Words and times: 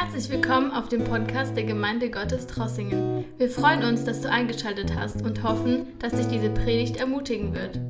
Herzlich 0.00 0.30
willkommen 0.30 0.70
auf 0.70 0.88
dem 0.88 1.02
Podcast 1.02 1.56
der 1.56 1.64
Gemeinde 1.64 2.08
Gottes 2.08 2.46
Trossingen. 2.46 3.24
Wir 3.36 3.50
freuen 3.50 3.82
uns, 3.82 4.04
dass 4.04 4.20
du 4.20 4.30
eingeschaltet 4.30 4.94
hast 4.94 5.22
und 5.22 5.42
hoffen, 5.42 5.88
dass 5.98 6.12
dich 6.12 6.28
diese 6.28 6.50
Predigt 6.50 6.98
ermutigen 6.98 7.52
wird. 7.52 7.80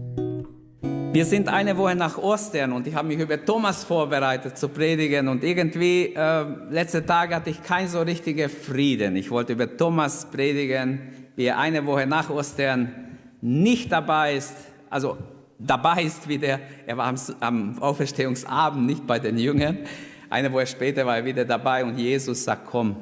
Wir 1.12 1.26
sind 1.26 1.48
eine 1.48 1.76
Woche 1.76 1.94
nach 1.94 2.16
Ostern 2.16 2.72
und 2.72 2.86
ich 2.86 2.94
habe 2.94 3.08
mich 3.08 3.18
über 3.18 3.44
Thomas 3.44 3.84
vorbereitet 3.84 4.56
zu 4.56 4.70
predigen 4.70 5.28
und 5.28 5.44
irgendwie 5.44 6.14
äh, 6.16 6.46
letzte 6.70 7.04
Tage 7.04 7.34
hatte 7.34 7.50
ich 7.50 7.62
keinen 7.62 7.88
so 7.88 8.00
richtigen 8.00 8.48
Frieden. 8.48 9.14
Ich 9.14 9.30
wollte 9.30 9.52
über 9.52 9.76
Thomas 9.76 10.30
predigen, 10.30 11.00
wie 11.36 11.44
er 11.44 11.58
eine 11.58 11.84
Woche 11.84 12.06
nach 12.06 12.30
Ostern 12.30 13.18
nicht 13.42 13.92
dabei 13.92 14.36
ist, 14.36 14.54
also 14.88 15.18
dabei 15.58 16.04
ist 16.04 16.26
wieder, 16.26 16.58
er 16.86 16.96
war 16.96 17.08
am, 17.08 17.16
am 17.40 17.82
Auferstehungsabend 17.82 18.86
nicht 18.86 19.06
bei 19.06 19.18
den 19.18 19.36
Jüngern, 19.36 19.80
eine 20.30 20.52
Woche 20.52 20.66
später 20.66 21.06
war 21.06 21.16
er 21.18 21.24
wieder 21.24 21.44
dabei 21.44 21.84
und 21.84 21.98
Jesus 21.98 22.44
sagt, 22.44 22.66
komm, 22.66 22.96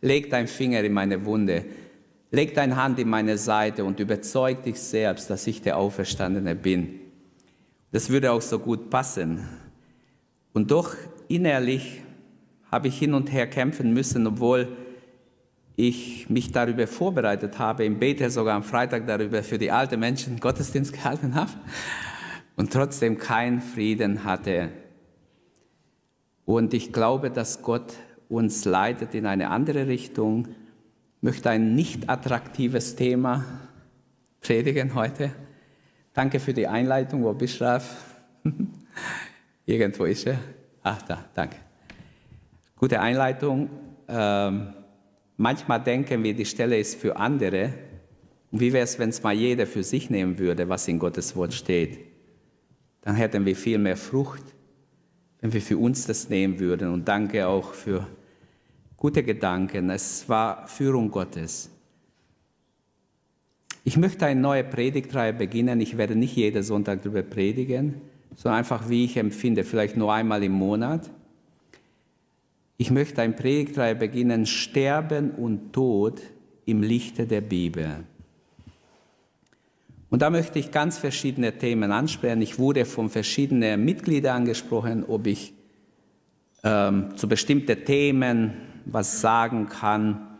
leg 0.00 0.30
deinen 0.30 0.48
Finger 0.48 0.82
in 0.82 0.92
meine 0.92 1.24
Wunde, 1.24 1.64
leg 2.30 2.54
deine 2.54 2.76
Hand 2.76 2.98
in 2.98 3.08
meine 3.08 3.38
Seite 3.38 3.84
und 3.84 4.00
überzeug 4.00 4.62
dich 4.62 4.78
selbst, 4.80 5.30
dass 5.30 5.46
ich 5.46 5.62
der 5.62 5.76
Auferstandene 5.76 6.54
bin. 6.54 7.00
Das 7.92 8.10
würde 8.10 8.32
auch 8.32 8.42
so 8.42 8.58
gut 8.58 8.90
passen. 8.90 9.48
Und 10.52 10.70
doch 10.70 10.94
innerlich 11.28 12.02
habe 12.70 12.88
ich 12.88 12.98
hin 12.98 13.14
und 13.14 13.32
her 13.32 13.46
kämpfen 13.46 13.92
müssen, 13.92 14.26
obwohl 14.26 14.68
ich 15.76 16.28
mich 16.30 16.52
darüber 16.52 16.86
vorbereitet 16.86 17.58
habe, 17.58 17.84
im 17.84 17.98
Bete 17.98 18.30
sogar 18.30 18.56
am 18.56 18.62
Freitag 18.62 19.06
darüber 19.06 19.42
für 19.42 19.58
die 19.58 19.70
alten 19.70 20.00
Menschen 20.00 20.40
Gottesdienst 20.40 20.92
gehalten 20.94 21.34
habe 21.34 21.52
und 22.56 22.72
trotzdem 22.72 23.18
keinen 23.18 23.60
Frieden 23.60 24.24
hatte. 24.24 24.70
Und 26.46 26.72
ich 26.74 26.92
glaube, 26.92 27.30
dass 27.30 27.60
Gott 27.60 27.92
uns 28.28 28.64
leitet 28.64 29.14
in 29.14 29.26
eine 29.26 29.50
andere 29.50 29.88
Richtung. 29.88 30.46
Ich 31.16 31.22
möchte 31.22 31.50
ein 31.50 31.74
nicht 31.74 32.08
attraktives 32.08 32.94
Thema 32.94 33.44
predigen 34.40 34.94
heute. 34.94 35.32
Danke 36.14 36.38
für 36.38 36.54
die 36.54 36.68
Einleitung. 36.68 37.24
Wo 37.24 37.32
bist 37.34 37.60
du? 37.60 37.80
Irgendwo 39.66 40.04
ist 40.04 40.26
er. 40.26 40.38
Ach, 40.84 41.02
da, 41.02 41.24
danke. 41.34 41.56
Gute 42.76 43.00
Einleitung. 43.00 43.68
Ähm, 44.08 44.72
manchmal 45.36 45.82
denken 45.82 46.22
wir, 46.22 46.32
die 46.32 46.46
Stelle 46.46 46.78
ist 46.78 46.94
für 46.94 47.16
andere. 47.16 47.74
Wie 48.52 48.72
wäre 48.72 48.84
es, 48.84 49.00
wenn 49.00 49.08
es 49.08 49.20
mal 49.20 49.34
jeder 49.34 49.66
für 49.66 49.82
sich 49.82 50.10
nehmen 50.10 50.38
würde, 50.38 50.68
was 50.68 50.86
in 50.86 51.00
Gottes 51.00 51.34
Wort 51.34 51.54
steht? 51.54 51.98
Dann 53.00 53.16
hätten 53.16 53.44
wir 53.44 53.56
viel 53.56 53.78
mehr 53.78 53.96
Frucht 53.96 54.55
wenn 55.46 55.52
wir 55.52 55.62
für 55.62 55.78
uns 55.78 56.06
das 56.06 56.28
nehmen 56.28 56.58
würden. 56.58 56.92
Und 56.92 57.06
danke 57.06 57.46
auch 57.46 57.72
für 57.72 58.04
gute 58.96 59.22
Gedanken. 59.22 59.90
Es 59.90 60.28
war 60.28 60.66
Führung 60.66 61.08
Gottes. 61.08 61.70
Ich 63.84 63.96
möchte 63.96 64.26
eine 64.26 64.40
neue 64.40 64.64
Predigtreihe 64.64 65.32
beginnen. 65.32 65.80
Ich 65.80 65.96
werde 65.96 66.16
nicht 66.16 66.34
jeden 66.34 66.64
Sonntag 66.64 67.04
darüber 67.04 67.22
predigen, 67.22 68.00
sondern 68.34 68.58
einfach, 68.58 68.88
wie 68.88 69.04
ich 69.04 69.18
empfinde, 69.18 69.62
vielleicht 69.62 69.96
nur 69.96 70.12
einmal 70.12 70.42
im 70.42 70.50
Monat. 70.50 71.08
Ich 72.76 72.90
möchte 72.90 73.22
eine 73.22 73.34
Predigtreihe 73.34 73.94
beginnen, 73.94 74.46
Sterben 74.46 75.30
und 75.30 75.72
Tod 75.72 76.22
im 76.64 76.82
Lichte 76.82 77.24
der 77.24 77.40
Bibel. 77.40 78.02
Und 80.08 80.22
da 80.22 80.30
möchte 80.30 80.58
ich 80.58 80.70
ganz 80.70 80.98
verschiedene 80.98 81.58
Themen 81.58 81.90
ansprechen. 81.90 82.40
Ich 82.40 82.58
wurde 82.58 82.84
von 82.84 83.10
verschiedenen 83.10 83.84
Mitgliedern 83.84 84.36
angesprochen, 84.36 85.04
ob 85.04 85.26
ich 85.26 85.52
ähm, 86.62 87.16
zu 87.16 87.28
bestimmten 87.28 87.84
Themen 87.84 88.54
was 88.84 89.20
sagen 89.20 89.68
kann. 89.68 90.38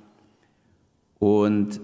Und 1.19 1.81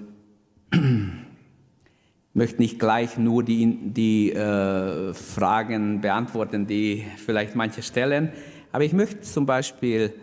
ich 0.72 0.78
möchte 2.34 2.62
nicht 2.62 2.78
gleich 2.78 3.18
nur 3.18 3.42
die, 3.42 3.78
die 3.82 4.32
äh, 4.32 5.12
Fragen 5.12 6.00
beantworten, 6.00 6.66
die 6.66 7.04
vielleicht 7.16 7.56
manche 7.56 7.82
stellen, 7.82 8.32
aber 8.70 8.84
ich 8.84 8.94
möchte 8.94 9.20
zum 9.20 9.44
Beispiel 9.44 10.14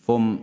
vom 0.00 0.40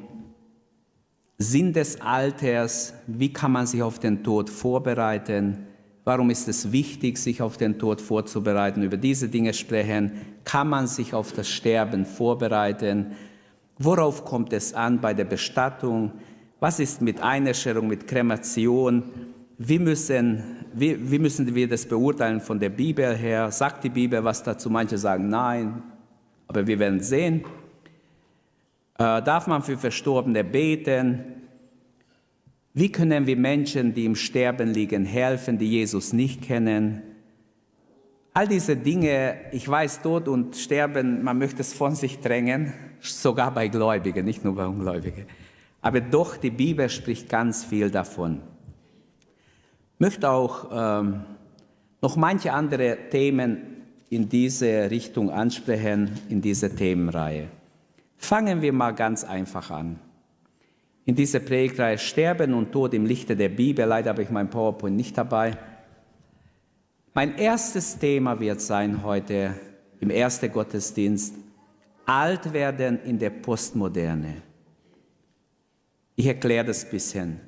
Sinn 1.37 1.73
des 1.73 1.99
Alters, 1.99 2.93
wie 3.07 3.33
kann 3.33 3.51
man 3.51 3.67
sich 3.67 3.83
auf 3.83 3.99
den 3.99 4.23
Tod 4.23 4.49
vorbereiten, 4.49 5.67
Warum 6.03 6.31
ist 6.31 6.47
es 6.47 6.71
wichtig, 6.71 7.17
sich 7.17 7.41
auf 7.41 7.57
den 7.57 7.77
Tod 7.77 8.01
vorzubereiten? 8.01 8.81
Über 8.81 8.97
diese 8.97 9.29
Dinge 9.29 9.53
sprechen. 9.53 10.11
Kann 10.43 10.67
man 10.67 10.87
sich 10.87 11.13
auf 11.13 11.31
das 11.31 11.47
Sterben 11.47 12.05
vorbereiten? 12.05 13.11
Worauf 13.77 14.25
kommt 14.25 14.51
es 14.53 14.73
an 14.73 14.99
bei 14.99 15.13
der 15.13 15.25
Bestattung? 15.25 16.11
Was 16.59 16.79
ist 16.79 17.01
mit 17.01 17.21
Einäscherung, 17.21 17.87
mit 17.87 18.07
Kremation? 18.07 19.03
Wie 19.57 19.77
müssen, 19.77 20.43
wie, 20.73 21.11
wie 21.11 21.19
müssen 21.19 21.53
wir 21.53 21.67
das 21.67 21.85
beurteilen 21.85 22.41
von 22.41 22.59
der 22.59 22.69
Bibel 22.69 23.15
her? 23.15 23.51
Sagt 23.51 23.83
die 23.83 23.89
Bibel 23.89 24.23
was 24.23 24.41
dazu? 24.41 24.71
Manche 24.71 24.97
sagen 24.97 25.29
nein, 25.29 25.83
aber 26.47 26.65
wir 26.65 26.79
werden 26.79 26.99
sehen. 26.99 27.43
Äh, 28.97 29.21
darf 29.21 29.45
man 29.45 29.61
für 29.61 29.77
Verstorbene 29.77 30.43
beten? 30.43 31.40
Wie 32.73 32.91
können 32.91 33.27
wir 33.27 33.35
Menschen, 33.35 33.93
die 33.93 34.05
im 34.05 34.15
Sterben 34.15 34.73
liegen, 34.73 35.03
helfen, 35.03 35.57
die 35.57 35.69
Jesus 35.69 36.13
nicht 36.13 36.41
kennen? 36.41 37.01
All 38.33 38.47
diese 38.47 38.77
Dinge, 38.77 39.35
ich 39.51 39.67
weiß, 39.67 40.01
Tod 40.01 40.29
und 40.29 40.55
Sterben, 40.55 41.21
man 41.21 41.37
möchte 41.37 41.61
es 41.61 41.73
von 41.73 41.95
sich 41.95 42.19
drängen, 42.19 42.71
sogar 43.01 43.53
bei 43.53 43.67
Gläubigen, 43.67 44.23
nicht 44.23 44.45
nur 44.45 44.55
bei 44.55 44.65
Ungläubigen. 44.65 45.25
Aber 45.81 45.99
doch, 45.99 46.37
die 46.37 46.51
Bibel 46.51 46.87
spricht 46.87 47.27
ganz 47.27 47.65
viel 47.65 47.91
davon. 47.91 48.41
Ich 49.95 49.99
möchte 49.99 50.29
auch 50.29 50.69
ähm, 50.71 51.25
noch 52.01 52.15
manche 52.15 52.53
andere 52.53 52.97
Themen 53.09 53.83
in 54.09 54.29
diese 54.29 54.89
Richtung 54.89 55.29
ansprechen, 55.29 56.11
in 56.29 56.41
dieser 56.41 56.73
Themenreihe. 56.73 57.49
Fangen 58.15 58.61
wir 58.61 58.71
mal 58.71 58.91
ganz 58.91 59.25
einfach 59.25 59.71
an 59.71 59.99
in 61.05 61.15
dieser 61.15 61.39
Predigtreihe 61.39 61.97
Sterben 61.97 62.53
und 62.53 62.71
Tod 62.71 62.93
im 62.93 63.05
Lichte 63.05 63.35
der 63.35 63.49
Bibel. 63.49 63.85
Leider 63.85 64.11
habe 64.11 64.23
ich 64.23 64.29
mein 64.29 64.49
PowerPoint 64.49 64.95
nicht 64.95 65.17
dabei. 65.17 65.57
Mein 67.13 67.37
erstes 67.37 67.97
Thema 67.97 68.39
wird 68.39 68.61
sein 68.61 69.03
heute 69.03 69.55
im 69.99 70.09
ersten 70.09 70.51
Gottesdienst 70.51 71.35
Alt 72.05 72.51
werden 72.51 72.99
in 73.03 73.19
der 73.19 73.29
Postmoderne. 73.29 74.41
Ich 76.15 76.25
erkläre 76.25 76.65
das 76.65 76.83
ein 76.83 76.91
bisschen, 76.91 77.39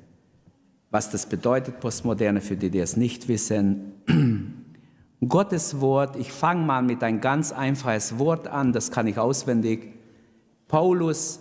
was 0.90 1.10
das 1.10 1.26
bedeutet, 1.26 1.80
Postmoderne, 1.80 2.40
für 2.40 2.56
die, 2.56 2.70
die 2.70 2.78
es 2.78 2.96
nicht 2.96 3.28
wissen. 3.28 3.92
Gottes 5.28 5.80
Wort, 5.80 6.16
ich 6.16 6.32
fange 6.32 6.64
mal 6.64 6.82
mit 6.82 7.02
ein 7.02 7.20
ganz 7.20 7.52
einfaches 7.52 8.18
Wort 8.18 8.48
an, 8.48 8.72
das 8.72 8.90
kann 8.90 9.06
ich 9.06 9.18
auswendig. 9.18 9.92
Paulus 10.68 11.40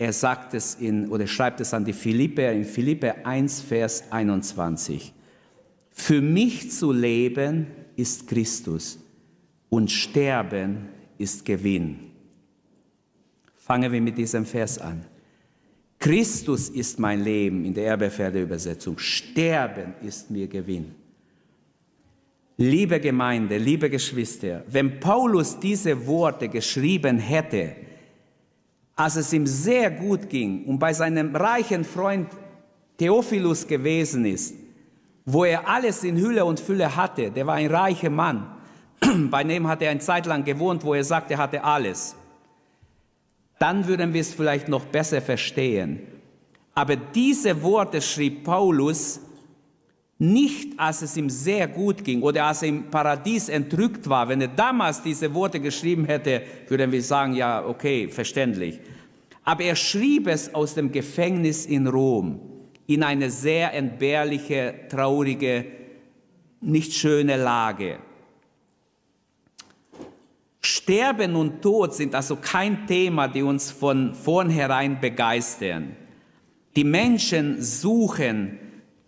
er 0.00 0.14
sagt 0.14 0.54
es 0.54 0.76
in, 0.76 1.10
oder 1.10 1.26
schreibt 1.26 1.60
es 1.60 1.74
an 1.74 1.84
die 1.84 1.92
Philippe, 1.92 2.40
in 2.44 2.64
Philippe 2.64 3.26
1, 3.26 3.60
Vers 3.60 4.04
21. 4.10 5.12
Für 5.90 6.22
mich 6.22 6.70
zu 6.70 6.90
leben 6.90 7.66
ist 7.96 8.26
Christus 8.26 8.98
und 9.68 9.90
sterben 9.90 10.88
ist 11.18 11.44
Gewinn. 11.44 11.98
Fangen 13.56 13.92
wir 13.92 14.00
mit 14.00 14.16
diesem 14.16 14.46
Vers 14.46 14.78
an. 14.78 15.04
Christus 15.98 16.70
ist 16.70 16.98
mein 16.98 17.22
Leben 17.22 17.66
in 17.66 17.74
der 17.74 17.88
Erbefelder 17.88 18.40
Übersetzung. 18.40 18.98
Sterben 18.98 19.92
ist 20.00 20.30
mir 20.30 20.48
Gewinn. 20.48 20.92
Liebe 22.56 23.00
Gemeinde, 23.00 23.58
liebe 23.58 23.90
Geschwister, 23.90 24.64
wenn 24.66 24.98
Paulus 24.98 25.60
diese 25.60 26.06
Worte 26.06 26.48
geschrieben 26.48 27.18
hätte, 27.18 27.89
als 29.00 29.16
es 29.16 29.32
ihm 29.32 29.46
sehr 29.46 29.90
gut 29.90 30.28
ging 30.28 30.66
und 30.66 30.78
bei 30.78 30.92
seinem 30.92 31.34
reichen 31.34 31.84
Freund 31.84 32.28
Theophilus 32.98 33.66
gewesen 33.66 34.26
ist, 34.26 34.54
wo 35.24 35.46
er 35.46 35.66
alles 35.66 36.04
in 36.04 36.18
Hülle 36.18 36.44
und 36.44 36.60
Fülle 36.60 36.94
hatte, 36.94 37.30
der 37.30 37.46
war 37.46 37.54
ein 37.54 37.70
reicher 37.70 38.10
Mann, 38.10 38.46
bei 39.30 39.42
dem 39.42 39.66
hat 39.66 39.80
er 39.80 39.90
eine 39.90 40.00
Zeit 40.00 40.26
lang 40.26 40.44
gewohnt, 40.44 40.84
wo 40.84 40.92
er 40.92 41.02
sagt, 41.02 41.30
er 41.30 41.38
hatte 41.38 41.64
alles, 41.64 42.14
dann 43.58 43.86
würden 43.86 44.12
wir 44.12 44.20
es 44.20 44.34
vielleicht 44.34 44.68
noch 44.68 44.84
besser 44.84 45.22
verstehen. 45.22 46.00
Aber 46.74 46.96
diese 46.96 47.62
Worte 47.62 48.02
schrieb 48.02 48.44
Paulus 48.44 49.20
nicht, 50.20 50.78
als 50.78 51.00
es 51.00 51.16
ihm 51.16 51.30
sehr 51.30 51.66
gut 51.66 52.04
ging 52.04 52.20
oder 52.20 52.44
als 52.44 52.62
er 52.62 52.68
im 52.68 52.90
Paradies 52.90 53.48
entrückt 53.48 54.06
war. 54.06 54.28
Wenn 54.28 54.42
er 54.42 54.48
damals 54.48 55.02
diese 55.02 55.32
Worte 55.32 55.58
geschrieben 55.58 56.04
hätte, 56.04 56.42
würden 56.68 56.92
wir 56.92 57.02
sagen, 57.02 57.34
ja, 57.34 57.64
okay, 57.64 58.06
verständlich. 58.06 58.78
Aber 59.44 59.62
er 59.64 59.74
schrieb 59.74 60.26
es 60.26 60.54
aus 60.54 60.74
dem 60.74 60.92
Gefängnis 60.92 61.64
in 61.64 61.86
Rom 61.86 62.38
in 62.86 63.02
eine 63.02 63.30
sehr 63.30 63.72
entbehrliche, 63.72 64.74
traurige, 64.90 65.64
nicht 66.60 66.92
schöne 66.92 67.36
Lage. 67.36 67.98
Sterben 70.60 71.34
und 71.34 71.62
Tod 71.62 71.94
sind 71.94 72.14
also 72.14 72.36
kein 72.36 72.86
Thema, 72.86 73.26
die 73.26 73.42
uns 73.42 73.70
von 73.70 74.14
vornherein 74.14 75.00
begeistern. 75.00 75.96
Die 76.76 76.84
Menschen 76.84 77.62
suchen 77.62 78.58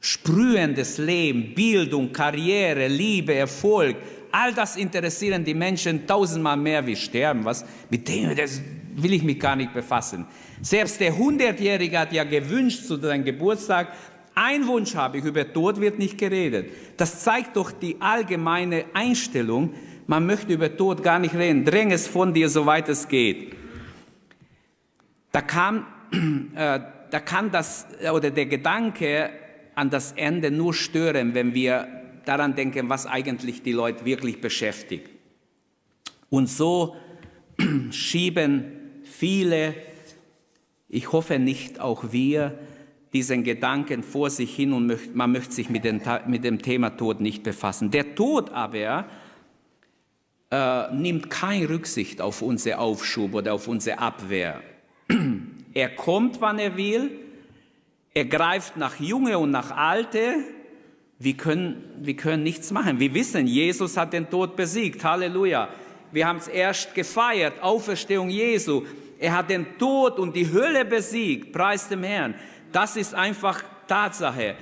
sprühendes 0.02 0.98
Leben, 0.98 1.54
Bildung, 1.54 2.12
Karriere, 2.12 2.88
Liebe, 2.88 3.34
Erfolg. 3.34 3.96
All 4.32 4.52
das 4.52 4.76
interessieren 4.76 5.44
die 5.44 5.54
Menschen 5.54 6.06
tausendmal 6.06 6.56
mehr 6.56 6.84
wie 6.84 6.96
Sterben. 6.96 7.44
Was 7.44 7.64
mit 7.88 8.08
dem 8.08 8.34
das 8.36 8.60
will 8.94 9.12
ich 9.14 9.22
mich 9.22 9.38
gar 9.38 9.56
nicht 9.56 9.72
befassen. 9.72 10.26
Selbst 10.60 11.00
der 11.00 11.16
Hundertjährige 11.16 11.98
hat 11.98 12.12
ja 12.12 12.24
gewünscht 12.24 12.84
zu 12.84 12.96
seinem 12.96 13.24
Geburtstag, 13.24 13.92
ein 14.34 14.66
Wunsch 14.66 14.94
habe 14.94 15.18
ich, 15.18 15.24
über 15.24 15.50
Tod 15.50 15.80
wird 15.80 15.98
nicht 15.98 16.18
geredet. 16.18 16.70
Das 16.96 17.22
zeigt 17.22 17.56
doch 17.56 17.70
die 17.70 17.96
allgemeine 18.00 18.86
Einstellung, 18.92 19.74
man 20.06 20.26
möchte 20.26 20.52
über 20.52 20.76
Tod 20.76 21.02
gar 21.02 21.18
nicht 21.18 21.34
reden. 21.34 21.64
Dräng 21.64 21.92
es 21.92 22.08
von 22.08 22.34
dir, 22.34 22.48
soweit 22.48 22.88
es 22.88 23.06
geht. 23.08 23.54
Da 25.30 25.42
kam, 25.42 25.86
äh, 26.56 26.80
da 27.10 27.20
kann 27.20 27.50
das, 27.50 27.86
oder 28.12 28.30
der 28.30 28.46
Gedanke 28.46 29.30
an 29.74 29.90
das 29.90 30.12
Ende 30.12 30.50
nur 30.50 30.74
stören, 30.74 31.34
wenn 31.34 31.54
wir 31.54 31.88
daran 32.24 32.54
denken, 32.54 32.88
was 32.88 33.06
eigentlich 33.06 33.62
die 33.62 33.72
Leute 33.72 34.04
wirklich 34.04 34.40
beschäftigt. 34.40 35.08
Und 36.30 36.48
so 36.48 36.96
schieben 37.90 38.64
viele, 39.04 39.74
ich 40.88 41.12
hoffe 41.12 41.38
nicht 41.38 41.80
auch 41.80 42.12
wir, 42.12 42.58
diesen 43.12 43.44
Gedanken 43.44 44.02
vor 44.02 44.30
sich 44.30 44.54
hin 44.54 44.72
und 44.72 45.14
man 45.14 45.32
möchte 45.32 45.52
sich 45.52 45.68
mit, 45.68 45.84
den, 45.84 46.00
mit 46.26 46.44
dem 46.44 46.62
Thema 46.62 46.90
Tod 46.90 47.20
nicht 47.20 47.42
befassen. 47.42 47.90
Der 47.90 48.14
Tod 48.14 48.50
aber 48.50 49.06
äh, 50.50 50.94
nimmt 50.94 51.28
keine 51.28 51.68
Rücksicht 51.68 52.20
auf 52.20 52.40
unsere 52.40 52.78
Aufschub 52.78 53.34
oder 53.34 53.52
auf 53.54 53.68
unsere 53.68 53.98
Abwehr. 53.98 54.62
Er 55.74 55.88
kommt, 55.88 56.42
wann 56.42 56.58
er 56.58 56.76
will. 56.76 57.10
Er 58.14 58.26
greift 58.26 58.76
nach 58.76 59.00
Junge 59.00 59.38
und 59.38 59.50
nach 59.50 59.74
Alte. 59.74 60.34
Wir 61.18 61.34
können, 61.34 61.82
wir 62.00 62.16
können 62.16 62.42
nichts 62.42 62.70
machen. 62.70 63.00
Wir 63.00 63.14
wissen, 63.14 63.46
Jesus 63.46 63.96
hat 63.96 64.12
den 64.12 64.28
Tod 64.28 64.54
besiegt. 64.56 65.04
Halleluja. 65.04 65.68
Wir 66.10 66.26
haben 66.26 66.38
es 66.38 66.48
erst 66.48 66.94
gefeiert, 66.94 67.62
Auferstehung 67.62 68.28
Jesu. 68.28 68.82
Er 69.18 69.36
hat 69.36 69.48
den 69.48 69.78
Tod 69.78 70.18
und 70.18 70.36
die 70.36 70.52
Hölle 70.52 70.84
besiegt. 70.84 71.52
Preis 71.52 71.88
dem 71.88 72.02
Herrn. 72.02 72.34
Das 72.70 72.96
ist 72.96 73.14
einfach 73.14 73.62
Tatsache. 73.86 74.56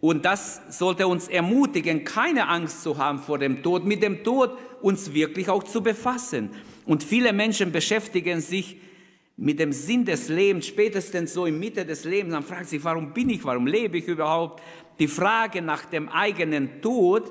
Und 0.00 0.24
das 0.24 0.60
sollte 0.68 1.06
uns 1.06 1.28
ermutigen, 1.28 2.04
keine 2.04 2.48
Angst 2.48 2.82
zu 2.82 2.98
haben 2.98 3.18
vor 3.18 3.38
dem 3.38 3.62
Tod, 3.62 3.84
mit 3.84 4.02
dem 4.02 4.24
Tod 4.24 4.58
uns 4.82 5.14
wirklich 5.14 5.48
auch 5.48 5.62
zu 5.62 5.82
befassen. 5.82 6.50
Und 6.86 7.02
viele 7.02 7.32
Menschen 7.32 7.72
beschäftigen 7.72 8.40
sich 8.40 8.78
mit 9.40 9.58
dem 9.58 9.72
Sinn 9.72 10.04
des 10.04 10.28
Lebens, 10.28 10.66
spätestens 10.66 11.34
so 11.34 11.46
in 11.46 11.58
Mitte 11.58 11.84
des 11.84 12.04
Lebens, 12.04 12.34
dann 12.34 12.42
fragen 12.42 12.66
sich, 12.66 12.84
warum 12.84 13.12
bin 13.12 13.30
ich, 13.30 13.44
warum 13.44 13.66
lebe 13.66 13.98
ich 13.98 14.06
überhaupt? 14.06 14.62
Die 14.98 15.08
Frage 15.08 15.62
nach 15.62 15.86
dem 15.86 16.08
eigenen 16.08 16.80
Tod, 16.80 17.30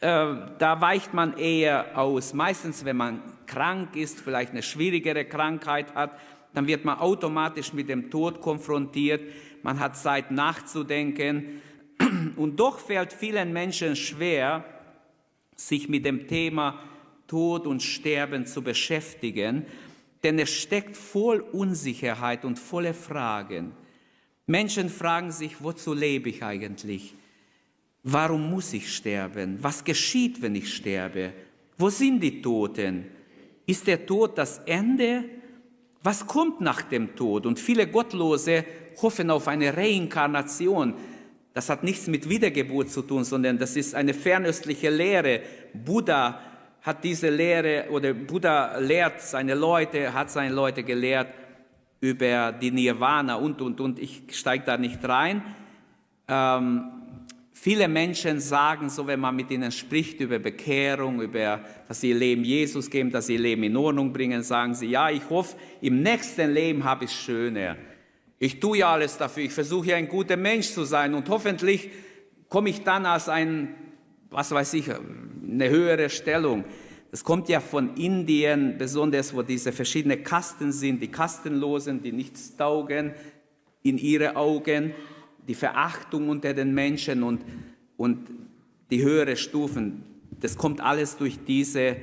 äh, 0.00 0.34
da 0.58 0.80
weicht 0.80 1.14
man 1.14 1.38
eher 1.38 1.96
aus. 1.96 2.34
Meistens, 2.34 2.84
wenn 2.84 2.96
man 2.96 3.22
krank 3.46 3.96
ist, 3.96 4.20
vielleicht 4.20 4.50
eine 4.50 4.62
schwierigere 4.62 5.24
Krankheit 5.24 5.94
hat, 5.94 6.18
dann 6.52 6.66
wird 6.66 6.84
man 6.84 6.98
automatisch 6.98 7.72
mit 7.72 7.88
dem 7.88 8.10
Tod 8.10 8.40
konfrontiert 8.40 9.22
man 9.66 9.80
hat 9.80 9.96
Zeit 9.96 10.30
nachzudenken. 10.30 11.60
Und 12.36 12.60
doch 12.60 12.78
fällt 12.78 13.12
vielen 13.12 13.52
Menschen 13.52 13.96
schwer, 13.96 14.64
sich 15.56 15.88
mit 15.88 16.04
dem 16.04 16.28
Thema 16.28 16.78
Tod 17.26 17.66
und 17.66 17.82
Sterben 17.82 18.46
zu 18.46 18.62
beschäftigen, 18.62 19.66
denn 20.22 20.38
es 20.38 20.50
steckt 20.50 20.96
voll 20.96 21.40
Unsicherheit 21.40 22.44
und 22.44 22.58
volle 22.58 22.94
Fragen. 22.94 23.72
Menschen 24.46 24.88
fragen 24.88 25.32
sich, 25.32 25.62
wozu 25.62 25.92
lebe 25.92 26.28
ich 26.28 26.42
eigentlich? 26.42 27.14
Warum 28.02 28.50
muss 28.50 28.72
ich 28.72 28.94
sterben? 28.94 29.58
Was 29.60 29.82
geschieht, 29.82 30.40
wenn 30.40 30.54
ich 30.54 30.72
sterbe? 30.72 31.32
Wo 31.76 31.90
sind 31.90 32.20
die 32.20 32.40
Toten? 32.40 33.06
Ist 33.66 33.86
der 33.86 34.06
Tod 34.06 34.38
das 34.38 34.58
Ende? 34.58 35.24
Was 36.02 36.24
kommt 36.24 36.60
nach 36.60 36.82
dem 36.82 37.16
Tod? 37.16 37.46
Und 37.46 37.58
viele 37.58 37.88
Gottlose 37.88 38.64
hoffen 39.02 39.30
auf 39.30 39.48
eine 39.48 39.76
Reinkarnation. 39.76 40.94
Das 41.52 41.68
hat 41.68 41.82
nichts 41.82 42.06
mit 42.06 42.28
Wiedergeburt 42.28 42.90
zu 42.90 43.02
tun, 43.02 43.24
sondern 43.24 43.58
das 43.58 43.74
ist 43.74 43.94
eine 43.94 44.14
fernöstliche 44.14 44.90
Lehre. 44.90 45.40
Buddha 45.74 46.40
hat 46.86 47.02
diese 47.02 47.30
Lehre 47.30 47.86
oder 47.90 48.14
Buddha 48.14 48.78
lehrt 48.78 49.20
seine 49.20 49.56
Leute, 49.56 50.14
hat 50.14 50.30
seine 50.30 50.54
Leute 50.54 50.84
gelehrt 50.84 51.34
über 52.00 52.52
die 52.52 52.70
Nirvana 52.70 53.34
und, 53.34 53.60
und, 53.60 53.80
und. 53.80 53.98
Ich 53.98 54.22
steige 54.30 54.64
da 54.64 54.78
nicht 54.78 55.06
rein. 55.06 55.42
Ähm, 56.28 56.84
viele 57.52 57.88
Menschen 57.88 58.38
sagen 58.38 58.88
so, 58.88 59.04
wenn 59.04 59.18
man 59.18 59.34
mit 59.34 59.50
ihnen 59.50 59.72
spricht 59.72 60.20
über 60.20 60.38
Bekehrung, 60.38 61.20
über, 61.20 61.60
dass 61.88 62.02
sie 62.02 62.10
ihr 62.10 62.18
Leben 62.18 62.44
Jesus 62.44 62.88
geben, 62.88 63.10
dass 63.10 63.26
sie 63.26 63.34
ihr 63.34 63.40
Leben 63.40 63.64
in 63.64 63.76
Ordnung 63.76 64.12
bringen, 64.12 64.44
sagen 64.44 64.72
sie, 64.72 64.86
ja, 64.86 65.10
ich 65.10 65.28
hoffe, 65.28 65.56
im 65.80 66.04
nächsten 66.04 66.52
Leben 66.52 66.84
habe 66.84 67.06
ich 67.06 67.10
schöner. 67.10 67.74
Ich 68.38 68.60
tue 68.60 68.78
ja 68.78 68.92
alles 68.92 69.18
dafür. 69.18 69.42
Ich 69.42 69.52
versuche 69.52 69.88
ja 69.88 69.96
ein 69.96 70.08
guter 70.08 70.36
Mensch 70.36 70.68
zu 70.68 70.84
sein 70.84 71.14
und 71.14 71.28
hoffentlich 71.30 71.90
komme 72.48 72.70
ich 72.70 72.84
dann 72.84 73.06
als 73.06 73.28
ein, 73.28 73.74
was 74.36 74.50
weiß 74.50 74.74
ich, 74.74 74.90
eine 74.90 75.70
höhere 75.70 76.10
Stellung. 76.10 76.66
Das 77.10 77.24
kommt 77.24 77.48
ja 77.48 77.58
von 77.58 77.96
Indien, 77.96 78.76
besonders 78.76 79.34
wo 79.34 79.40
diese 79.40 79.72
verschiedenen 79.72 80.22
Kasten 80.22 80.72
sind, 80.72 81.00
die 81.00 81.10
Kastenlosen, 81.10 82.02
die 82.02 82.12
nichts 82.12 82.54
taugen 82.54 83.14
in 83.82 83.96
ihre 83.96 84.36
Augen, 84.36 84.92
die 85.48 85.54
Verachtung 85.54 86.28
unter 86.28 86.52
den 86.52 86.74
Menschen 86.74 87.22
und, 87.22 87.40
und 87.96 88.28
die 88.90 89.02
höhere 89.02 89.36
Stufen. 89.38 90.04
Das 90.38 90.54
kommt 90.54 90.82
alles 90.82 91.16
durch 91.16 91.38
diese 91.42 91.96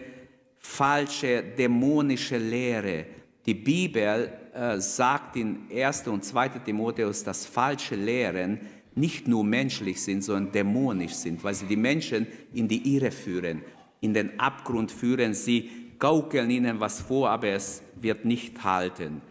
falsche, 0.58 1.44
dämonische 1.56 2.40
Lehre. 2.40 3.06
Die 3.46 3.54
Bibel 3.54 4.34
äh, 4.56 4.80
sagt 4.80 5.36
in 5.36 5.68
1. 5.72 6.08
und 6.08 6.26
2. 6.26 6.50
Timotheus, 6.66 7.24
dass 7.24 7.46
falsche 7.46 7.94
Lehren 7.94 8.60
nicht 8.96 9.28
nur 9.28 9.44
menschlich 9.44 10.02
sind, 10.02 10.24
sondern 10.24 10.52
dämonisch 10.52 11.14
sind, 11.14 11.44
weil 11.44 11.54
sie 11.54 11.66
die 11.66 11.76
Menschen 11.76 12.28
in 12.54 12.68
die 12.68 12.96
Irre 12.96 13.12
führen, 13.12 13.62
in 14.02 14.14
den 14.14 14.40
Abgrund 14.40 14.92
führen. 14.92 15.34
Sie 15.34 15.70
gaukeln 16.00 16.50
ihnen 16.50 16.80
was 16.80 17.02
vor, 17.02 17.30
aber 17.30 17.48
es 17.48 17.82
wird 18.00 18.26
nicht 18.26 18.64
halten. 18.64 19.22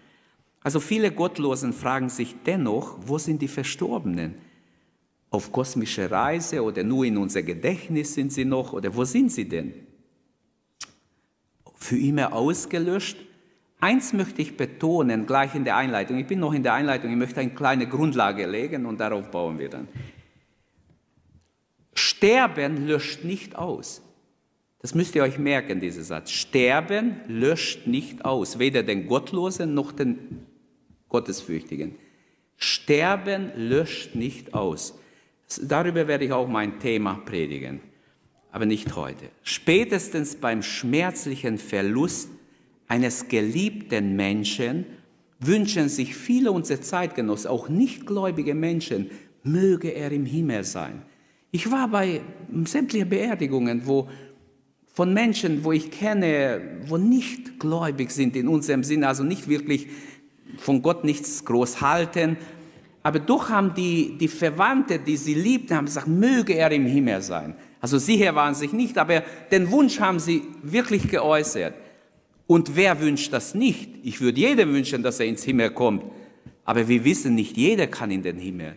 Also 0.63 0.81
viele 0.81 1.11
Gottlosen 1.11 1.73
fragen 1.73 2.09
sich 2.09 2.37
dennoch, 2.47 2.97
wo 3.07 3.19
sind 3.19 3.43
die 3.43 3.49
Verstorbenen? 3.49 4.35
Auf 5.31 5.51
kosmische 5.51 6.11
Reise 6.11 6.63
oder 6.63 6.85
nur 6.85 7.05
in 7.05 7.17
unser 7.17 7.43
Gedächtnis 7.43 8.15
sind 8.15 8.33
sie 8.33 8.45
noch 8.45 8.73
oder 8.73 8.95
wo 8.95 9.05
sind 9.05 9.33
sie 9.33 9.49
denn? 9.49 9.75
Für 11.75 11.99
immer 11.99 12.33
ausgelöscht? 12.33 13.17
Eins 13.83 14.12
möchte 14.12 14.41
ich 14.41 14.57
betonen, 14.57 15.27
gleich 15.27 15.57
in 15.57 15.65
der 15.65 15.77
Einleitung. 15.77 16.17
Ich 16.17 16.29
bin 16.29 16.39
noch 16.39 16.55
in 16.55 16.62
der 16.62 16.75
Einleitung, 16.75 17.11
ich 17.11 17.17
möchte 17.17 17.41
eine 17.41 17.51
kleine 17.51 17.89
Grundlage 17.89 18.47
legen 18.47 18.87
und 18.87 19.01
darauf 19.01 19.29
bauen 19.33 19.59
wir 19.59 19.69
dann. 19.69 19.89
Sterben 21.93 22.87
löscht 22.87 23.25
nicht 23.25 23.57
aus. 23.57 24.01
Das 24.79 24.95
müsst 24.95 25.17
ihr 25.17 25.25
euch 25.25 25.37
merken, 25.37 25.81
dieser 25.81 26.05
Satz. 26.05 26.31
Sterben 26.31 27.23
löscht 27.27 27.89
nicht 27.89 28.25
aus, 28.25 28.61
weder 28.61 28.85
den 28.85 29.09
Gottlosen 29.09 29.75
noch 29.75 29.91
den 29.91 30.47
Gottesfürchtigen. 31.09 31.97
Sterben 32.57 33.51
löscht 33.57 34.15
nicht 34.15 34.55
aus. 34.55 34.97
Darüber 35.61 36.07
werde 36.07 36.25
ich 36.25 36.33
auch 36.33 36.47
mein 36.47 36.79
Thema 36.79 37.21
predigen, 37.25 37.81
aber 38.53 38.65
nicht 38.65 38.95
heute. 38.95 39.25
Spätestens 39.43 40.37
beim 40.37 40.62
schmerzlichen 40.62 41.59
Verlust 41.59 42.29
eines 42.93 43.27
geliebten 43.29 44.17
Menschen 44.17 44.85
wünschen 45.41 45.89
sich 45.89 46.15
viele 46.15 46.53
unserer 46.53 46.83
Zeitgenossen, 46.83 47.49
auch 47.49 47.71
nichtgläubige 47.71 48.55
Menschen, 48.55 49.11
möge 49.43 49.89
er 49.89 50.13
im 50.13 50.27
Himmel 50.27 50.63
sein. 50.63 51.01
Ich 51.53 51.71
war 51.71 51.89
bei 51.89 52.21
sämtlichen 52.67 53.09
Beerdigungen, 53.09 53.87
wo 53.87 54.11
von 54.93 55.15
Menschen, 55.15 55.65
wo 55.65 55.73
ich 55.73 55.91
kenne, 55.91 56.61
wo 56.87 56.99
nicht 56.99 57.59
gläubig 57.59 58.11
sind 58.11 58.37
in 58.37 58.47
unserem 58.47 58.85
Sinne, 58.85 59.09
also 59.09 59.25
nicht 59.25 59.49
wirklich 59.49 59.87
von 60.59 60.83
Gott 60.83 61.03
nichts 61.03 61.47
groß 61.47 61.81
halten, 61.81 62.37
aber 63.03 63.21
doch 63.21 63.49
haben 63.49 63.73
die, 63.73 64.19
die 64.19 64.29
Verwandte, 64.29 64.99
die 64.99 65.17
sie 65.17 65.33
liebten, 65.33 65.77
haben 65.77 65.87
gesagt, 65.87 66.09
möge 66.09 66.53
er 66.53 66.71
im 66.71 66.85
Himmel 66.85 67.23
sein. 67.23 67.57
Also 67.81 67.97
sie 67.97 68.19
hier 68.19 68.35
waren 68.35 68.55
sich 68.55 68.75
nicht, 68.75 68.99
aber 68.99 69.23
den 69.51 69.71
Wunsch 69.71 69.99
haben 69.99 70.21
sie 70.21 70.43
wirklich 70.63 71.09
geäußert. 71.09 71.73
Und 72.53 72.77
wer 72.77 73.01
wünscht 73.01 73.33
das 73.33 73.55
nicht? 73.55 73.89
Ich 74.03 74.21
würde 74.21 74.39
jedem 74.39 74.75
wünschen, 74.75 75.03
dass 75.03 75.19
er 75.19 75.25
ins 75.25 75.43
Himmel 75.43 75.71
kommt. 75.71 76.05
Aber 76.67 76.87
wir 76.87 77.03
wissen, 77.03 77.35
nicht 77.35 77.57
jeder 77.57 77.87
kann 77.87 78.11
in 78.11 78.23
den 78.23 78.37
Himmel. 78.37 78.77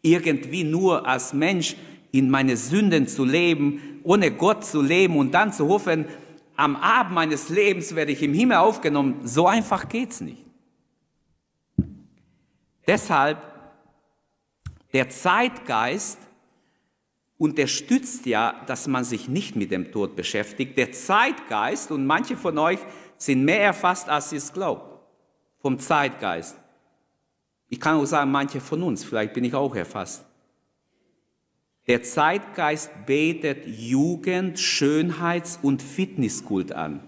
Irgendwie 0.00 0.64
nur 0.64 1.06
als 1.06 1.34
Mensch 1.34 1.76
in 2.10 2.30
meine 2.30 2.56
Sünden 2.56 3.06
zu 3.06 3.26
leben, 3.26 4.00
ohne 4.02 4.30
Gott 4.30 4.64
zu 4.64 4.80
leben 4.80 5.18
und 5.18 5.34
dann 5.34 5.52
zu 5.52 5.68
hoffen, 5.68 6.06
am 6.56 6.74
Abend 6.74 7.12
meines 7.12 7.50
Lebens 7.50 7.94
werde 7.94 8.12
ich 8.12 8.22
im 8.22 8.32
Himmel 8.32 8.56
aufgenommen. 8.56 9.20
So 9.24 9.46
einfach 9.46 9.90
geht's 9.90 10.22
nicht. 10.22 10.46
Deshalb, 12.86 13.42
der 14.94 15.10
Zeitgeist 15.10 16.18
unterstützt 17.42 18.24
ja, 18.24 18.62
dass 18.68 18.86
man 18.86 19.02
sich 19.02 19.28
nicht 19.28 19.56
mit 19.56 19.72
dem 19.72 19.90
Tod 19.90 20.14
beschäftigt. 20.14 20.78
Der 20.78 20.92
Zeitgeist, 20.92 21.90
und 21.90 22.06
manche 22.06 22.36
von 22.36 22.56
euch 22.56 22.78
sind 23.24 23.44
mehr 23.44 23.62
erfasst, 23.62 24.08
als 24.08 24.30
sie 24.30 24.36
es 24.36 24.52
glaubt, 24.52 25.00
vom 25.60 25.78
Zeitgeist. 25.78 26.56
Ich 27.68 27.80
kann 27.80 27.96
auch 27.96 28.04
sagen, 28.04 28.30
manche 28.30 28.60
von 28.60 28.82
uns, 28.82 29.04
vielleicht 29.04 29.32
bin 29.32 29.44
ich 29.44 29.54
auch 29.54 29.74
erfasst. 29.74 30.24
Der 31.86 32.02
Zeitgeist 32.02 32.90
betet 33.06 33.66
Jugend, 33.66 34.58
Schönheits- 34.58 35.58
und 35.62 35.82
Fitnesskult 35.82 36.72
an. 36.72 37.00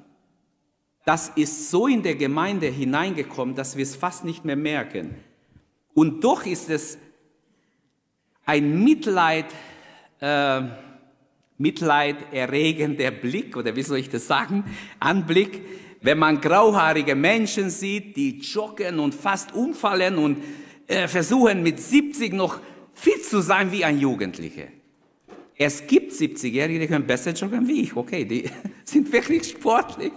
Das 1.05 1.29
ist 1.31 1.71
so 1.71 1.87
in 1.87 2.03
der 2.03 2.15
Gemeinde 2.15 2.69
hineingekommen, 2.69 3.55
dass 3.55 3.77
wir 3.77 3.83
es 3.83 3.95
fast 3.95 4.25
nicht 4.25 4.45
mehr 4.45 4.57
merken. 4.57 5.17
Und 5.95 6.25
doch 6.25 6.47
ist 6.47 6.71
es 6.71 6.97
ein 8.47 8.83
Mitleid, 8.83 9.47
äh, 10.21 10.63
mitleiderregender 11.59 13.11
Blick, 13.11 13.57
oder 13.57 13.77
wie 13.77 13.83
soll 13.83 13.99
ich 13.99 14.09
das 14.09 14.27
sagen, 14.27 14.65
Anblick, 14.99 15.63
wenn 16.05 16.19
man 16.19 16.39
grauhaarige 16.39 17.15
Menschen 17.15 17.71
sieht, 17.71 18.15
die 18.15 18.39
joggen 18.41 18.99
und 18.99 19.15
fast 19.15 19.55
umfallen 19.55 20.19
und 20.19 20.37
äh, 20.87 21.09
versuchen 21.09 21.63
mit 21.63 21.81
70 21.81 22.35
noch 22.35 22.61
fit 22.93 23.25
zu 23.25 23.41
sein 23.41 23.73
wie 23.73 23.87
ein 23.87 23.99
Jugendlicher. 23.99 24.67
Es 25.57 25.87
gibt 25.87 26.13
70-Jährige, 26.13 26.81
die 26.81 26.87
können 26.89 27.07
besser 27.07 27.33
joggen 27.33 27.67
wie 27.67 27.85
ich. 27.85 27.97
Okay, 27.97 28.27
die 28.27 28.51
sind 28.85 29.11
wirklich 29.11 29.49
sportlich. 29.49 30.13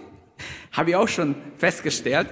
Habe 0.72 0.90
ich 0.90 0.96
auch 0.96 1.08
schon 1.08 1.34
festgestellt. 1.56 2.28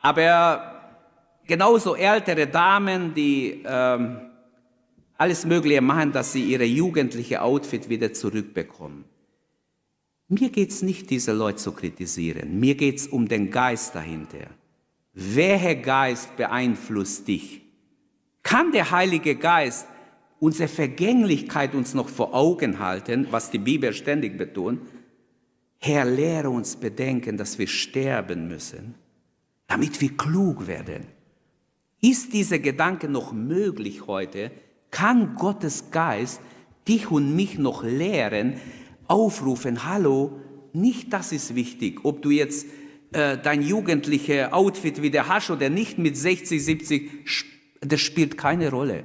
Aber 0.00 1.02
genauso 1.46 1.96
ältere 1.96 2.46
Damen, 2.46 3.12
die 3.12 3.62
ähm, 3.66 4.20
alles 5.18 5.44
Mögliche 5.44 5.82
machen, 5.82 6.12
dass 6.12 6.32
sie 6.32 6.44
ihre 6.44 6.64
jugendliche 6.64 7.42
Outfit 7.42 7.90
wieder 7.90 8.14
zurückbekommen. 8.14 9.04
Mir 10.32 10.50
geht 10.50 10.70
es 10.70 10.82
nicht, 10.82 11.10
diese 11.10 11.32
Leute 11.32 11.58
zu 11.58 11.72
kritisieren. 11.72 12.60
Mir 12.60 12.76
geht 12.76 12.98
es 12.98 13.08
um 13.08 13.26
den 13.26 13.50
Geist 13.50 13.96
dahinter. 13.96 14.46
Welcher 15.12 15.74
Geist 15.74 16.36
beeinflusst 16.36 17.26
dich? 17.26 17.62
Kann 18.44 18.70
der 18.70 18.92
Heilige 18.92 19.34
Geist 19.34 19.88
unsere 20.38 20.68
Vergänglichkeit 20.68 21.74
uns 21.74 21.94
noch 21.94 22.08
vor 22.08 22.32
Augen 22.32 22.78
halten, 22.78 23.26
was 23.32 23.50
die 23.50 23.58
Bibel 23.58 23.92
ständig 23.92 24.38
betont? 24.38 24.80
Herr, 25.78 26.04
lehre 26.04 26.48
uns 26.48 26.76
bedenken, 26.76 27.36
dass 27.36 27.58
wir 27.58 27.66
sterben 27.66 28.46
müssen, 28.46 28.94
damit 29.66 30.00
wir 30.00 30.16
klug 30.16 30.68
werden. 30.68 31.06
Ist 32.00 32.32
dieser 32.32 32.60
Gedanke 32.60 33.08
noch 33.08 33.32
möglich 33.32 34.06
heute? 34.06 34.52
Kann 34.92 35.34
Gottes 35.34 35.90
Geist 35.90 36.40
dich 36.86 37.10
und 37.10 37.34
mich 37.34 37.58
noch 37.58 37.82
lehren, 37.82 38.60
aufrufen, 39.10 39.84
hallo, 39.84 40.40
nicht 40.72 41.12
das 41.12 41.32
ist 41.32 41.54
wichtig, 41.54 42.00
ob 42.04 42.22
du 42.22 42.30
jetzt 42.30 42.66
äh, 43.12 43.36
dein 43.38 43.62
jugendliche 43.62 44.52
Outfit 44.52 45.02
wieder 45.02 45.26
hast 45.26 45.50
oder 45.50 45.68
nicht 45.68 45.98
mit 45.98 46.16
60, 46.16 46.64
70, 46.64 47.10
das 47.80 48.00
spielt 48.00 48.38
keine 48.38 48.70
Rolle. 48.70 49.02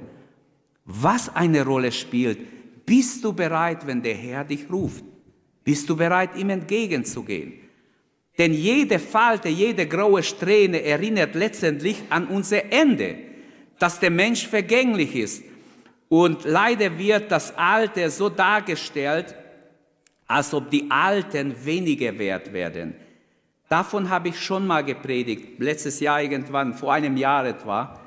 Was 0.84 1.34
eine 1.34 1.64
Rolle 1.64 1.90
spielt, 1.90 2.86
bist 2.86 3.24
du 3.24 3.32
bereit, 3.32 3.86
wenn 3.86 4.02
der 4.02 4.14
Herr 4.14 4.44
dich 4.44 4.70
ruft? 4.70 5.04
Bist 5.64 5.90
du 5.90 5.96
bereit, 5.96 6.36
ihm 6.36 6.50
entgegenzugehen? 6.50 7.54
Denn 8.38 8.52
jede 8.52 9.00
Falte, 9.00 9.48
jede 9.48 9.88
graue 9.88 10.22
Strähne 10.22 10.82
erinnert 10.82 11.34
letztendlich 11.34 12.02
an 12.10 12.28
unser 12.28 12.70
Ende, 12.70 13.16
dass 13.80 13.98
der 13.98 14.10
Mensch 14.10 14.46
vergänglich 14.46 15.16
ist. 15.16 15.42
Und 16.08 16.44
leider 16.44 16.96
wird 16.98 17.32
das 17.32 17.56
Alte 17.56 18.08
so 18.10 18.28
dargestellt, 18.28 19.34
als 20.26 20.52
ob 20.54 20.70
die 20.70 20.90
Alten 20.90 21.54
weniger 21.64 22.18
wert 22.18 22.52
werden. 22.52 22.94
Davon 23.68 24.08
habe 24.08 24.28
ich 24.28 24.40
schon 24.40 24.66
mal 24.66 24.84
gepredigt, 24.84 25.58
letztes 25.58 26.00
Jahr 26.00 26.22
irgendwann, 26.22 26.74
vor 26.74 26.92
einem 26.92 27.16
Jahr 27.16 27.46
etwa, 27.46 28.00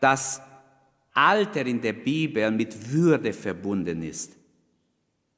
dass 0.00 0.40
Alter 1.12 1.66
in 1.66 1.80
der 1.80 1.92
Bibel 1.92 2.50
mit 2.50 2.90
Würde 2.90 3.32
verbunden 3.32 4.02
ist. 4.02 4.36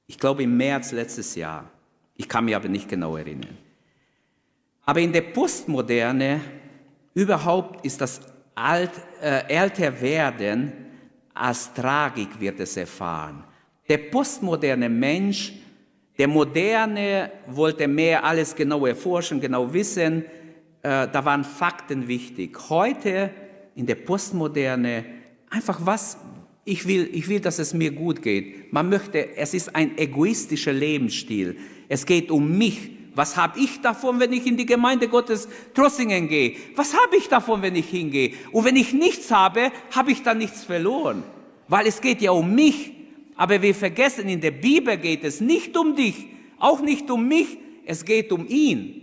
Ich 0.07 0.19
glaube 0.19 0.43
im 0.45 0.57
März 0.57 0.93
letztes 0.93 1.35
Jahr. 1.35 1.69
Ich 2.15 2.29
kann 2.29 2.45
mich 2.45 2.55
aber 2.55 2.69
nicht 2.69 2.89
genau 2.89 3.17
erinnern. 3.17 3.57
Aber 4.85 5.01
in 5.01 5.13
der 5.13 5.23
Postmoderne 5.23 6.41
überhaupt 7.15 7.85
ist 7.85 8.01
das 8.01 8.21
Alt, 8.55 8.91
äh, 9.21 9.49
Älterwerden 9.49 10.73
als 11.35 11.73
Tragik 11.73 12.39
wird 12.39 12.61
es 12.61 12.77
erfahren. 12.77 13.45
Der 13.89 13.99
postmoderne 13.99 14.89
Mensch, 14.89 15.53
der 16.19 16.29
Moderne 16.29 17.33
wollte 17.49 17.89
mehr 17.89 18.25
alles 18.25 18.55
genau 18.55 18.87
erforschen, 18.87 19.41
genau 19.41 19.73
wissen. 19.73 20.25
Äh, 20.83 21.09
da 21.09 21.25
waren 21.25 21.45
Fakten 21.45 22.07
wichtig. 22.07 22.57
Heute 22.69 23.31
in 23.75 23.87
der 23.87 23.97
Postmoderne 23.97 25.05
einfach 25.51 25.85
was, 25.85 26.19
ich 26.65 26.87
will, 26.87 27.09
ich 27.13 27.29
will, 27.29 27.41
dass 27.41 27.59
es 27.59 27.75
mir 27.75 27.91
gut 27.91 28.23
geht. 28.23 28.73
Man 28.73 28.89
möchte, 28.89 29.37
es 29.37 29.53
ist 29.55 29.75
ein 29.75 29.99
egoistischer 29.99 30.73
Lebensstil. 30.73 31.57
Es 31.89 32.07
geht 32.07 32.31
um 32.31 32.57
mich. 32.57 32.91
Was 33.15 33.37
habe 33.37 33.59
ich 33.59 33.81
davon, 33.81 34.21
wenn 34.21 34.33
ich 34.33 34.47
in 34.47 34.57
die 34.57 34.65
Gemeinde 34.65 35.09
Gottes 35.09 35.49
Trossingen 35.75 36.29
gehe? 36.29 36.57
Was 36.77 36.95
habe 36.95 37.17
ich 37.17 37.29
davon, 37.29 37.61
wenn 37.61 37.75
ich 37.77 37.89
hingehe? 37.89 38.33
Und 38.53 38.65
wenn 38.65 38.77
ich 38.77 38.93
nichts 38.93 39.31
habe, 39.31 39.71
habe 39.91 40.13
ich 40.13 40.23
dann 40.23 40.39
nichts 40.39 40.65
verloren. 40.65 41.23
Weil 41.69 41.87
es 41.87 42.01
geht 42.01 42.23
ja 42.23 42.31
um 42.31 42.55
mich. 42.55 42.93
Aber 43.43 43.61
wir 43.61 43.75
vergessen, 43.75 44.29
in 44.29 44.41
der 44.41 44.53
Bibel 44.53 44.97
geht 44.97 45.25
es 45.25 45.41
nicht 45.41 45.77
um 45.77 45.97
dich, 45.97 46.29
auch 46.61 46.81
nicht 46.81 47.11
um 47.11 47.27
mich, 47.27 47.59
es 47.85 48.05
geht 48.05 48.31
um 48.31 48.47
ihn. 48.47 49.03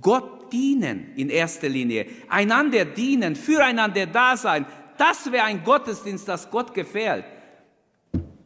Gott 0.00 0.50
dienen 0.50 1.12
in 1.14 1.28
erster 1.28 1.68
Linie, 1.68 2.06
einander 2.30 2.86
dienen, 2.86 3.36
füreinander 3.36 4.06
da 4.06 4.38
sein. 4.38 4.64
Das 4.96 5.30
wäre 5.30 5.44
ein 5.44 5.62
Gottesdienst, 5.62 6.26
das 6.26 6.50
Gott 6.50 6.72
gefällt. 6.72 7.26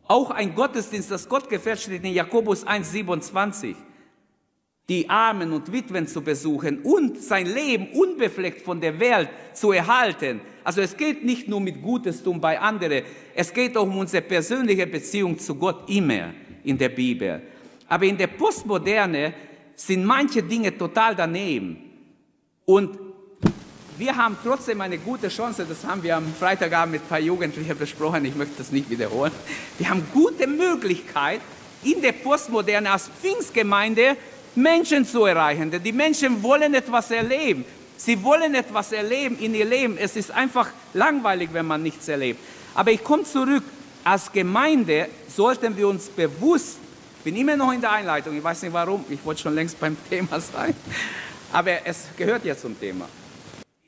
Auch 0.09 0.33
ein 0.33 0.53
Gottesdienst, 0.53 1.13
das 1.13 1.29
Gott 1.29 1.49
gefällt, 1.49 1.79
steht 1.79 2.03
in 2.03 2.13
Jakobus 2.13 2.67
1,27. 2.67 3.77
Die 4.89 5.09
Armen 5.09 5.53
und 5.53 5.73
Witwen 5.73 6.07
zu 6.07 6.21
besuchen 6.21 6.81
und 6.83 7.23
sein 7.23 7.47
Leben 7.47 7.89
unbefleckt 7.93 8.61
von 8.61 8.81
der 8.81 9.01
Welt 9.01 9.29
zu 9.55 9.73
erhalten. 9.73 10.41
Also 10.63 10.81
es 10.81 10.97
geht 10.97 11.25
nicht 11.25 11.49
nur 11.49 11.61
mit 11.61 11.81
Gutes 11.83 12.23
tun 12.23 12.41
bei 12.41 12.59
anderen, 12.59 13.03
es 13.35 13.53
geht 13.53 13.77
auch 13.77 13.85
um 13.85 13.99
unsere 13.99 14.23
persönliche 14.23 14.87
Beziehung 14.87 15.39
zu 15.39 15.55
Gott 15.55 15.89
immer 15.89 16.35
in 16.65 16.77
der 16.77 16.91
Bibel. 16.91 17.43
Aber 17.89 18.05
in 18.05 18.17
der 18.17 18.27
Postmoderne 18.27 19.35
sind 19.75 20.05
manche 20.05 20.43
Dinge 20.43 20.77
total 20.77 21.15
daneben. 21.15 21.77
Und 22.65 22.99
wir 23.97 24.17
haben 24.17 24.37
trotzdem 24.43 24.81
eine 24.81 24.99
gute 24.99 25.29
Chance, 25.29 25.65
das 25.69 25.85
haben 25.85 26.03
wir 26.03 26.17
am 26.17 26.27
Freitagabend 26.35 26.95
mit 26.95 27.03
ein 27.03 27.09
paar 27.09 27.21
Jugendlichen 27.21 27.79
besprochen, 27.79 28.25
ich 28.25 28.35
möchte 28.35 28.55
das 28.59 28.73
nicht 28.73 28.91
wiederholen. 28.91 29.33
Wir 29.79 29.89
haben 29.89 30.03
gute 30.13 30.47
Möglichkeit, 30.47 31.41
in 31.85 32.01
der 32.01 32.13
Postmoderne 32.13 32.91
als 32.91 33.09
Pfingstgemeinde 33.21 34.17
Menschen 34.55 35.07
zu 35.07 35.25
erreichen. 35.25 35.71
Denn 35.71 35.83
die 35.83 35.93
Menschen 35.93 36.43
wollen 36.43 36.75
etwas 36.75 37.11
erleben. 37.11 37.65
Sie 37.97 38.23
wollen 38.23 38.55
etwas 38.55 38.93
erleben 38.93 39.39
in 39.39 39.55
ihr 39.55 39.65
Leben. 39.65 39.97
Es 39.97 40.17
ist 40.17 40.31
einfach 40.31 40.69
langweilig, 40.93 41.51
wenn 41.53 41.67
man 41.67 41.83
nichts 41.83 42.09
erlebt. 42.09 42.41
Aber 42.75 42.91
ich 42.91 43.03
komme 43.03 43.25
zurück. 43.25 43.63
Als 44.05 44.31
Gemeinde 44.31 45.09
sollten 45.35 45.75
wir 45.77 45.89
uns 45.89 46.09
bewusst, 46.09 46.77
ich 47.19 47.25
bin 47.25 47.37
immer 47.37 47.57
noch 47.57 47.73
in 47.73 47.81
der 47.81 47.93
Einleitung, 47.93 48.37
ich 48.37 48.45
weiß 48.45 48.63
nicht 48.63 48.73
warum, 48.73 49.03
ich 49.09 49.25
wollte 49.25 49.41
schon 49.41 49.55
längst 49.55 49.81
beim 49.81 49.97
Thema 50.11 50.39
sein, 50.39 50.75
aber 51.51 51.87
es 51.87 52.09
gehört 52.15 52.45
ja 52.45 52.55
zum 52.55 52.79
Thema. 52.79 53.09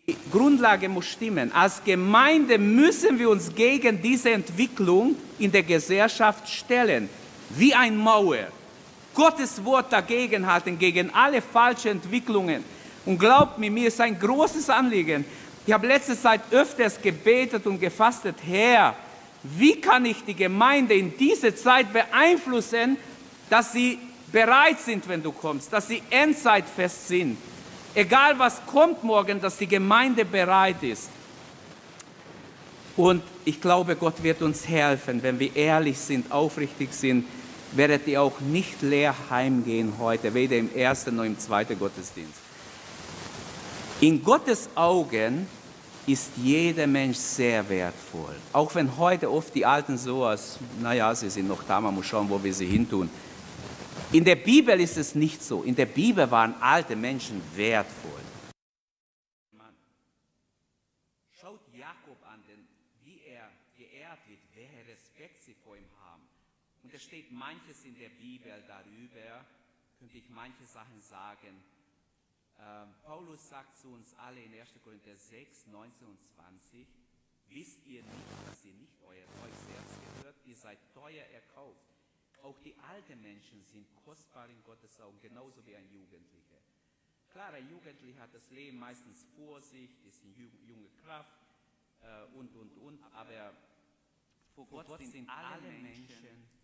Die 0.07 0.17
Grundlage 0.31 0.89
muss 0.89 1.05
stimmen. 1.07 1.53
Als 1.53 1.83
Gemeinde 1.85 2.57
müssen 2.59 3.19
wir 3.19 3.29
uns 3.29 3.55
gegen 3.55 4.01
diese 4.01 4.31
Entwicklung 4.31 5.17
in 5.39 5.53
der 5.53 5.65
Gesellschaft 5.65 6.49
stellen, 6.49 7.11
wie 7.51 7.75
ein 7.75 7.97
Mauer. 7.97 8.47
Gottes 9.17 9.65
Wort 9.65 9.93
dagegen 9.93 10.47
halten, 10.47 10.79
gegen 10.79 11.13
alle 11.13 11.43
falschen 11.43 11.93
Entwicklungen. 11.93 12.63
Und 13.05 13.19
glaubt 13.19 13.59
mir, 13.59 13.71
mir 13.71 13.89
ist 13.89 14.01
ein 14.01 14.17
großes 14.19 14.71
Anliegen. 14.71 15.25
Ich 15.67 15.73
habe 15.73 15.89
letzte 15.89 16.21
Zeit 16.21 16.43
öfters 16.53 17.01
gebetet 17.01 17.67
und 17.67 17.81
gefastet, 17.81 18.37
Herr, 18.47 18.95
wie 19.43 19.81
kann 19.81 20.05
ich 20.05 20.25
die 20.25 20.35
Gemeinde 20.35 20.95
in 20.95 21.17
dieser 21.17 21.57
Zeit 21.57 21.93
beeinflussen, 21.93 22.97
dass 23.51 23.73
sie 23.73 23.99
bereit 24.31 24.81
sind, 24.81 25.09
wenn 25.09 25.23
du 25.23 25.33
kommst, 25.33 25.73
dass 25.73 25.89
sie 25.89 26.03
endzeitfest 26.11 27.09
sind. 27.09 27.39
Egal 27.95 28.39
was 28.39 28.61
kommt 28.67 29.03
morgen, 29.03 29.41
dass 29.41 29.57
die 29.57 29.67
Gemeinde 29.67 30.25
bereit 30.25 30.83
ist. 30.83 31.09
Und 32.97 33.23
ich 33.45 33.61
glaube, 33.61 33.97
Gott 33.97 34.23
wird 34.23 34.43
uns 34.43 34.67
helfen, 34.67 35.23
wenn 35.23 35.39
wir 35.39 35.55
ehrlich 35.55 35.99
sind, 35.99 36.31
aufrichtig 36.33 36.93
sind, 36.93 37.27
werdet 37.73 38.07
ihr 38.07 38.23
auch 38.23 38.41
nicht 38.41 38.83
leer 38.83 39.15
heimgehen 39.31 39.95
heute, 39.99 40.35
weder 40.35 40.57
im 40.57 40.75
ersten 40.75 41.17
noch 41.17 41.25
im 41.25 41.39
zweiten 41.39 41.79
Gottesdienst. 41.79 42.41
In 44.01 44.23
Gottes 44.23 44.69
Augen 44.75 45.49
ist 46.07 46.33
jeder 46.37 46.87
Mensch 46.87 47.17
sehr 47.17 47.69
wertvoll. 47.69 48.37
Auch 48.53 48.75
wenn 48.75 48.97
heute 48.97 49.31
oft 49.31 49.55
die 49.55 49.67
Alten 49.67 49.99
so 49.99 50.25
als, 50.25 50.59
naja, 50.81 51.15
sie 51.15 51.31
sind 51.31 51.49
noch 51.49 51.63
da, 51.65 51.81
man 51.81 51.95
muss 51.95 52.07
schauen, 52.07 52.29
wo 52.29 52.43
wir 52.43 52.55
sie 52.55 52.67
hintun. 52.67 53.11
In 54.13 54.25
der 54.25 54.37
Bibel 54.37 54.79
ist 54.81 54.97
es 54.97 55.15
nicht 55.15 55.43
so. 55.43 55.63
In 55.63 55.75
der 55.75 55.87
Bibel 55.87 56.31
waren 56.31 56.55
alte 56.61 56.95
Menschen 56.95 57.43
wertvoll. 57.57 58.21
Schaut 61.41 61.61
Jakob 61.75 62.17
an, 62.31 62.41
denn 62.47 62.69
wie 63.03 63.21
er 63.27 63.51
geehrt 63.77 64.21
wird, 64.29 64.39
welcher 64.55 64.93
Respekt 64.93 65.43
sie 65.43 65.55
vor 65.65 65.77
ihm 65.77 65.91
haben. 66.05 66.23
Und 66.85 66.95
es 66.95 67.03
steht 67.03 67.33
manches 67.33 67.85
in 67.85 67.99
der 67.99 68.11
Bibel 68.11 68.53
darüber, 68.69 69.45
könnte 69.99 70.19
ich 70.19 70.31
manche 70.31 70.65
Sachen 70.65 71.01
sagen. 71.27 71.63
Ähm, 72.59 72.95
Paulus 73.03 73.49
sagt 73.49 73.77
zu 73.77 73.89
uns 73.89 74.15
alle 74.15 74.41
in 74.41 74.55
1. 74.55 74.81
Korinther 74.83 75.17
6, 75.17 75.67
19 75.67 76.07
und 76.07 76.19
20, 76.23 76.87
wisst 77.49 77.85
ihr 77.87 78.03
nicht, 78.03 78.49
dass 78.49 78.65
ihr 78.65 78.75
nicht 78.75 78.97
euer 79.03 79.27
euch 79.45 79.59
selbst 79.67 79.97
gehört, 80.01 80.37
ihr 80.45 80.57
seid 80.57 80.79
teuer 80.95 81.25
erkauft. 81.35 81.85
Auch 82.43 82.59
die 82.61 82.77
alten 82.79 83.21
Menschen 83.23 83.65
sind 83.65 83.87
kostbar 84.05 84.49
in 84.49 84.63
Gottes 84.63 85.01
Augen, 85.01 85.19
genauso 85.21 85.67
wie 85.67 85.75
ein 85.75 85.91
Jugendlicher. 85.91 86.61
Klar, 87.31 87.53
ein 87.55 87.69
Jugendlicher 87.69 88.21
hat 88.21 88.33
das 88.33 88.49
Leben 88.51 88.79
meistens 88.79 89.27
vor 89.35 89.61
sich, 89.61 89.91
ist 90.07 90.23
eine 90.23 90.33
junge 90.33 90.89
Kraft 91.03 91.37
äh, 92.03 92.25
und, 92.37 92.55
und, 92.55 92.77
und, 92.79 93.03
aber 93.13 93.53
vor 94.55 94.67
Gott, 94.69 94.87
Gott 94.87 95.03
sind 95.03 95.29
alle 95.29 95.73
Menschen 95.73 96.56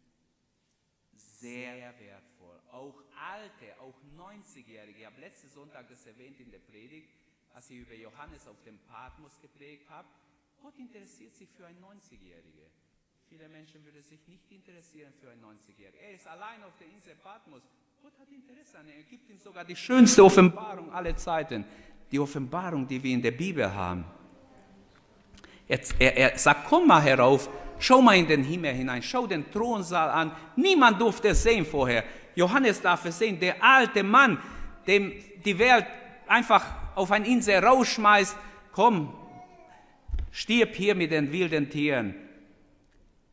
sehr 1.43 1.93
wertvoll. 1.99 2.59
Auch 2.71 2.95
alte, 3.19 3.75
auch 3.81 3.99
90-Jährige. 4.17 5.01
Ich 5.01 5.07
habe 5.07 5.21
letzten 5.21 5.51
Sonntag 5.51 5.89
das 5.89 6.07
erwähnt 6.07 6.39
in 6.39 6.51
der 6.51 6.61
Predigt, 6.61 7.11
als 7.53 7.69
ich 7.71 7.79
über 7.79 7.95
Johannes 7.95 8.47
auf 8.47 8.63
dem 8.63 8.79
Patmos 8.87 9.41
geprägt 9.41 9.91
habe. 9.91 10.09
Gott 10.63 10.79
interessiert 10.79 11.35
sich 11.35 11.49
für 11.51 11.67
einen 11.67 11.83
90-Jährigen. 11.83 12.71
Viele 13.29 13.49
Menschen 13.49 13.85
würden 13.85 14.03
sich 14.03 14.21
nicht 14.29 14.51
interessieren 14.53 15.13
für 15.21 15.31
einen 15.31 15.43
90-Jährigen. 15.43 15.99
Er 16.01 16.15
ist 16.15 16.27
allein 16.29 16.63
auf 16.63 16.77
der 16.79 16.87
Insel 16.87 17.17
Patmos. 17.17 17.63
Gott 18.03 18.13
hat 18.21 18.29
Interesse 18.31 18.79
an 18.79 18.89
ihm. 18.89 18.97
Er 18.97 19.03
gibt 19.03 19.29
ihm 19.29 19.39
sogar 19.39 19.65
die 19.65 19.77
schönste 19.77 20.25
Offenbarung 20.25 20.93
aller 20.93 21.17
Zeiten. 21.17 21.65
Die 22.11 22.21
Offenbarung, 22.21 22.87
die 22.87 23.03
wir 23.03 23.15
in 23.15 23.23
der 23.23 23.33
Bibel 23.33 23.73
haben. 23.75 24.05
Er, 25.67 25.81
er, 25.99 26.17
er 26.17 26.39
sagt, 26.39 26.67
komm 26.69 26.87
mal 26.87 27.01
herauf, 27.01 27.49
Schau 27.83 28.01
mal 28.01 28.17
in 28.17 28.29
den 28.29 28.45
Himmel 28.45 28.75
hinein, 28.75 29.03
schau 29.03 29.27
den 29.27 29.51
Thronsaal 29.51 30.09
an. 30.09 30.31
Niemand 30.55 31.01
durfte 31.01 31.31
es 31.31 31.43
sehen 31.43 31.67
vorher. 31.67 32.05
Johannes 32.37 32.81
darf 32.81 33.05
es 33.07 33.19
sehen, 33.19 33.41
der 33.41 33.61
alte 33.61 34.05
Mann, 34.05 34.39
dem 34.87 35.13
die 35.45 35.59
Welt 35.59 35.87
einfach 36.29 36.65
auf 36.95 37.11
ein 37.11 37.25
Insel 37.25 37.57
rausschmeißt. 37.59 38.37
Komm, 38.71 39.13
stirb 40.31 40.77
hier 40.77 40.95
mit 40.95 41.11
den 41.11 41.33
wilden 41.33 41.71
Tieren. 41.71 42.15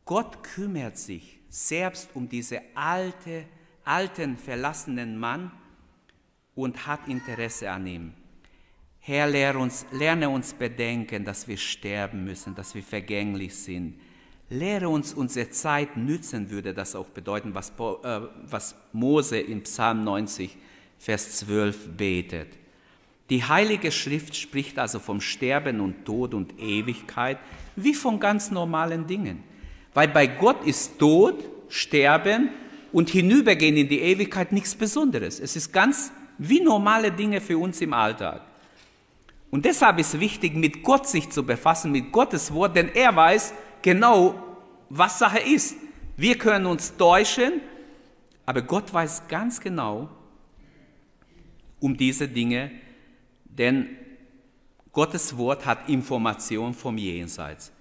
Gott 0.04 0.42
kümmert 0.42 0.98
sich 0.98 1.38
selbst 1.48 2.10
um 2.14 2.28
diese 2.28 2.60
alte, 2.74 3.44
alten, 3.84 4.36
verlassenen 4.36 5.16
Mann 5.16 5.52
und 6.56 6.88
hat 6.88 7.06
Interesse 7.06 7.70
an 7.70 7.86
ihm. 7.86 8.14
Herr, 8.98 9.28
lerne 9.28 9.60
uns, 9.60 9.86
lerne 9.92 10.28
uns 10.28 10.52
bedenken, 10.54 11.24
dass 11.24 11.46
wir 11.46 11.56
sterben 11.56 12.24
müssen, 12.24 12.56
dass 12.56 12.74
wir 12.74 12.82
vergänglich 12.82 13.54
sind 13.54 13.94
Lehre 14.50 14.88
uns 14.88 15.14
unsere 15.14 15.50
Zeit 15.50 15.96
nützen, 15.96 16.50
würde 16.50 16.74
das 16.74 16.96
auch 16.96 17.06
bedeuten, 17.06 17.54
was, 17.54 17.70
äh, 17.70 18.20
was 18.50 18.74
Mose 18.92 19.38
in 19.38 19.62
Psalm 19.62 20.02
90, 20.02 20.56
Vers 20.98 21.38
12 21.38 21.96
betet. 21.96 22.48
Die 23.30 23.44
Heilige 23.44 23.92
Schrift 23.92 24.34
spricht 24.34 24.76
also 24.76 24.98
vom 24.98 25.20
Sterben 25.20 25.80
und 25.80 26.04
Tod 26.04 26.34
und 26.34 26.58
Ewigkeit 26.58 27.38
wie 27.76 27.94
von 27.94 28.18
ganz 28.18 28.50
normalen 28.50 29.06
Dingen. 29.06 29.44
Weil 29.94 30.08
bei 30.08 30.26
Gott 30.26 30.66
ist 30.66 30.98
Tod, 30.98 31.38
Sterben 31.68 32.50
und 32.90 33.08
Hinübergehen 33.08 33.76
in 33.76 33.88
die 33.88 34.00
Ewigkeit 34.00 34.50
nichts 34.50 34.74
Besonderes. 34.74 35.38
Es 35.38 35.54
ist 35.54 35.72
ganz 35.72 36.10
wie 36.38 36.60
normale 36.60 37.12
Dinge 37.12 37.40
für 37.40 37.56
uns 37.56 37.80
im 37.80 37.94
Alltag. 37.94 38.42
Und 39.52 39.64
deshalb 39.64 40.00
ist 40.00 40.18
wichtig, 40.18 40.54
mit 40.54 40.82
Gott 40.82 41.08
sich 41.08 41.30
zu 41.30 41.44
befassen, 41.44 41.92
mit 41.92 42.10
Gottes 42.10 42.52
Wort, 42.52 42.74
denn 42.74 42.88
er 42.94 43.14
weiß, 43.14 43.54
genau, 43.82 44.34
was 44.88 45.18
Sache 45.18 45.40
ist. 45.40 45.76
Wir 46.16 46.36
können 46.36 46.66
uns 46.66 46.96
täuschen, 46.96 47.60
aber 48.44 48.62
Gott 48.62 48.92
weiß 48.92 49.28
ganz 49.28 49.60
genau 49.60 50.08
um 51.78 51.96
diese 51.96 52.28
Dinge, 52.28 52.70
denn 53.44 53.88
Gottes 54.92 55.36
Wort 55.36 55.64
hat 55.64 55.88
Information 55.88 56.74
vom 56.74 56.98
Jenseits. 56.98 57.72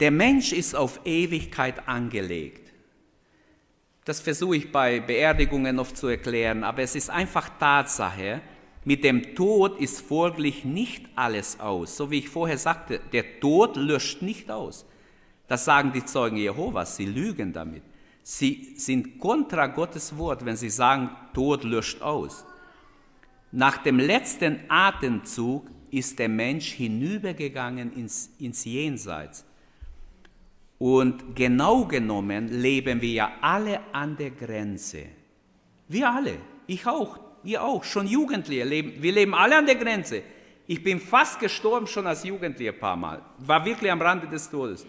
Der 0.00 0.10
Mensch 0.10 0.52
ist 0.52 0.74
auf 0.74 1.00
Ewigkeit 1.04 1.88
angelegt. 1.88 2.72
Das 4.04 4.20
versuche 4.20 4.56
ich 4.56 4.72
bei 4.72 5.00
Beerdigungen 5.00 5.78
oft 5.78 5.96
zu 5.96 6.08
erklären, 6.08 6.64
aber 6.64 6.82
es 6.82 6.94
ist 6.94 7.10
einfach 7.10 7.48
Tatsache, 7.58 8.40
mit 8.86 9.02
dem 9.02 9.34
Tod 9.34 9.80
ist 9.80 10.00
folglich 10.00 10.64
nicht 10.64 11.06
alles 11.16 11.58
aus. 11.58 11.96
So 11.96 12.12
wie 12.12 12.20
ich 12.20 12.28
vorher 12.28 12.56
sagte, 12.56 13.00
der 13.12 13.40
Tod 13.40 13.74
löscht 13.76 14.22
nicht 14.22 14.48
aus. 14.48 14.86
Das 15.48 15.64
sagen 15.64 15.92
die 15.92 16.04
Zeugen 16.04 16.36
Jehovas, 16.36 16.96
sie 16.96 17.06
lügen 17.06 17.52
damit. 17.52 17.82
Sie 18.22 18.74
sind 18.76 19.18
kontra 19.18 19.66
Gottes 19.66 20.16
Wort, 20.16 20.44
wenn 20.44 20.56
sie 20.56 20.70
sagen, 20.70 21.10
Tod 21.34 21.64
löscht 21.64 22.00
aus. 22.00 22.44
Nach 23.50 23.78
dem 23.78 23.98
letzten 23.98 24.60
Atemzug 24.68 25.68
ist 25.90 26.20
der 26.20 26.28
Mensch 26.28 26.70
hinübergegangen 26.70 27.92
ins, 27.92 28.30
ins 28.38 28.64
Jenseits. 28.64 29.44
Und 30.78 31.34
genau 31.34 31.86
genommen 31.86 32.46
leben 32.48 33.00
wir 33.00 33.12
ja 33.12 33.32
alle 33.40 33.80
an 33.92 34.16
der 34.16 34.30
Grenze. 34.30 35.06
Wir 35.88 36.08
alle, 36.08 36.36
ich 36.68 36.86
auch, 36.86 37.25
ihr 37.46 37.62
auch, 37.62 37.84
schon 37.84 38.06
Jugendliche 38.06 38.64
leben, 38.64 39.02
wir 39.02 39.12
leben 39.12 39.34
alle 39.34 39.56
an 39.56 39.66
der 39.66 39.76
Grenze. 39.76 40.22
Ich 40.66 40.82
bin 40.82 41.00
fast 41.00 41.38
gestorben 41.38 41.86
schon 41.86 42.06
als 42.06 42.24
Jugendlicher 42.24 42.72
ein 42.72 42.78
paar 42.78 42.96
Mal, 42.96 43.22
war 43.38 43.64
wirklich 43.64 43.90
am 43.90 44.02
Rande 44.02 44.26
des 44.26 44.50
Todes. 44.50 44.86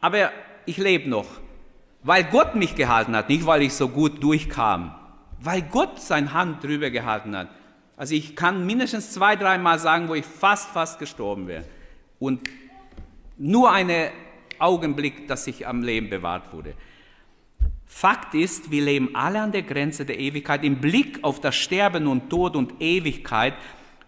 Aber 0.00 0.30
ich 0.66 0.76
lebe 0.76 1.08
noch, 1.08 1.26
weil 2.02 2.24
Gott 2.24 2.54
mich 2.54 2.74
gehalten 2.74 3.16
hat, 3.16 3.28
nicht 3.28 3.46
weil 3.46 3.62
ich 3.62 3.72
so 3.72 3.88
gut 3.88 4.22
durchkam, 4.22 4.94
weil 5.40 5.62
Gott 5.62 6.00
seine 6.00 6.32
Hand 6.32 6.62
drüber 6.64 6.90
gehalten 6.90 7.36
hat. 7.36 7.48
Also 7.96 8.14
ich 8.14 8.34
kann 8.34 8.66
mindestens 8.66 9.12
zwei, 9.12 9.36
dreimal 9.36 9.78
sagen, 9.78 10.08
wo 10.08 10.14
ich 10.14 10.24
fast, 10.24 10.70
fast 10.70 10.98
gestorben 10.98 11.46
wäre. 11.46 11.64
Und 12.18 12.48
nur 13.38 13.70
einen 13.72 14.10
Augenblick, 14.58 15.28
dass 15.28 15.46
ich 15.46 15.66
am 15.66 15.82
Leben 15.82 16.10
bewahrt 16.10 16.52
wurde. 16.52 16.74
Fakt 17.96 18.34
ist, 18.34 18.72
wir 18.72 18.82
leben 18.82 19.14
alle 19.14 19.40
an 19.40 19.52
der 19.52 19.62
Grenze 19.62 20.04
der 20.04 20.18
Ewigkeit. 20.18 20.64
Im 20.64 20.80
Blick 20.80 21.22
auf 21.22 21.40
das 21.40 21.54
Sterben 21.54 22.08
und 22.08 22.28
Tod 22.28 22.56
und 22.56 22.82
Ewigkeit 22.82 23.54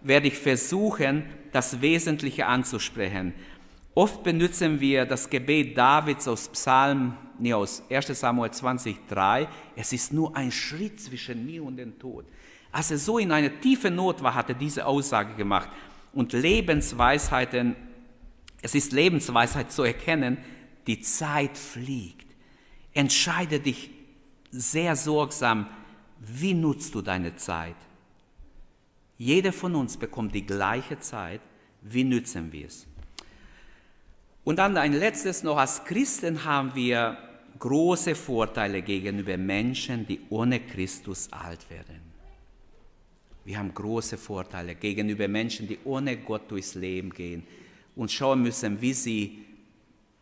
werde 0.03 0.27
ich 0.27 0.37
versuchen, 0.37 1.22
das 1.53 1.81
Wesentliche 1.81 2.46
anzusprechen. 2.46 3.33
Oft 3.94 4.25
benutzen 4.25 4.81
wir 4.81 5.07
das 5.07 5.31
Gebet 5.31 5.79
Davids 5.79 6.27
aus 6.27 6.49
Psalm, 6.49 7.16
nee, 7.38 7.55
aus 7.55 7.81
1 7.88 8.09
Samuel 8.09 8.51
20, 8.51 9.07
3. 9.07 9.46
Es 9.77 9.92
ist 9.92 10.12
nur 10.12 10.37
ein 10.37 10.51
Schritt 10.51 11.01
zwischen 11.01 11.46
mir 11.46 11.62
und 11.62 11.77
dem 11.77 11.96
Tod. 11.96 12.25
Als 12.72 12.90
er 12.90 12.99
so 12.99 13.18
in 13.18 13.31
einer 13.31 13.61
tiefen 13.61 13.94
Not 13.94 14.20
war, 14.20 14.35
hat 14.35 14.49
er 14.49 14.57
diese 14.57 14.85
Aussage 14.85 15.35
gemacht. 15.35 15.68
Und 16.12 16.33
Lebensweisheiten, 16.33 17.77
es 18.61 18.75
ist 18.75 18.92
Lebensweisheit 18.92 19.70
zu 19.70 19.85
erkennen, 19.85 20.38
die 20.88 21.01
Zeit 21.01 21.57
fliegt. 21.57 22.15
Entscheide 22.96 23.61
dich 23.61 23.90
sehr 24.50 24.96
sorgsam, 24.96 25.66
wie 26.18 26.54
nutzt 26.54 26.94
du 26.94 27.02
deine 27.02 27.37
Zeit? 27.37 27.76
Jeder 29.18 29.52
von 29.52 29.74
uns 29.74 29.98
bekommt 29.98 30.35
die 30.35 30.46
gleiche 30.46 30.98
Zeit, 30.98 31.42
wie 31.82 32.04
nützen 32.04 32.52
wir 32.52 32.66
es? 32.66 32.87
Und 34.44 34.56
dann 34.56 34.78
ein 34.78 34.94
letztes 34.94 35.42
noch, 35.42 35.59
als 35.59 35.85
Christen 35.85 36.44
haben 36.44 36.74
wir 36.74 37.18
große 37.59 38.14
Vorteile 38.14 38.80
gegenüber 38.80 39.37
Menschen, 39.37 40.06
die 40.06 40.20
ohne 40.30 40.59
Christus 40.61 41.30
alt 41.30 41.68
werden. 41.68 42.00
Wir 43.44 43.59
haben 43.59 43.74
große 43.74 44.16
Vorteile 44.16 44.74
gegenüber 44.74 45.28
Menschen, 45.28 45.68
die 45.68 45.78
ohne 45.85 46.16
Gott 46.16 46.50
durchs 46.50 46.74
Leben 46.74 47.11
gehen 47.11 47.42
und 47.94 48.11
schauen 48.11 48.42
müssen, 48.42 48.80
wie 48.80 48.94
sie 48.94 49.44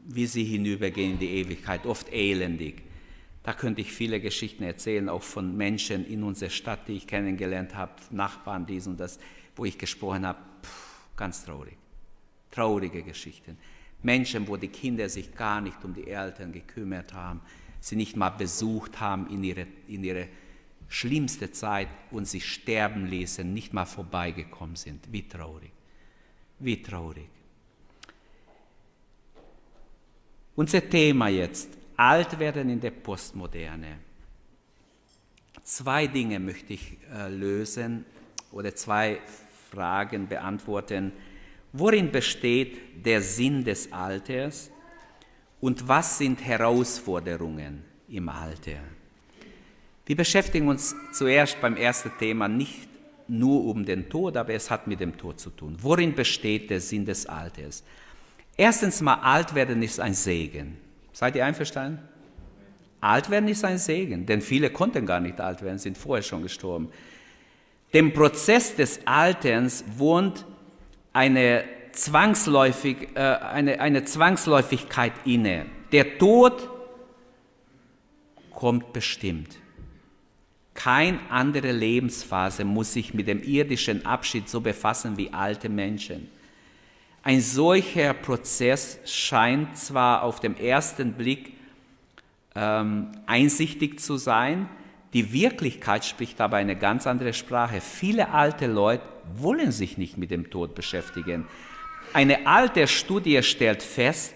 wie 0.04 0.26
sie 0.26 0.44
hinübergehen 0.44 1.12
in 1.12 1.18
die 1.18 1.30
Ewigkeit, 1.30 1.86
oft 1.86 2.12
elendig. 2.12 2.82
Da 3.42 3.52
könnte 3.52 3.80
ich 3.80 3.92
viele 3.92 4.20
Geschichten 4.20 4.62
erzählen, 4.62 5.08
auch 5.08 5.22
von 5.22 5.56
Menschen 5.56 6.06
in 6.06 6.22
unserer 6.22 6.50
Stadt, 6.50 6.88
die 6.88 6.94
ich 6.94 7.06
kennengelernt 7.06 7.74
habe, 7.74 7.92
Nachbarn, 8.10 8.66
dies 8.66 8.86
und 8.86 8.98
das, 8.98 9.18
wo 9.56 9.64
ich 9.64 9.76
gesprochen 9.76 10.26
habe. 10.26 10.38
Puh, 10.62 11.16
ganz 11.16 11.44
traurig. 11.44 11.76
Traurige 12.50 13.02
Geschichten. 13.02 13.58
Menschen, 14.02 14.46
wo 14.48 14.56
die 14.56 14.68
Kinder 14.68 15.08
sich 15.08 15.34
gar 15.34 15.60
nicht 15.60 15.82
um 15.84 15.94
die 15.94 16.08
Eltern 16.08 16.52
gekümmert 16.52 17.12
haben. 17.12 17.40
sie 17.80 17.96
nicht 17.96 18.16
mal 18.16 18.30
besucht 18.30 18.98
haben 18.98 19.28
in 19.28 19.44
ihre, 19.44 19.66
in 19.88 20.02
ihre 20.04 20.28
schlimmste 20.88 21.52
Zeit 21.52 21.88
und 22.10 22.26
sie 22.26 22.40
sterben 22.40 23.06
ließen, 23.06 23.52
nicht 23.52 23.74
mal 23.74 23.84
vorbeigekommen 23.84 24.76
sind. 24.76 25.12
Wie 25.12 25.28
traurig. 25.28 25.70
Wie 26.58 26.82
traurig. 26.82 27.28
Unser 30.56 30.88
Thema 30.88 31.28
jetzt, 31.28 31.68
alt 31.96 32.38
werden 32.38 32.68
in 32.68 32.80
der 32.80 32.92
Postmoderne. 32.92 33.98
Zwei 35.62 36.06
Dinge 36.06 36.38
möchte 36.38 36.74
ich 36.74 36.98
äh, 37.12 37.28
lösen 37.28 38.04
oder 38.52 38.74
zwei 38.74 39.18
Fragen 39.70 40.28
beantworten. 40.28 41.12
Worin 41.72 42.12
besteht 42.12 43.04
der 43.04 43.20
Sinn 43.20 43.64
des 43.64 43.92
Alters 43.92 44.70
und 45.60 45.88
was 45.88 46.18
sind 46.18 46.44
Herausforderungen 46.44 47.82
im 48.08 48.28
Alter? 48.28 48.78
Wir 50.06 50.16
beschäftigen 50.16 50.68
uns 50.68 50.94
zuerst 51.12 51.60
beim 51.60 51.76
ersten 51.76 52.12
Thema 52.18 52.46
nicht 52.46 52.88
nur 53.26 53.64
um 53.64 53.84
den 53.84 54.08
Tod, 54.08 54.36
aber 54.36 54.52
es 54.52 54.70
hat 54.70 54.86
mit 54.86 55.00
dem 55.00 55.16
Tod 55.16 55.40
zu 55.40 55.50
tun. 55.50 55.76
Worin 55.80 56.14
besteht 56.14 56.68
der 56.68 56.80
Sinn 56.80 57.06
des 57.06 57.26
Alters? 57.26 57.82
Erstens 58.56 59.00
mal, 59.00 59.14
alt 59.14 59.54
werden 59.54 59.82
ist 59.82 60.00
ein 60.00 60.14
Segen. 60.14 60.76
Seid 61.12 61.36
ihr 61.36 61.44
einverstanden? 61.44 62.00
Alt 63.00 63.28
werden 63.30 63.48
ist 63.48 63.64
ein 63.64 63.78
Segen, 63.78 64.26
denn 64.26 64.40
viele 64.40 64.70
konnten 64.70 65.04
gar 65.04 65.20
nicht 65.20 65.40
alt 65.40 65.62
werden, 65.62 65.78
sind 65.78 65.98
vorher 65.98 66.22
schon 66.22 66.42
gestorben. 66.42 66.90
Dem 67.92 68.12
Prozess 68.12 68.74
des 68.74 69.00
Alterns 69.06 69.84
wohnt 69.96 70.46
eine, 71.12 71.64
Zwangsläufig, 71.94 73.08
äh, 73.14 73.20
eine, 73.20 73.80
eine 73.80 74.04
Zwangsläufigkeit 74.04 75.12
inne. 75.24 75.66
Der 75.92 76.18
Tod 76.18 76.68
kommt 78.50 78.92
bestimmt. 78.92 79.56
Keine 80.74 81.20
andere 81.30 81.70
Lebensphase 81.70 82.64
muss 82.64 82.94
sich 82.94 83.14
mit 83.14 83.28
dem 83.28 83.42
irdischen 83.42 84.04
Abschied 84.04 84.48
so 84.48 84.60
befassen 84.60 85.16
wie 85.16 85.32
alte 85.32 85.68
Menschen. 85.68 86.28
Ein 87.24 87.40
solcher 87.40 88.12
Prozess 88.12 88.98
scheint 89.06 89.78
zwar 89.78 90.22
auf 90.22 90.40
den 90.40 90.58
ersten 90.58 91.14
Blick 91.14 91.54
ähm, 92.54 93.12
einsichtig 93.24 93.98
zu 93.98 94.18
sein, 94.18 94.68
die 95.14 95.32
Wirklichkeit 95.32 96.04
spricht 96.04 96.40
aber 96.40 96.58
eine 96.58 96.76
ganz 96.76 97.06
andere 97.06 97.32
Sprache. 97.32 97.80
Viele 97.80 98.30
alte 98.30 98.66
Leute 98.66 99.04
wollen 99.36 99.72
sich 99.72 99.96
nicht 99.96 100.18
mit 100.18 100.30
dem 100.30 100.50
Tod 100.50 100.74
beschäftigen. 100.74 101.46
Eine 102.12 102.46
alte 102.46 102.86
Studie 102.86 103.42
stellt 103.42 103.82
fest, 103.82 104.34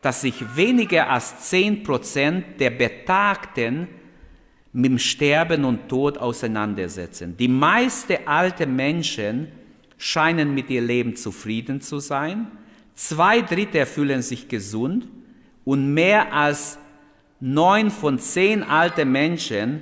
dass 0.00 0.22
sich 0.22 0.56
weniger 0.56 1.10
als 1.10 1.50
10 1.50 1.84
Prozent 1.84 2.58
der 2.58 2.70
Betagten 2.70 3.86
mit 4.72 4.90
dem 4.90 4.98
Sterben 4.98 5.64
und 5.64 5.88
Tod 5.88 6.18
auseinandersetzen. 6.18 7.36
Die 7.36 7.48
meisten 7.48 8.16
alte 8.26 8.66
Menschen 8.66 9.52
scheinen 10.04 10.52
mit 10.54 10.68
ihr 10.68 10.82
Leben 10.82 11.16
zufrieden 11.16 11.80
zu 11.80 11.98
sein. 11.98 12.46
Zwei 12.94 13.40
Drittel 13.40 13.86
fühlen 13.86 14.20
sich 14.20 14.48
gesund 14.48 15.08
und 15.64 15.94
mehr 15.94 16.30
als 16.34 16.78
neun 17.40 17.90
von 17.90 18.18
zehn 18.18 18.62
alte 18.62 19.06
Menschen 19.06 19.80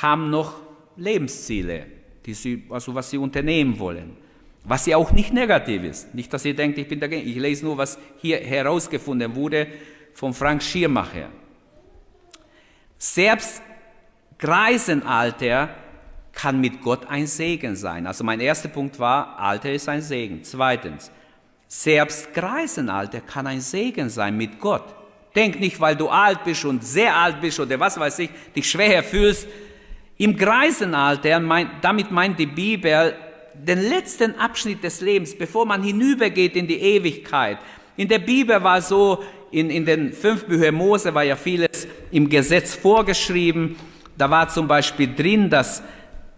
haben 0.00 0.30
noch 0.30 0.60
Lebensziele, 0.96 1.86
die 2.24 2.34
sie, 2.34 2.62
also 2.70 2.94
was 2.94 3.10
sie 3.10 3.18
unternehmen 3.18 3.76
wollen. 3.80 4.16
Was 4.62 4.86
ja 4.86 4.96
auch 4.96 5.10
nicht 5.10 5.32
negativ 5.32 5.82
ist. 5.82 6.14
Nicht, 6.14 6.32
dass 6.32 6.44
ihr 6.44 6.54
denkt, 6.54 6.78
ich 6.78 6.86
bin 6.86 7.00
dagegen. 7.00 7.28
Ich 7.28 7.36
lese 7.36 7.64
nur, 7.64 7.76
was 7.76 7.98
hier 8.18 8.38
herausgefunden 8.38 9.34
wurde 9.34 9.66
von 10.12 10.32
Frank 10.32 10.62
Schiermacher. 10.62 11.30
Selbst 12.96 13.60
Greisenalter 14.38 15.74
kann 16.34 16.60
mit 16.60 16.82
Gott 16.82 17.06
ein 17.08 17.26
Segen 17.26 17.76
sein. 17.76 18.06
Also 18.06 18.24
mein 18.24 18.40
erster 18.40 18.68
Punkt 18.68 18.98
war, 18.98 19.38
Alter 19.38 19.72
ist 19.72 19.88
ein 19.88 20.02
Segen. 20.02 20.42
Zweitens, 20.42 21.10
selbst 21.68 22.32
Greisenalter 22.34 23.20
kann 23.20 23.46
ein 23.46 23.60
Segen 23.60 24.08
sein 24.08 24.36
mit 24.36 24.58
Gott. 24.58 24.84
Denk 25.34 25.58
nicht, 25.58 25.80
weil 25.80 25.96
du 25.96 26.08
alt 26.08 26.44
bist 26.44 26.64
und 26.64 26.84
sehr 26.84 27.16
alt 27.16 27.40
bist 27.40 27.58
oder 27.58 27.78
was 27.80 27.98
weiß 27.98 28.20
ich, 28.20 28.30
dich 28.54 28.70
schwer 28.70 29.02
fühlst. 29.02 29.48
Im 30.16 30.36
Greisenalter, 30.36 31.40
damit 31.80 32.10
meint 32.10 32.38
die 32.38 32.46
Bibel 32.46 33.14
den 33.54 33.88
letzten 33.88 34.38
Abschnitt 34.38 34.82
des 34.82 35.00
Lebens, 35.00 35.36
bevor 35.36 35.66
man 35.66 35.82
hinübergeht 35.82 36.56
in 36.56 36.66
die 36.66 36.80
Ewigkeit. 36.80 37.58
In 37.96 38.08
der 38.08 38.18
Bibel 38.18 38.62
war 38.62 38.80
so, 38.80 39.22
in, 39.50 39.70
in 39.70 39.84
den 39.84 40.12
fünf 40.12 40.44
Büchern 40.44 40.74
Mose 40.74 41.14
war 41.14 41.22
ja 41.22 41.36
vieles 41.36 41.86
im 42.10 42.28
Gesetz 42.28 42.74
vorgeschrieben. 42.74 43.76
Da 44.16 44.30
war 44.30 44.48
zum 44.48 44.66
Beispiel 44.66 45.14
drin, 45.14 45.50
dass 45.50 45.82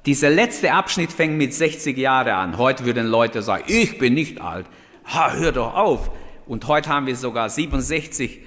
dieser 0.06 0.30
letzte 0.30 0.72
Abschnitt 0.72 1.12
fängt 1.12 1.36
mit 1.36 1.52
60 1.52 1.98
Jahren 1.98 2.32
an. 2.32 2.58
Heute 2.58 2.86
würden 2.86 3.08
Leute 3.08 3.42
sagen, 3.42 3.64
ich 3.66 3.98
bin 3.98 4.14
nicht 4.14 4.40
alt. 4.40 4.66
Ha, 5.06 5.32
hör 5.32 5.52
doch 5.52 5.74
auf. 5.74 6.10
Und 6.46 6.66
heute 6.68 6.90
haben 6.90 7.06
wir 7.06 7.16
sogar 7.16 7.50
67 7.50 8.40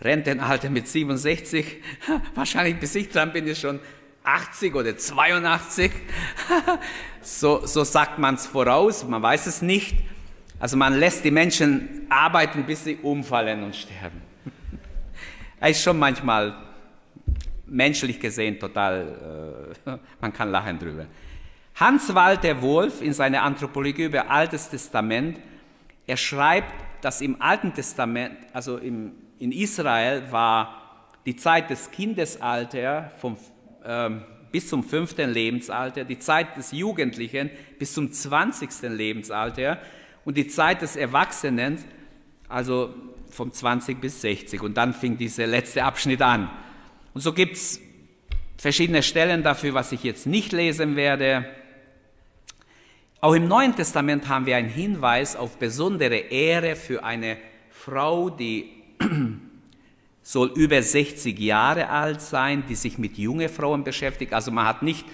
Rentenalter 0.00 0.68
mit 0.68 0.88
67. 0.88 1.64
Wahrscheinlich 2.34 2.78
bis 2.80 2.94
ich 2.96 3.08
dran 3.08 3.32
bin, 3.32 3.46
ist 3.46 3.60
schon 3.60 3.78
80 4.24 4.74
oder 4.74 4.98
82. 4.98 5.92
so, 7.22 7.64
so 7.64 7.84
sagt 7.84 8.18
man 8.18 8.34
es 8.34 8.46
voraus, 8.46 9.04
man 9.04 9.22
weiß 9.22 9.46
es 9.46 9.62
nicht. 9.62 9.96
Also 10.58 10.76
man 10.76 10.98
lässt 10.98 11.24
die 11.24 11.30
Menschen 11.30 12.06
arbeiten, 12.08 12.64
bis 12.64 12.82
sie 12.82 12.96
umfallen 12.96 13.62
und 13.62 13.76
sterben. 13.76 14.22
Er 15.60 15.70
ist 15.70 15.82
schon 15.82 15.98
manchmal 15.98 16.54
menschlich 17.66 18.20
gesehen 18.20 18.58
total, 18.58 19.74
äh, 19.86 19.90
man 20.20 20.32
kann 20.32 20.50
lachen 20.50 20.78
drüber. 20.78 21.06
Hans-Walter 21.74 22.62
Wolf 22.62 23.02
in 23.02 23.12
seiner 23.12 23.42
Anthropologie 23.42 24.04
über 24.04 24.30
Altes 24.30 24.70
Testament, 24.70 25.38
er 26.06 26.16
schreibt, 26.16 26.72
dass 27.02 27.20
im 27.20 27.40
Alten 27.42 27.74
Testament, 27.74 28.36
also 28.52 28.78
im, 28.78 29.12
in 29.38 29.52
Israel 29.52 30.22
war 30.30 31.10
die 31.26 31.36
Zeit 31.36 31.68
des 31.70 31.90
Kindesalters 31.90 33.12
vom, 33.18 33.36
ähm, 33.84 34.22
bis 34.52 34.68
zum 34.68 34.84
fünften 34.84 35.30
Lebensalter, 35.30 36.04
die 36.04 36.18
Zeit 36.18 36.56
des 36.56 36.72
Jugendlichen 36.72 37.50
bis 37.78 37.92
zum 37.92 38.12
zwanzigsten 38.12 38.96
Lebensalter 38.96 39.78
und 40.24 40.36
die 40.36 40.46
Zeit 40.46 40.82
des 40.82 40.96
Erwachsenen, 40.96 41.78
also 42.48 42.94
vom 43.28 43.52
20 43.52 44.00
bis 44.00 44.20
60. 44.22 44.62
Und 44.62 44.76
dann 44.76 44.94
fing 44.94 45.18
dieser 45.18 45.46
letzte 45.46 45.84
Abschnitt 45.84 46.22
an. 46.22 46.48
Und 47.16 47.22
so 47.22 47.32
gibt 47.32 47.56
es 47.56 47.80
verschiedene 48.58 49.02
Stellen 49.02 49.42
dafür, 49.42 49.72
was 49.72 49.90
ich 49.90 50.04
jetzt 50.04 50.26
nicht 50.26 50.52
lesen 50.52 50.96
werde. 50.96 51.46
Auch 53.22 53.32
im 53.32 53.48
Neuen 53.48 53.74
Testament 53.74 54.28
haben 54.28 54.44
wir 54.44 54.58
einen 54.58 54.68
Hinweis 54.68 55.34
auf 55.34 55.56
besondere 55.56 56.16
Ehre 56.18 56.76
für 56.76 57.02
eine 57.04 57.38
Frau, 57.70 58.28
die 58.28 58.70
soll 60.22 60.52
über 60.56 60.82
60 60.82 61.38
Jahre 61.38 61.88
alt 61.88 62.20
sein, 62.20 62.64
die 62.68 62.74
sich 62.74 62.98
mit 62.98 63.16
jungen 63.16 63.48
Frauen 63.48 63.82
beschäftigt. 63.82 64.34
Also 64.34 64.50
man 64.50 64.66
hat 64.66 64.82
nicht 64.82 65.06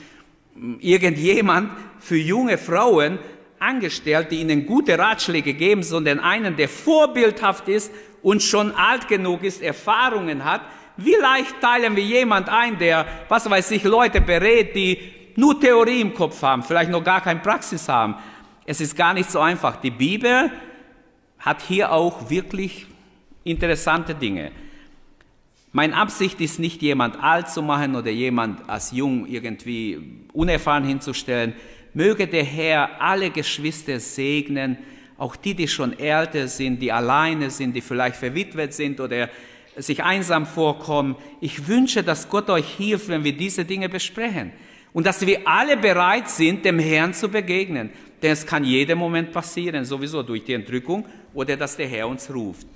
irgendjemand 0.81 1.71
für 2.01 2.17
junge 2.17 2.59
Frauen 2.59 3.21
angestellt, 3.61 4.33
die 4.33 4.41
ihnen 4.41 4.67
gute 4.67 4.99
Ratschläge 4.99 5.55
geben, 5.55 5.85
sondern 5.85 6.19
einen, 6.19 6.57
der 6.57 6.69
vorbildhaft 6.69 7.69
ist 7.69 7.93
und 8.23 8.43
schon 8.43 8.73
alt 8.73 9.07
genug 9.07 9.45
ist, 9.45 9.63
Erfahrungen 9.63 10.45
hat, 10.45 10.63
wie 10.97 11.15
leicht 11.15 11.61
teilen 11.61 11.97
wir 11.97 12.05
jemand 12.05 12.49
ein, 12.49 12.79
der, 12.79 13.07
was 13.29 13.49
weiß 13.49 13.71
ich, 13.73 13.85
Leute 13.85 14.21
berät, 14.21 14.75
die 14.75 14.99
nur 15.37 15.59
Theorie 15.59 16.01
im 16.01 16.15
Kopf 16.15 16.43
haben, 16.43 16.63
vielleicht 16.63 16.91
noch 16.91 17.03
gar 17.03 17.21
keine 17.21 17.41
Praxis 17.41 17.89
haben. 17.89 18.17
Es 18.65 18.81
ist 18.81 18.97
gar 18.97 19.15
nicht 19.15 19.31
so 19.31 19.41
einfach. 19.41 19.77
Die 19.77 19.91
Bibel 19.91 20.51
hat 21.39 21.63
hier 21.63 21.91
auch 21.93 22.31
wirklich 22.31 22.87
interessante 23.45 24.15
Dinge. 24.15 24.53
Meine 25.73 25.97
Absicht 25.97 26.41
ist 26.41 26.59
nicht, 26.59 26.83
jemand 26.83 27.23
alt 27.23 27.49
zu 27.49 27.63
machen 27.63 27.97
oder 27.97 28.11
jemand 28.11 28.69
als 28.69 28.93
jung 28.93 29.27
irgendwie 29.27 30.21
unerfahren 30.35 30.85
hinzustellen. 30.85 31.55
Möge 31.95 32.27
der 32.27 32.45
Herr 32.45 33.01
alle 33.01 33.31
Geschwister 33.31 33.99
segnen, 33.99 34.77
auch 35.17 35.35
die, 35.35 35.55
die 35.55 35.69
schon 35.69 35.99
älter 35.99 36.47
sind, 36.49 36.81
die 36.81 36.93
alleine 36.93 37.49
sind, 37.49 37.75
die 37.75 37.81
vielleicht 37.81 38.17
verwitwet 38.17 38.75
sind 38.75 39.01
oder 39.01 39.31
sich 39.77 40.05
einsam 40.05 40.47
vorkommen. 40.47 41.17
Ich 41.41 41.67
wünsche, 41.69 42.03
dass 42.03 42.29
Gott 42.29 42.51
euch 42.51 42.69
hilft, 42.77 43.09
wenn 43.09 43.25
wir 43.25 43.37
diese 43.37 43.65
Dinge 43.65 43.89
besprechen. 43.89 44.53
Und 44.93 45.07
dass 45.07 45.27
wir 45.27 45.47
alle 45.47 45.77
bereit 45.77 46.29
sind, 46.29 46.65
dem 46.65 46.79
Herrn 46.79 47.15
zu 47.15 47.29
begegnen. 47.29 47.91
Denn 48.23 48.33
es 48.33 48.47
kann 48.47 48.65
jeden 48.65 48.99
Moment 48.99 49.33
passieren, 49.33 49.85
sowieso 49.85 50.23
durch 50.23 50.45
die 50.45 50.53
Entrückung 50.53 51.07
oder 51.35 51.57
dass 51.57 51.77
der 51.77 51.89
Herr 51.89 52.09
uns 52.09 52.33
ruft. 52.33 52.67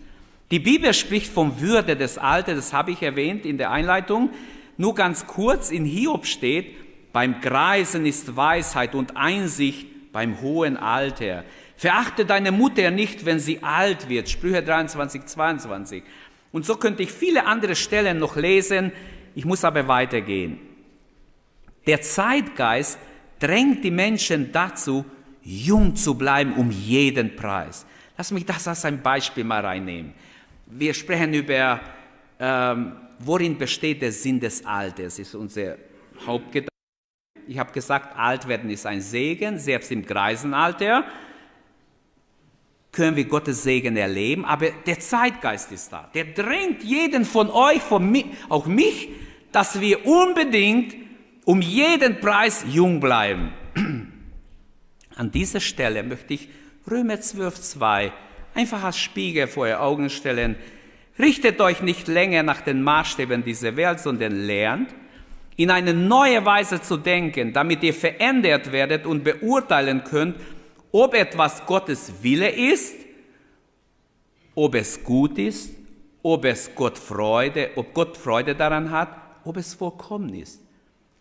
Die 0.51 0.59
Bibel 0.59 0.95
spricht 0.95 1.33
vom 1.33 1.61
Würde 1.61 1.97
des 1.97 2.19
Alters, 2.19 2.57
das 2.57 2.73
habe 2.73 2.93
ich 2.93 3.03
erwähnt 3.03 3.45
in 3.45 3.59
der 3.59 3.71
Einleitung. 3.71 4.31
Nur 4.77 4.95
ganz 4.95 5.27
kurz, 5.27 5.71
in 5.71 5.85
Hiob 5.85 6.25
steht, 6.25 6.75
beim 7.13 7.41
Greisen 7.41 8.07
ist 8.07 8.37
Weisheit 8.37 8.95
und 8.95 9.17
Einsicht 9.17 9.87
beim 10.13 10.41
hohen 10.41 10.77
Alter. 10.77 11.45
Verachte 11.77 12.25
deine 12.25 12.53
Mutter 12.53 12.91
nicht, 12.91 13.27
wenn 13.27 13.39
sie 13.39 13.63
alt 13.63 14.09
wird. 14.09 14.29
Sprüche 14.29 14.63
23, 14.63 15.27
22. 15.27 16.03
Und 16.57 16.65
so 16.65 16.77
könnte 16.77 17.03
ich 17.03 17.13
viele 17.13 17.45
andere 17.45 17.77
Stellen 17.77 18.19
noch 18.19 18.35
lesen, 18.35 18.91
Ich 19.35 19.45
muss 19.45 19.63
aber 19.63 19.87
weitergehen. 19.89 20.59
Der 21.87 22.01
Zeitgeist 22.01 22.99
drängt 23.39 23.85
die 23.85 23.91
Menschen 23.91 24.51
dazu, 24.53 25.05
jung 25.43 25.95
zu 25.95 26.15
bleiben 26.15 26.55
um 26.55 26.71
jeden 26.71 27.37
Preis. 27.37 27.85
Lass 28.17 28.31
mich 28.31 28.47
das 28.47 28.67
als 28.67 28.87
ein 28.87 29.03
Beispiel 29.03 29.45
mal 29.45 29.67
reinnehmen. 29.67 30.15
Wir 30.65 30.95
sprechen 30.95 31.35
über, 31.35 31.79
ähm, 32.41 32.93
worin 33.19 33.59
besteht 33.59 34.01
der 34.01 34.13
Sinn 34.13 34.41
des 34.41 34.65
Alters, 34.65 35.19
ist 35.19 35.35
unser 35.35 35.77
Hauptgedanke. 36.25 36.71
Ich 37.47 37.59
habe 37.59 37.71
gesagt, 37.71 38.19
alt 38.19 38.49
werden 38.49 38.71
ist 38.71 38.87
ein 38.87 39.03
Segen, 39.03 39.59
selbst 39.59 39.93
im 39.93 40.07
Greisenalter 40.07 41.05
können 42.97 43.15
wir 43.15 43.27
Gottes 43.27 43.63
Segen 43.63 43.97
erleben, 43.97 44.47
aber 44.47 44.71
der 44.71 44.99
Zeitgeist 44.99 45.71
ist 45.71 45.93
da. 45.93 46.09
Der 46.15 46.25
drängt 46.25 46.83
jeden 46.83 47.27
von 47.27 47.51
euch, 47.51 47.83
von 47.83 48.11
mich, 48.11 48.25
auch 48.49 48.67
mich, 48.67 49.11
dass 49.53 49.81
wir 49.81 50.07
unbedingt 50.07 50.95
um 51.45 51.61
jeden 51.61 52.21
Preis 52.21 52.65
jung 52.67 52.99
bleiben. 52.99 53.53
An 55.15 55.31
dieser 55.31 55.61
Stelle 55.61 56.03
möchte 56.03 56.33
ich 56.35 56.49
Römer 56.91 57.21
12, 57.21 57.61
2 57.61 58.13
einfach 58.55 58.83
als 58.83 58.99
Spiegel 58.99 59.47
vor 59.47 59.69
ihr 59.69 59.83
Augen 59.83 60.09
stellen. 60.09 60.57
Richtet 61.19 61.61
euch 61.61 61.83
nicht 61.83 62.09
länger 62.09 62.43
nach 62.43 62.63
den 62.63 62.83
Maßstäben 62.83 63.45
dieser 63.45 63.77
Welt, 63.77 64.01
sondern 64.01 64.47
lernt, 64.47 64.95
in 65.57 65.71
eine 65.71 65.93
neue 65.93 66.45
Weise 66.45 66.81
zu 66.81 66.97
denken, 66.97 67.53
damit 67.53 67.83
ihr 67.83 67.95
verändert 67.95 68.73
werdet 68.73 69.05
und 69.05 69.23
beurteilen 69.23 70.03
könnt, 70.05 70.37
ob 70.97 71.13
etwas 71.13 71.65
Gottes 71.67 72.11
Wille 72.23 72.49
ist, 72.49 72.95
ob 74.55 74.75
es 74.75 75.05
gut 75.05 75.39
ist, 75.39 75.73
ob 76.23 76.47
es 76.47 76.75
Gott 76.75 76.97
Freude, 76.97 77.71
ob 77.77 77.93
Gott 77.93 78.17
Freude 78.17 78.55
daran 78.55 78.91
hat, 78.91 79.11
ob 79.45 79.59
es 79.59 79.75
vollkommen 79.75 80.33
ist. 80.33 80.63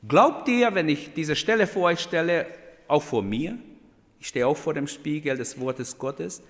Glaubt 0.08 0.48
ihr, 0.48 0.74
wenn 0.74 0.88
ich 0.88 1.14
diese 1.14 1.36
Stelle 1.36 1.68
vor 1.68 1.84
euch 1.84 2.00
stelle, 2.00 2.46
auch 2.88 3.04
vor 3.04 3.22
mir, 3.22 3.58
ich 4.22 4.28
stehe 4.28 4.48
auch 4.48 4.56
vor 4.56 4.74
dem 4.74 4.88
Spiegel 4.88 5.36
des 5.36 5.60
Wortes 5.60 5.98
Gottes, 5.98 6.42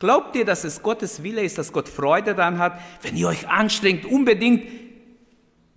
glaubt 0.00 0.34
ihr, 0.34 0.44
dass 0.44 0.64
es 0.64 0.82
Gottes 0.82 1.22
Wille 1.22 1.42
ist, 1.42 1.56
dass 1.56 1.72
Gott 1.72 1.88
Freude 1.88 2.34
daran 2.34 2.58
hat, 2.58 2.80
wenn 3.02 3.16
ihr 3.16 3.28
euch 3.28 3.48
anstrengt, 3.48 4.04
unbedingt 4.04 4.64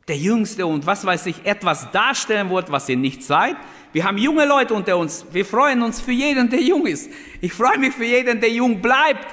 der 0.07 0.17
Jüngste 0.17 0.65
und 0.65 0.85
was 0.85 1.05
weiß 1.05 1.25
ich, 1.25 1.45
etwas 1.45 1.91
darstellen 1.91 2.49
wollt, 2.49 2.71
was 2.71 2.87
ihr 2.87 2.95
nicht 2.95 3.23
seid? 3.23 3.57
Wir 3.91 4.05
haben 4.05 4.17
junge 4.17 4.45
Leute 4.45 4.73
unter 4.73 4.97
uns. 4.97 5.25
Wir 5.31 5.45
freuen 5.45 5.81
uns 5.81 5.99
für 5.99 6.11
jeden, 6.11 6.49
der 6.49 6.61
jung 6.61 6.85
ist. 6.85 7.09
Ich 7.41 7.53
freue 7.53 7.77
mich 7.77 7.93
für 7.93 8.05
jeden, 8.05 8.39
der 8.39 8.51
jung 8.51 8.81
bleibt. 8.81 9.27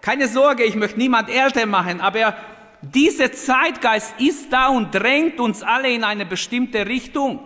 Keine 0.00 0.28
Sorge, 0.28 0.64
ich 0.64 0.74
möchte 0.74 0.98
niemand 0.98 1.30
älter 1.30 1.66
machen, 1.66 2.00
aber 2.00 2.36
dieser 2.82 3.32
Zeitgeist 3.32 4.14
ist 4.18 4.52
da 4.52 4.68
und 4.68 4.94
drängt 4.94 5.40
uns 5.40 5.62
alle 5.62 5.90
in 5.90 6.04
eine 6.04 6.26
bestimmte 6.26 6.86
Richtung. 6.86 7.40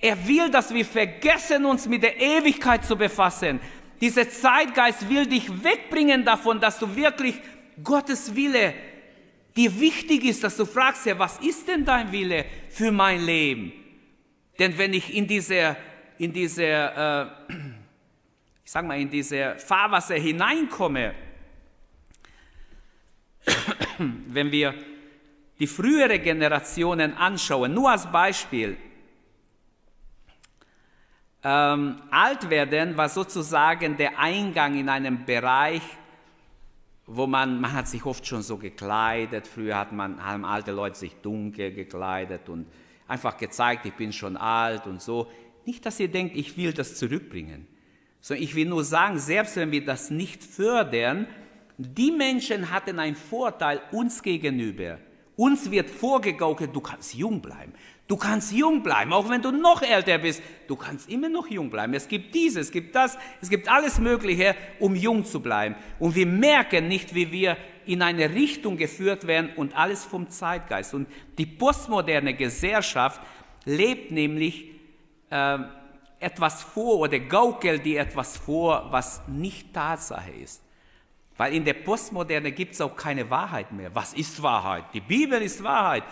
Er 0.00 0.28
will, 0.28 0.50
dass 0.50 0.72
wir 0.72 0.84
vergessen, 0.84 1.64
uns 1.64 1.88
mit 1.88 2.02
der 2.02 2.20
Ewigkeit 2.20 2.84
zu 2.84 2.96
befassen. 2.96 3.60
Dieser 4.00 4.28
Zeitgeist 4.28 5.08
will 5.08 5.26
dich 5.26 5.50
wegbringen 5.64 6.24
davon, 6.24 6.60
dass 6.60 6.78
du 6.78 6.94
wirklich 6.94 7.40
Gottes 7.82 8.34
Wille 8.34 8.74
dir 9.58 9.80
wichtig 9.80 10.24
ist, 10.24 10.44
dass 10.44 10.56
du 10.56 10.64
fragst, 10.64 11.04
ja, 11.06 11.18
was 11.18 11.38
ist 11.38 11.66
denn 11.66 11.84
dein 11.84 12.12
Wille 12.12 12.44
für 12.70 12.92
mein 12.92 13.20
Leben? 13.20 13.72
Denn 14.58 14.78
wenn 14.78 14.92
ich 14.92 15.12
in 15.14 15.26
dieser, 15.26 15.76
in 16.16 16.32
dieser, 16.32 17.26
äh, 17.48 17.52
ich 18.64 18.70
sag 18.70 18.86
mal, 18.86 19.00
in 19.00 19.10
diese 19.10 19.56
Fahrwasser 19.56 20.14
hineinkomme, 20.14 21.12
wenn 24.28 24.52
wir 24.52 24.74
die 25.58 25.66
frühere 25.66 26.20
Generationen 26.20 27.14
anschauen, 27.14 27.74
nur 27.74 27.90
als 27.90 28.10
Beispiel, 28.10 28.76
ähm, 31.42 32.00
alt 32.12 32.48
werden 32.48 32.96
war 32.96 33.08
sozusagen 33.08 33.96
der 33.96 34.18
Eingang 34.20 34.78
in 34.78 34.88
einen 34.88 35.24
Bereich, 35.24 35.82
wo 37.10 37.26
man, 37.26 37.60
man 37.60 37.72
hat 37.72 37.88
sich 37.88 38.04
oft 38.04 38.26
schon 38.26 38.42
so 38.42 38.58
gekleidet, 38.58 39.46
früher 39.46 39.78
hat 39.78 39.92
man, 39.92 40.22
haben 40.22 40.44
alte 40.44 40.72
Leute 40.72 40.98
sich 40.98 41.14
dunkel 41.16 41.72
gekleidet 41.72 42.50
und 42.50 42.66
einfach 43.08 43.38
gezeigt, 43.38 43.86
ich 43.86 43.94
bin 43.94 44.12
schon 44.12 44.36
alt 44.36 44.86
und 44.86 45.00
so. 45.00 45.26
Nicht, 45.64 45.86
dass 45.86 45.98
ihr 45.98 46.08
denkt, 46.08 46.36
ich 46.36 46.58
will 46.58 46.74
das 46.74 46.96
zurückbringen, 46.96 47.66
sondern 48.20 48.44
ich 48.44 48.54
will 48.54 48.66
nur 48.66 48.84
sagen, 48.84 49.18
selbst 49.18 49.56
wenn 49.56 49.72
wir 49.72 49.84
das 49.84 50.10
nicht 50.10 50.44
fördern, 50.44 51.26
die 51.78 52.10
Menschen 52.10 52.70
hatten 52.70 52.98
einen 52.98 53.16
Vorteil 53.16 53.80
uns 53.90 54.22
gegenüber. 54.22 54.98
Uns 55.34 55.70
wird 55.70 55.88
vorgegaukelt, 55.88 56.74
du 56.74 56.80
kannst 56.80 57.14
jung 57.14 57.40
bleiben. 57.40 57.72
Du 58.08 58.16
kannst 58.16 58.52
jung 58.52 58.82
bleiben, 58.82 59.12
auch 59.12 59.28
wenn 59.28 59.42
du 59.42 59.52
noch 59.52 59.82
älter 59.82 60.16
bist. 60.16 60.42
Du 60.66 60.76
kannst 60.76 61.10
immer 61.10 61.28
noch 61.28 61.46
jung 61.46 61.68
bleiben. 61.68 61.92
Es 61.92 62.08
gibt 62.08 62.34
dieses, 62.34 62.68
es 62.68 62.72
gibt 62.72 62.96
das, 62.96 63.18
es 63.42 63.50
gibt 63.50 63.68
alles 63.68 63.98
Mögliche, 63.98 64.56
um 64.80 64.96
jung 64.96 65.26
zu 65.26 65.40
bleiben. 65.40 65.74
Und 65.98 66.14
wir 66.14 66.24
merken 66.24 66.88
nicht, 66.88 67.14
wie 67.14 67.30
wir 67.30 67.58
in 67.84 68.00
eine 68.00 68.34
Richtung 68.34 68.78
geführt 68.78 69.26
werden 69.26 69.50
und 69.56 69.76
alles 69.76 70.06
vom 70.06 70.30
Zeitgeist. 70.30 70.94
Und 70.94 71.06
die 71.36 71.44
postmoderne 71.44 72.32
Gesellschaft 72.32 73.20
lebt 73.66 74.10
nämlich 74.10 74.70
äh, 75.28 75.58
etwas 76.18 76.62
vor 76.62 77.00
oder 77.00 77.18
gaukelt 77.18 77.84
dir 77.84 78.00
etwas 78.00 78.38
vor, 78.38 78.86
was 78.90 79.20
nicht 79.28 79.74
Tatsache 79.74 80.30
ist. 80.30 80.62
Weil 81.36 81.54
in 81.54 81.64
der 81.64 81.74
Postmoderne 81.74 82.52
gibt 82.52 82.72
es 82.72 82.80
auch 82.80 82.96
keine 82.96 83.28
Wahrheit 83.28 83.70
mehr. 83.70 83.94
Was 83.94 84.14
ist 84.14 84.42
Wahrheit? 84.42 84.84
Die 84.94 85.00
Bibel 85.00 85.40
ist 85.42 85.62
Wahrheit. 85.62 86.04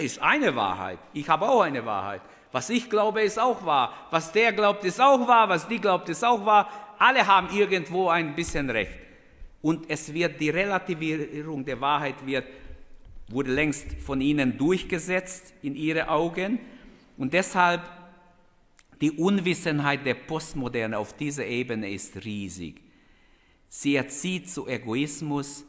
Ist 0.00 0.20
eine 0.22 0.54
Wahrheit. 0.54 0.98
Ich 1.12 1.28
habe 1.28 1.48
auch 1.48 1.62
eine 1.62 1.84
Wahrheit. 1.84 2.22
Was 2.52 2.70
ich 2.70 2.88
glaube, 2.88 3.22
ist 3.22 3.38
auch 3.38 3.64
wahr. 3.64 3.92
Was 4.10 4.32
der 4.32 4.52
glaubt, 4.52 4.84
ist 4.84 5.00
auch 5.00 5.26
wahr. 5.26 5.48
Was 5.48 5.66
die 5.66 5.80
glaubt, 5.80 6.08
ist 6.08 6.24
auch 6.24 6.44
wahr. 6.44 6.68
Alle 6.98 7.26
haben 7.26 7.48
irgendwo 7.56 8.08
ein 8.08 8.34
bisschen 8.34 8.70
Recht. 8.70 8.98
Und 9.62 9.88
es 9.88 10.12
wird 10.12 10.40
die 10.40 10.50
Relativierung 10.50 11.64
der 11.64 11.80
Wahrheit 11.80 12.26
wird, 12.26 12.46
wurde 13.28 13.52
längst 13.52 13.92
von 14.04 14.20
ihnen 14.20 14.58
durchgesetzt 14.58 15.54
in 15.62 15.74
ihre 15.74 16.08
Augen. 16.08 16.58
Und 17.16 17.32
deshalb 17.32 17.82
die 19.00 19.12
Unwissenheit 19.12 20.06
der 20.06 20.14
Postmoderne 20.14 20.96
auf 20.96 21.16
dieser 21.16 21.46
Ebene 21.46 21.90
ist 21.90 22.24
riesig. 22.24 22.80
Sie 23.68 23.96
erzieht 23.96 24.50
zu 24.50 24.68
Egoismus. 24.68 25.64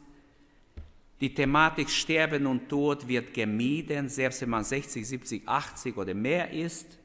Die 1.24 1.32
Thematik 1.32 1.88
Sterben 1.88 2.46
und 2.46 2.68
Tod 2.68 3.08
wird 3.08 3.32
gemieden, 3.32 4.10
selbst 4.10 4.42
wenn 4.42 4.50
man 4.50 4.62
60, 4.62 5.08
70, 5.08 5.48
80 5.48 5.96
oder 5.96 6.12
mehr 6.12 6.50
ist. 6.50 6.98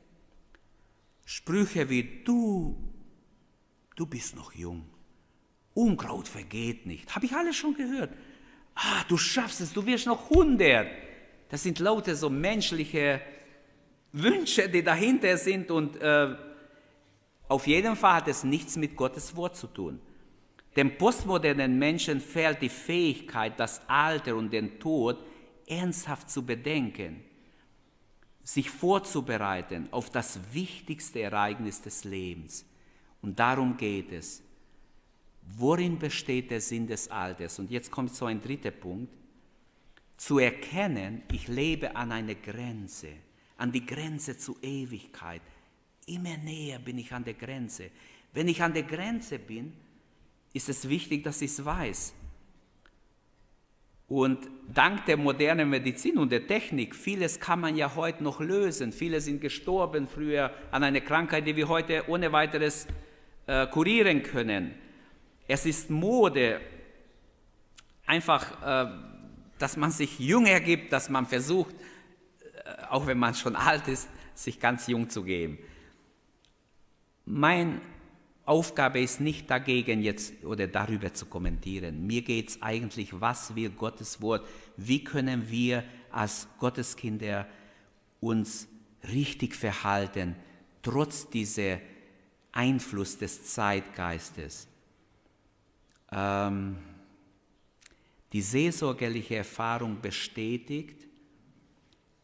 Sprüche 1.24 1.90
wie 1.90 2.04
du, 2.26 2.76
du 3.96 4.06
bist 4.06 4.36
noch 4.36 4.54
jung. 4.54 4.86
Unkraut 5.74 6.28
vergeht 6.28 6.86
nicht. 6.86 7.16
Habe 7.16 7.28
ich 7.28 7.32
alles 7.32 7.56
schon 7.56 7.74
gehört. 7.76 8.12
Ah, 8.76 9.06
du 9.08 9.16
schaffst 9.16 9.62
es, 9.62 9.72
du 9.72 9.86
wirst 9.86 10.06
noch 10.06 10.30
100. 10.30 10.86
Das 11.48 11.64
sind 11.64 11.80
lauter 11.80 12.14
so 12.14 12.30
menschliche 12.30 13.22
Wünsche, 14.12 14.68
die 14.68 14.84
dahinter 14.84 15.38
sind 15.38 15.72
und 15.72 15.96
äh, 16.02 16.36
auf 17.48 17.68
jeden 17.68 17.96
Fall 17.96 18.16
hat 18.16 18.28
es 18.28 18.44
nichts 18.44 18.76
mit 18.76 18.98
Gottes 18.98 19.34
Wort 19.38 19.56
zu 19.56 19.68
tun. 19.68 20.02
Dem 20.76 20.98
postmodernen 20.98 21.78
Menschen 21.78 22.22
fehlt 22.22 22.62
die 22.62 22.70
Fähigkeit, 22.70 23.60
das 23.60 23.82
Alter 23.88 24.36
und 24.36 24.52
den 24.52 24.80
Tod 24.80 25.24
ernsthaft 25.68 26.30
zu 26.30 26.46
bedenken, 26.46 27.24
sich 28.44 28.70
vorzubereiten 28.70 29.88
auf 29.92 30.10
das 30.10 30.40
wichtigste 30.54 31.22
Ereignis 31.22 31.82
des 31.82 32.04
Lebens. 32.04 32.66
Und 33.22 33.40
darum 33.40 33.78
geht 33.78 34.12
es. 34.12 34.42
Worin 35.58 35.98
besteht 35.98 36.52
der 36.52 36.62
Sinn 36.62 36.88
des 36.88 37.10
Alters? 37.10 37.60
Und 37.60 37.72
jetzt 37.72 37.92
kommt 37.92 38.14
so 38.14 38.26
ein 38.26 38.42
dritter 38.42 38.72
Punkt. 38.72 39.14
Zu 40.18 40.40
erkennen, 40.40 41.24
ich 41.32 41.48
lebe 41.48 41.96
an 41.96 42.12
einer 42.12 42.36
Grenze, 42.36 43.10
an 43.58 43.72
die 43.72 43.86
Grenze 43.86 44.38
zur 44.38 44.62
Ewigkeit. 44.62 45.42
Immer 46.06 46.38
näher 46.38 46.80
bin 46.80 46.98
ich 46.98 47.14
an 47.14 47.24
der 47.24 47.36
Grenze. 47.36 47.90
Wenn 48.34 48.48
ich 48.48 48.62
an 48.62 48.74
der 48.74 48.84
Grenze 48.84 49.40
bin, 49.40 49.74
ist 50.54 50.70
es 50.70 50.90
wichtig, 50.90 51.24
dass 51.24 51.42
ich 51.42 51.52
es 51.52 51.64
weiß. 51.64 52.14
Und 54.08 54.50
dank 54.74 55.06
der 55.06 55.18
modernen 55.18 55.70
Medizin 55.70 56.18
und 56.18 56.32
der 56.32 56.48
Technik, 56.48 56.96
vieles 56.96 57.40
kann 57.40 57.60
man 57.60 57.76
ja 57.76 57.96
heute 57.96 58.24
noch 58.24 58.40
lösen. 58.40 58.92
Viele 58.92 59.22
sind 59.22 59.40
gestorben 59.40 60.08
früher 60.08 60.52
an 60.72 60.84
einer 60.84 61.02
Krankheit, 61.02 61.46
die 61.46 61.56
wir 61.56 61.68
heute 61.68 62.04
ohne 62.08 62.32
weiteres 62.32 62.88
äh, 63.46 63.68
kurieren 63.68 64.24
können. 64.24 64.74
Es 65.48 65.68
ist 65.68 65.92
Mode, 65.92 66.60
einfach, 68.08 68.88
äh, 68.88 68.92
dass 69.60 69.78
man 69.78 69.92
sich 69.92 70.18
jünger 70.18 70.60
gibt, 70.60 70.92
dass 70.92 71.10
man 71.10 71.28
versucht, 71.28 71.76
äh, 71.76 72.86
auch 72.90 73.06
wenn 73.06 73.20
man 73.20 73.36
schon 73.36 73.56
alt 73.56 73.88
ist, 73.88 74.10
sich 74.34 74.60
ganz 74.60 74.88
jung 74.88 75.10
zu 75.10 75.24
geben. 75.24 75.60
Mein 77.26 77.80
Aufgabe 78.50 79.00
ist 79.00 79.22
nicht 79.22 79.48
dagegen 79.50 80.02
jetzt 80.02 80.44
oder 80.44 80.68
darüber 80.68 81.14
zu 81.14 81.28
kommentieren. 81.28 82.08
Mir 82.08 82.24
geht 82.24 82.50
es 82.50 82.62
eigentlich, 82.64 83.22
was 83.22 83.56
will 83.56 83.70
Gottes 83.70 84.22
Wort, 84.24 84.48
wie 84.76 85.04
können 85.04 85.52
wir 85.52 85.84
als 86.10 86.48
Gotteskinder 86.58 87.48
uns 88.20 88.68
richtig 89.14 89.54
verhalten, 89.54 90.36
trotz 90.82 91.30
dieser 91.30 91.80
Einfluss 92.52 93.20
des 93.20 93.54
Zeitgeistes. 93.54 94.68
Ähm, 96.12 96.78
die 98.34 98.42
seelsorgerliche 98.42 99.36
Erfahrung 99.36 100.02
bestätigt, 100.02 101.08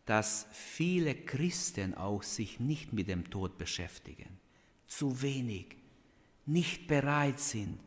dass 0.08 0.48
viele 0.52 1.14
Christen 1.14 1.94
auch 1.94 2.24
sich 2.24 2.60
nicht 2.60 2.94
mit 2.94 3.10
dem 3.10 3.30
Tod 3.30 3.60
beschäftigen, 3.60 4.40
zu 4.88 5.22
wenig, 5.22 5.85
nicht 6.46 6.88
bereit 6.88 7.40
sind. 7.40 7.80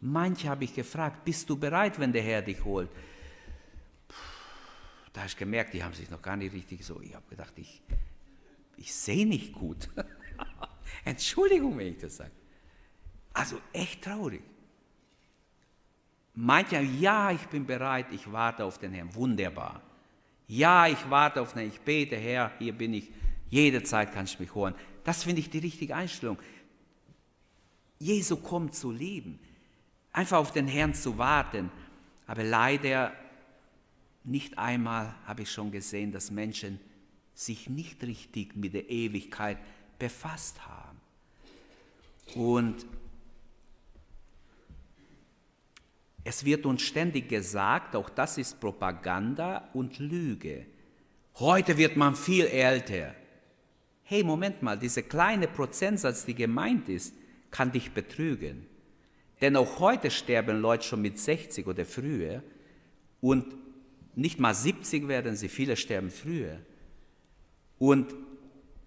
Manche 0.00 0.48
habe 0.48 0.64
ich 0.64 0.74
gefragt, 0.74 1.24
bist 1.24 1.48
du 1.48 1.56
bereit, 1.56 1.98
wenn 1.98 2.12
der 2.12 2.22
Herr 2.22 2.42
dich 2.42 2.64
holt? 2.64 2.90
Da 5.12 5.20
habe 5.20 5.28
ich 5.28 5.36
gemerkt, 5.36 5.74
die 5.74 5.84
haben 5.84 5.94
sich 5.94 6.10
noch 6.10 6.22
gar 6.22 6.36
nicht 6.36 6.52
richtig 6.52 6.84
so. 6.84 7.00
Ich 7.00 7.14
habe 7.14 7.28
gedacht, 7.28 7.52
ich, 7.56 7.82
ich 8.76 8.92
sehe 8.92 9.26
nicht 9.26 9.52
gut. 9.52 9.88
Entschuldigung, 11.04 11.76
wenn 11.78 11.88
ich 11.88 11.98
das 11.98 12.16
sage. 12.16 12.30
Also 13.32 13.58
echt 13.72 14.02
traurig. 14.02 14.42
Manche, 16.34 16.80
ja, 16.80 17.30
ich 17.30 17.46
bin 17.48 17.66
bereit, 17.66 18.06
ich 18.10 18.30
warte 18.30 18.64
auf 18.64 18.78
den 18.78 18.92
Herrn. 18.92 19.14
Wunderbar. 19.14 19.82
Ja, 20.48 20.86
ich 20.86 21.10
warte 21.10 21.40
auf 21.40 21.52
den, 21.52 21.68
ich 21.68 21.80
bete, 21.80 22.16
Herr, 22.16 22.52
hier 22.58 22.72
bin 22.72 22.94
ich, 22.94 23.10
jederzeit 23.50 24.12
kannst 24.12 24.38
du 24.38 24.42
mich 24.42 24.54
hören. 24.54 24.74
Das 25.04 25.24
finde 25.24 25.40
ich 25.40 25.50
die 25.50 25.58
richtige 25.58 25.94
Einstellung. 25.94 26.38
Jesu 28.02 28.36
kommt 28.36 28.74
zu 28.74 28.90
lieben, 28.90 29.38
einfach 30.12 30.38
auf 30.38 30.52
den 30.52 30.66
Herrn 30.66 30.94
zu 30.94 31.18
warten. 31.18 31.70
Aber 32.26 32.42
leider 32.42 33.12
nicht 34.24 34.58
einmal 34.58 35.14
habe 35.24 35.42
ich 35.42 35.50
schon 35.50 35.70
gesehen, 35.70 36.12
dass 36.12 36.30
Menschen 36.30 36.80
sich 37.34 37.68
nicht 37.68 38.02
richtig 38.02 38.56
mit 38.56 38.74
der 38.74 38.90
Ewigkeit 38.90 39.58
befasst 39.98 40.66
haben. 40.66 41.00
Und 42.34 42.86
Es 46.24 46.44
wird 46.44 46.66
uns 46.66 46.82
ständig 46.82 47.28
gesagt, 47.28 47.96
auch 47.96 48.08
das 48.08 48.38
ist 48.38 48.60
Propaganda 48.60 49.68
und 49.74 49.98
Lüge. 49.98 50.66
Heute 51.36 51.76
wird 51.76 51.96
man 51.96 52.14
viel 52.14 52.46
älter. 52.46 53.14
Hey, 54.04 54.22
Moment 54.22 54.62
mal, 54.62 54.78
dieser 54.78 55.02
kleine 55.02 55.48
Prozentsatz, 55.48 56.24
die 56.24 56.34
gemeint 56.34 56.88
ist, 56.88 57.14
kann 57.52 57.70
dich 57.70 57.92
betrügen. 57.92 58.66
Denn 59.40 59.56
auch 59.56 59.78
heute 59.78 60.10
sterben 60.10 60.60
Leute 60.60 60.84
schon 60.84 61.02
mit 61.02 61.18
60 61.18 61.68
oder 61.68 61.84
früher 61.84 62.42
und 63.20 63.44
nicht 64.14 64.40
mal 64.40 64.54
70 64.54 65.06
werden 65.06 65.36
sie, 65.36 65.48
viele 65.48 65.76
sterben 65.76 66.10
früher. 66.10 66.58
Und 67.78 68.14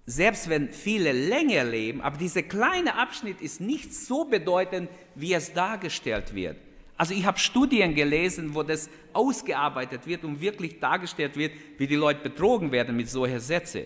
selbst 0.05 0.49
wenn 0.49 0.71
viele 0.71 1.11
länger 1.11 1.63
leben, 1.63 2.01
aber 2.01 2.17
dieser 2.17 2.43
kleine 2.43 2.95
Abschnitt 2.95 3.41
ist 3.41 3.59
nicht 3.59 3.93
so 3.93 4.25
bedeutend, 4.25 4.89
wie 5.15 5.33
es 5.33 5.53
dargestellt 5.53 6.35
wird. 6.35 6.57
Also 6.97 7.13
ich 7.13 7.25
habe 7.25 7.39
Studien 7.39 7.93
gelesen, 7.95 8.55
wo 8.55 8.63
das 8.63 8.89
ausgearbeitet 9.13 10.05
wird 10.05 10.23
und 10.23 10.39
wirklich 10.39 10.79
dargestellt 10.79 11.35
wird, 11.35 11.53
wie 11.77 11.87
die 11.87 11.95
Leute 11.95 12.21
betrogen 12.21 12.71
werden 12.71 12.95
mit 12.95 13.09
solchen 13.09 13.39
Sätzen. 13.39 13.85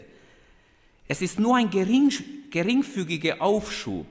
Es 1.07 1.21
ist 1.21 1.39
nur 1.39 1.55
ein 1.55 1.69
gering, 1.71 2.11
geringfügiger 2.51 3.41
Aufschub. 3.41 4.05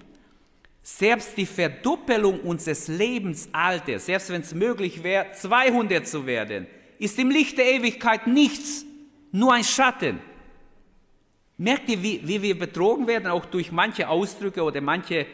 Selbst 0.91 1.37
die 1.37 1.45
Verdoppelung 1.45 2.41
unseres 2.41 2.89
Lebensalters, 2.89 4.07
selbst 4.07 4.31
wenn 4.31 4.41
es 4.41 4.55
möglich 4.55 5.03
wäre, 5.03 5.33
200 5.33 6.09
zu 6.09 6.25
werden, 6.25 6.67
ist 6.99 7.19
im 7.19 7.31
Licht 7.31 7.59
der 7.59 7.67
Ewigkeit 7.67 8.27
nichts, 8.27 8.87
nur 9.31 9.53
ein 9.53 9.65
Schatten. 9.65 10.19
Merkt 11.59 11.91
ihr, 11.91 12.03
wie, 12.03 12.27
wie 12.27 12.41
wir 12.41 12.59
betrogen 12.59 13.07
werden, 13.07 13.27
auch 13.27 13.45
durch 13.45 13.71
manche 13.71 14.09
Ausdrücke 14.09 14.63
oder 14.63 14.81
manche 14.81 15.27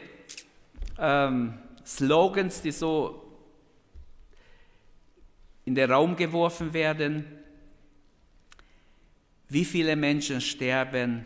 ähm, 0.99 1.55
Slogans, 1.87 2.61
die 2.61 2.73
so 2.73 3.23
in 5.65 5.77
den 5.77 5.89
Raum 5.89 6.17
geworfen 6.17 6.75
werden. 6.75 7.27
Wie 9.49 9.65
viele 9.65 9.95
Menschen 9.95 10.41
sterben 10.41 11.25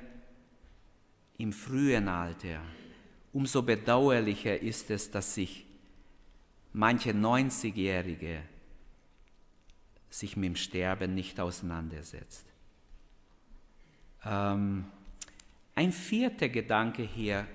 im 1.38 1.50
frühen 1.50 2.08
Alter? 2.08 2.60
Umso 3.32 3.62
bedauerlicher 3.62 4.60
ist 4.60 4.90
es, 4.90 5.10
dass 5.10 5.34
sich 5.34 5.66
manche 6.72 7.10
90-Jährige 7.10 8.42
sich 10.10 10.36
mit 10.36 10.46
dem 10.46 10.56
Sterben 10.56 11.14
nicht 11.14 11.38
auseinandersetzt. 11.38 12.46
Ähm, 14.24 14.86
ein 15.74 15.92
vierter 15.92 16.48
Gedanke 16.48 17.02
hier, 17.02 17.46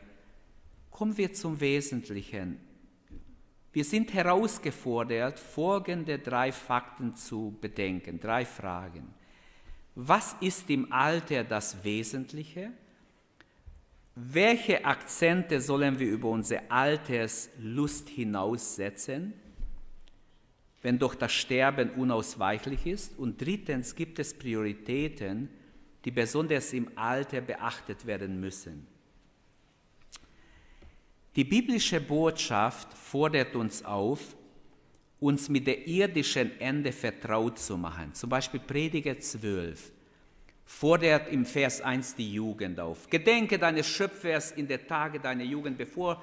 kommen 0.92 1.18
wir 1.18 1.34
zum 1.34 1.60
Wesentlichen. 1.60 2.60
Wir 3.74 3.84
sind 3.84 4.14
herausgefordert, 4.14 5.40
folgende 5.40 6.20
drei 6.20 6.52
Fakten 6.52 7.16
zu 7.16 7.58
bedenken, 7.60 8.20
drei 8.20 8.46
Fragen. 8.46 9.14
Was 9.96 10.36
ist 10.42 10.70
im 10.70 10.92
Alter 10.92 11.44
das 11.44 11.84
Wesentliche? 11.84 12.72
Welche 14.16 14.86
Akzente 14.86 15.60
sollen 15.60 15.98
wir 15.98 16.08
über 16.08 16.30
unsere 16.30 16.70
Alterslust 16.70 18.10
hinaussetzen, 18.10 19.34
wenn 20.84 21.00
doch 21.00 21.16
das 21.16 21.32
Sterben 21.32 21.90
unausweichlich 21.92 22.86
ist? 22.86 23.18
Und 23.18 23.42
drittens 23.42 23.96
gibt 23.96 24.20
es 24.20 24.38
Prioritäten, 24.38 25.50
die 26.06 26.12
besonders 26.12 26.74
im 26.74 26.92
Alter 26.96 27.42
beachtet 27.42 28.06
werden 28.06 28.40
müssen. 28.40 28.86
Die 31.36 31.46
biblische 31.46 32.00
Botschaft 32.00 32.94
fordert 32.94 33.56
uns 33.56 33.84
auf, 33.84 34.36
uns 35.20 35.50
mit 35.50 35.66
der 35.66 35.88
irdischen 35.88 36.60
Ende 36.60 36.92
vertraut 36.92 37.58
zu 37.58 37.78
machen. 37.78 38.14
Zum 38.14 38.30
Beispiel 38.30 38.60
Prediger 38.60 39.18
12 39.18 39.93
fordert 40.80 41.32
im 41.32 41.46
Vers 41.46 41.82
1 41.82 42.16
die 42.16 42.34
Jugend 42.34 42.80
auf. 42.80 43.10
Gedenke 43.10 43.60
deines 43.60 43.88
Schöpfers 43.88 44.52
in 44.52 44.68
der 44.68 44.86
Tage 44.88 45.20
deiner 45.20 45.44
Jugend, 45.44 45.78
bevor 45.78 46.22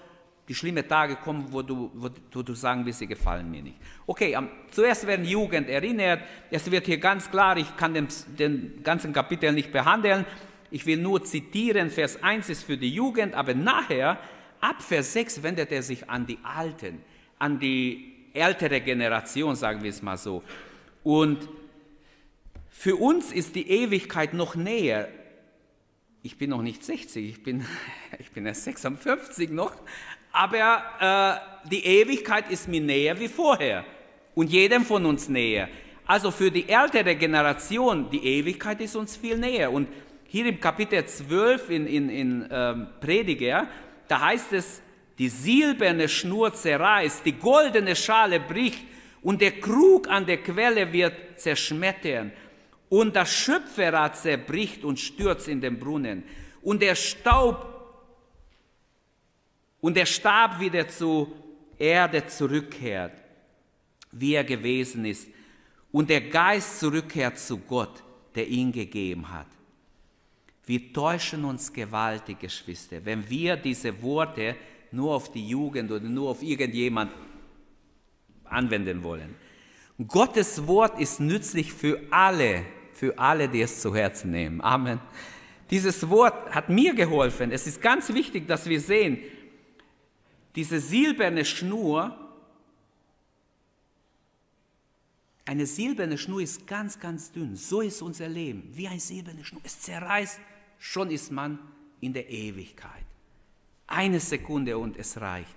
die 0.49 0.55
schlimmen 0.55 0.87
Tage 0.87 1.17
kommen, 1.17 1.47
wo 1.51 1.63
du, 1.63 1.91
wo 1.95 2.43
du 2.43 2.55
sagen 2.55 2.85
wirst, 2.85 2.99
sie 2.99 3.07
gefallen 3.07 3.49
mir 3.49 3.63
nicht. 3.63 3.77
Okay, 4.07 4.37
um, 4.37 4.49
zuerst 4.73 5.07
werden 5.07 5.25
Jugend 5.25 5.69
erinnert. 5.69 6.23
Es 6.51 6.69
wird 6.69 6.87
hier 6.87 6.99
ganz 6.99 7.31
klar, 7.31 7.57
ich 7.57 7.77
kann 7.77 7.95
den, 7.95 8.09
den 8.39 8.83
ganzen 8.83 9.13
Kapitel 9.13 9.53
nicht 9.53 9.71
behandeln. 9.71 10.27
Ich 10.73 10.85
will 10.85 10.99
nur 10.99 11.25
zitieren, 11.25 11.89
Vers 11.89 12.21
1 12.23 12.49
ist 12.49 12.65
für 12.65 12.77
die 12.77 12.93
Jugend, 12.93 13.35
aber 13.35 13.55
nachher 13.55 14.19
ab 14.61 14.83
Vers 14.83 15.13
6 15.13 15.43
wendet 15.45 15.71
er 15.71 15.83
sich 15.83 16.11
an 16.11 16.27
die 16.27 16.39
Alten, 16.43 17.01
an 17.39 17.61
die 17.61 18.29
ältere 18.35 18.81
Generation, 18.81 19.55
sagen 19.55 19.83
wir 19.83 19.91
es 19.91 20.03
mal 20.03 20.19
so. 20.19 20.43
Und 21.05 21.49
für 22.81 22.97
uns 22.97 23.31
ist 23.31 23.57
die 23.57 23.69
Ewigkeit 23.69 24.33
noch 24.33 24.55
näher. 24.55 25.07
Ich 26.23 26.39
bin 26.39 26.49
noch 26.49 26.63
nicht 26.63 26.83
60, 26.83 27.29
ich 27.29 27.43
bin, 27.43 27.67
ich 28.19 28.31
bin 28.31 28.47
erst 28.47 28.65
56 28.65 29.51
noch, 29.51 29.75
aber 30.33 31.43
äh, 31.63 31.69
die 31.69 31.85
Ewigkeit 31.85 32.51
ist 32.51 32.69
mir 32.69 32.81
näher 32.81 33.21
wie 33.21 33.29
vorher 33.29 33.85
und 34.35 34.49
jedem 34.49 34.87
von 34.87 35.05
uns 35.05 35.29
näher. 35.29 35.69
Also 36.07 36.31
für 36.31 36.51
die 36.51 36.71
ältere 36.71 37.17
Generation, 37.17 38.09
die 38.09 38.25
Ewigkeit 38.25 38.81
ist 38.81 38.97
uns 38.97 39.15
viel 39.15 39.37
näher. 39.37 39.71
Und 39.71 39.87
hier 40.27 40.47
im 40.47 40.59
Kapitel 40.59 41.05
12 41.05 41.69
in, 41.69 41.87
in, 41.87 42.09
in 42.09 42.49
ähm, 42.51 42.87
Prediger, 42.99 43.69
da 44.09 44.23
heißt 44.23 44.55
es, 44.55 44.81
die 45.19 45.29
silberne 45.29 46.09
Schnur 46.09 46.55
zerreißt, 46.55 47.27
die 47.27 47.33
goldene 47.33 47.95
Schale 47.95 48.41
bricht 48.41 48.83
und 49.21 49.43
der 49.43 49.61
Krug 49.61 50.09
an 50.09 50.25
der 50.25 50.39
Quelle 50.39 50.91
wird 50.91 51.13
zerschmettern 51.39 52.33
und 52.91 53.17
das 53.17 53.33
Schöpferrad 53.33 54.19
zerbricht 54.19 54.85
und 54.85 55.01
stürzt 55.01 55.49
in 55.49 55.63
den 55.63 55.79
Brunnen 55.79 56.25
und 56.61 56.83
der 56.83 56.97
Staub 56.97 57.67
und 59.81 59.97
der 59.97 60.05
Stab 60.05 60.61
wieder 60.61 60.87
zu 60.89 61.33
Erde 61.79 62.27
zurückkehrt, 62.27 63.15
wie 64.13 64.35
er 64.35 64.45
gewesen 64.45 65.07
ist 65.07 65.29
und 65.93 66.11
der 66.11 66.21
Geist 66.21 66.81
zurückkehrt 66.81 67.39
zu 67.39 67.59
Gott, 67.59 68.03
der 68.35 68.47
ihn 68.49 68.73
gegeben 68.73 69.31
hat. 69.31 69.47
Wir 70.67 70.93
täuschen 70.93 71.45
uns 71.45 71.73
gewaltig, 71.73 72.41
Geschwister, 72.41 73.05
wenn 73.05 73.29
wir 73.31 73.57
diese 73.57 74.03
Worte 74.03 74.57
nur 74.91 75.15
auf 75.15 75.33
die 75.33 75.47
Jugend 75.49 75.91
oder 75.91 76.05
nur 76.05 76.31
auf 76.31 76.43
irgendjemand 76.43 77.13
anwenden 78.45 79.03
wollen. 79.03 79.35
Gottes 80.09 80.67
Wort 80.67 80.99
ist 80.99 81.21
nützlich 81.21 81.73
für 81.73 82.01
alle, 82.11 82.65
für 83.01 83.19
alle, 83.19 83.49
die 83.49 83.63
es 83.63 83.81
zu 83.81 83.95
Herzen 83.95 84.31
nehmen. 84.31 84.61
Amen. 84.61 85.01
Dieses 85.71 86.07
Wort 86.11 86.55
hat 86.55 86.69
mir 86.69 86.93
geholfen. 86.95 87.51
Es 87.51 87.67
ist 87.67 87.81
ganz 87.81 88.13
wichtig, 88.13 88.47
dass 88.47 88.69
wir 88.69 88.79
sehen, 88.79 89.19
diese 90.55 90.79
silberne 90.81 91.45
Schnur 91.45 92.27
Eine 95.47 95.67
silberne 95.67 96.17
Schnur 96.17 96.43
ist 96.43 96.65
ganz, 96.69 97.01
ganz 97.01 97.33
dünn. 97.33 97.57
So 97.57 97.81
ist 97.81 98.03
unser 98.03 98.29
Leben, 98.29 98.71
wie 98.73 98.87
ein 98.87 99.01
silberne 99.01 99.45
Schnur. 99.45 99.61
Es 99.65 99.81
zerreißt, 99.81 100.39
schon 100.79 101.11
ist 101.11 101.33
man 101.33 101.59
in 102.01 102.13
der 102.13 102.31
Ewigkeit. 102.31 103.05
Eine 103.89 104.21
Sekunde 104.21 104.79
und 104.79 104.97
es 104.97 105.21
reicht. 105.21 105.57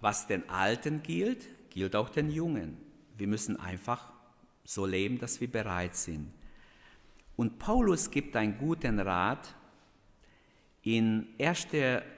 Was 0.00 0.26
den 0.26 0.48
Alten 0.50 1.04
gilt, 1.04 1.46
gilt 1.70 1.94
auch 1.94 2.08
den 2.08 2.32
Jungen. 2.32 2.89
Wir 3.20 3.28
müssen 3.28 3.60
einfach 3.60 4.10
so 4.64 4.86
leben, 4.86 5.18
dass 5.18 5.42
wir 5.42 5.52
bereit 5.52 5.94
sind. 5.94 6.32
Und 7.36 7.58
Paulus 7.58 8.10
gibt 8.10 8.34
einen 8.34 8.56
guten 8.56 8.98
Rat 8.98 9.54
in 10.82 11.26
1. 11.38 11.66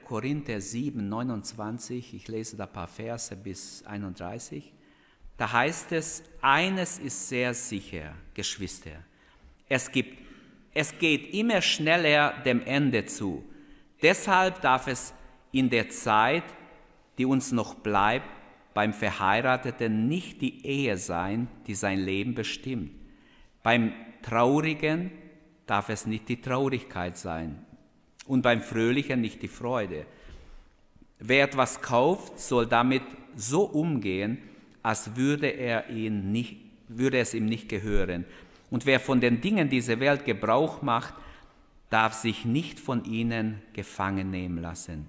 Korinther 0.05 0.61
7, 0.61 1.09
29, 1.09 2.13
ich 2.13 2.27
lese 2.29 2.55
da 2.55 2.63
ein 2.63 2.71
paar 2.71 2.87
Verse 2.87 3.35
bis 3.35 3.83
31, 3.85 4.71
da 5.35 5.51
heißt 5.51 5.91
es, 5.91 6.23
eines 6.41 6.99
ist 6.99 7.27
sehr 7.27 7.53
sicher, 7.53 8.13
Geschwister, 8.33 9.03
es, 9.67 9.91
gibt, 9.91 10.17
es 10.73 10.97
geht 10.97 11.33
immer 11.33 11.61
schneller 11.61 12.41
dem 12.45 12.61
Ende 12.61 13.05
zu. 13.05 13.43
Deshalb 14.01 14.61
darf 14.61 14.87
es 14.87 15.13
in 15.51 15.69
der 15.69 15.89
Zeit, 15.89 16.45
die 17.17 17.25
uns 17.25 17.51
noch 17.51 17.75
bleibt, 17.75 18.42
beim 18.73 18.93
Verheirateten 18.93 20.07
nicht 20.07 20.41
die 20.41 20.65
Ehe 20.65 20.97
sein, 20.97 21.47
die 21.67 21.75
sein 21.75 21.99
Leben 21.99 22.33
bestimmt. 22.33 22.91
Beim 23.61 23.93
Traurigen 24.21 25.11
darf 25.65 25.89
es 25.89 26.05
nicht 26.05 26.27
die 26.29 26.41
Traurigkeit 26.41 27.17
sein 27.17 27.63
und 28.25 28.41
beim 28.41 28.61
Fröhlichen 28.61 29.21
nicht 29.21 29.41
die 29.41 29.47
Freude. 29.47 30.05
Wer 31.19 31.45
etwas 31.45 31.81
kauft, 31.81 32.39
soll 32.39 32.65
damit 32.67 33.03
so 33.35 33.63
umgehen, 33.63 34.37
als 34.81 35.15
würde, 35.15 35.47
er 35.47 35.89
ihn 35.89 36.31
nicht, 36.31 36.57
würde 36.87 37.19
es 37.19 37.33
ihm 37.33 37.45
nicht 37.45 37.69
gehören. 37.69 38.25
Und 38.69 38.85
wer 38.85 38.99
von 38.99 39.21
den 39.21 39.39
Dingen 39.39 39.69
dieser 39.69 39.99
Welt 39.99 40.25
Gebrauch 40.25 40.81
macht, 40.81 41.13
darf 41.89 42.13
sich 42.13 42.43
nicht 42.43 42.79
von 42.79 43.05
ihnen 43.05 43.61
gefangen 43.71 44.31
nehmen 44.31 44.57
lassen. 44.57 45.07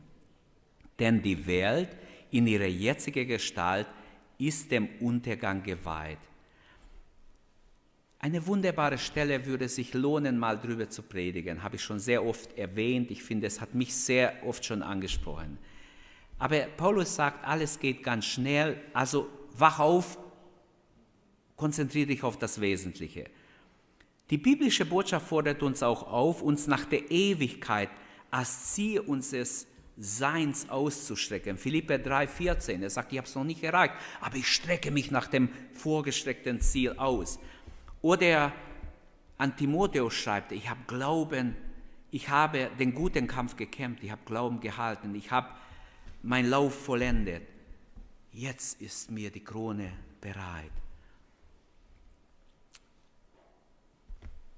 Denn 0.98 1.22
die 1.22 1.46
Welt 1.46 1.88
in 2.34 2.48
ihrer 2.48 2.66
jetzigen 2.66 3.28
Gestalt 3.28 3.86
ist 4.38 4.68
dem 4.72 4.88
Untergang 4.98 5.62
geweiht. 5.62 6.18
Eine 8.18 8.44
wunderbare 8.44 8.98
Stelle 8.98 9.46
würde 9.46 9.68
sich 9.68 9.94
lohnen, 9.94 10.36
mal 10.36 10.58
drüber 10.58 10.90
zu 10.90 11.02
predigen. 11.02 11.62
Habe 11.62 11.76
ich 11.76 11.82
schon 11.82 12.00
sehr 12.00 12.24
oft 12.24 12.58
erwähnt. 12.58 13.12
Ich 13.12 13.22
finde, 13.22 13.46
es 13.46 13.60
hat 13.60 13.74
mich 13.74 13.94
sehr 13.94 14.34
oft 14.44 14.64
schon 14.64 14.82
angesprochen. 14.82 15.58
Aber 16.38 16.58
Paulus 16.76 17.14
sagt, 17.14 17.46
alles 17.46 17.78
geht 17.78 18.02
ganz 18.02 18.24
schnell. 18.24 18.80
Also 18.92 19.28
wach 19.56 19.78
auf, 19.78 20.18
konzentriere 21.54 22.08
dich 22.08 22.24
auf 22.24 22.36
das 22.36 22.60
Wesentliche. 22.60 23.26
Die 24.30 24.38
biblische 24.38 24.86
Botschaft 24.86 25.28
fordert 25.28 25.62
uns 25.62 25.84
auch 25.84 26.02
auf, 26.02 26.42
uns 26.42 26.66
nach 26.66 26.84
der 26.84 27.12
Ewigkeit 27.12 27.90
als 28.32 28.72
Ziel 28.72 28.98
unseres 28.98 29.68
Seins 29.96 30.68
auszustrecken. 30.68 31.56
Philippe 31.56 31.94
3,14, 31.94 32.82
er 32.82 32.90
sagt, 32.90 33.12
ich 33.12 33.18
habe 33.18 33.28
es 33.28 33.34
noch 33.34 33.44
nicht 33.44 33.62
erreicht, 33.62 33.94
aber 34.20 34.36
ich 34.36 34.48
strecke 34.48 34.90
mich 34.90 35.10
nach 35.10 35.28
dem 35.28 35.48
vorgestreckten 35.72 36.60
Ziel 36.60 36.94
aus. 36.98 37.38
Oder 38.02 38.52
an 39.38 39.56
Timotheus 39.56 40.14
schreibt, 40.14 40.52
ich 40.52 40.68
habe 40.68 40.80
Glauben, 40.86 41.56
ich 42.10 42.28
habe 42.28 42.70
den 42.78 42.94
guten 42.94 43.26
Kampf 43.26 43.56
gekämpft, 43.56 44.02
ich 44.02 44.10
habe 44.10 44.22
Glauben 44.24 44.60
gehalten, 44.60 45.14
ich 45.14 45.30
habe 45.30 45.48
meinen 46.22 46.50
Lauf 46.50 46.74
vollendet. 46.84 47.42
Jetzt 48.32 48.80
ist 48.80 49.10
mir 49.10 49.30
die 49.30 49.44
Krone 49.44 49.92
bereit. 50.20 50.72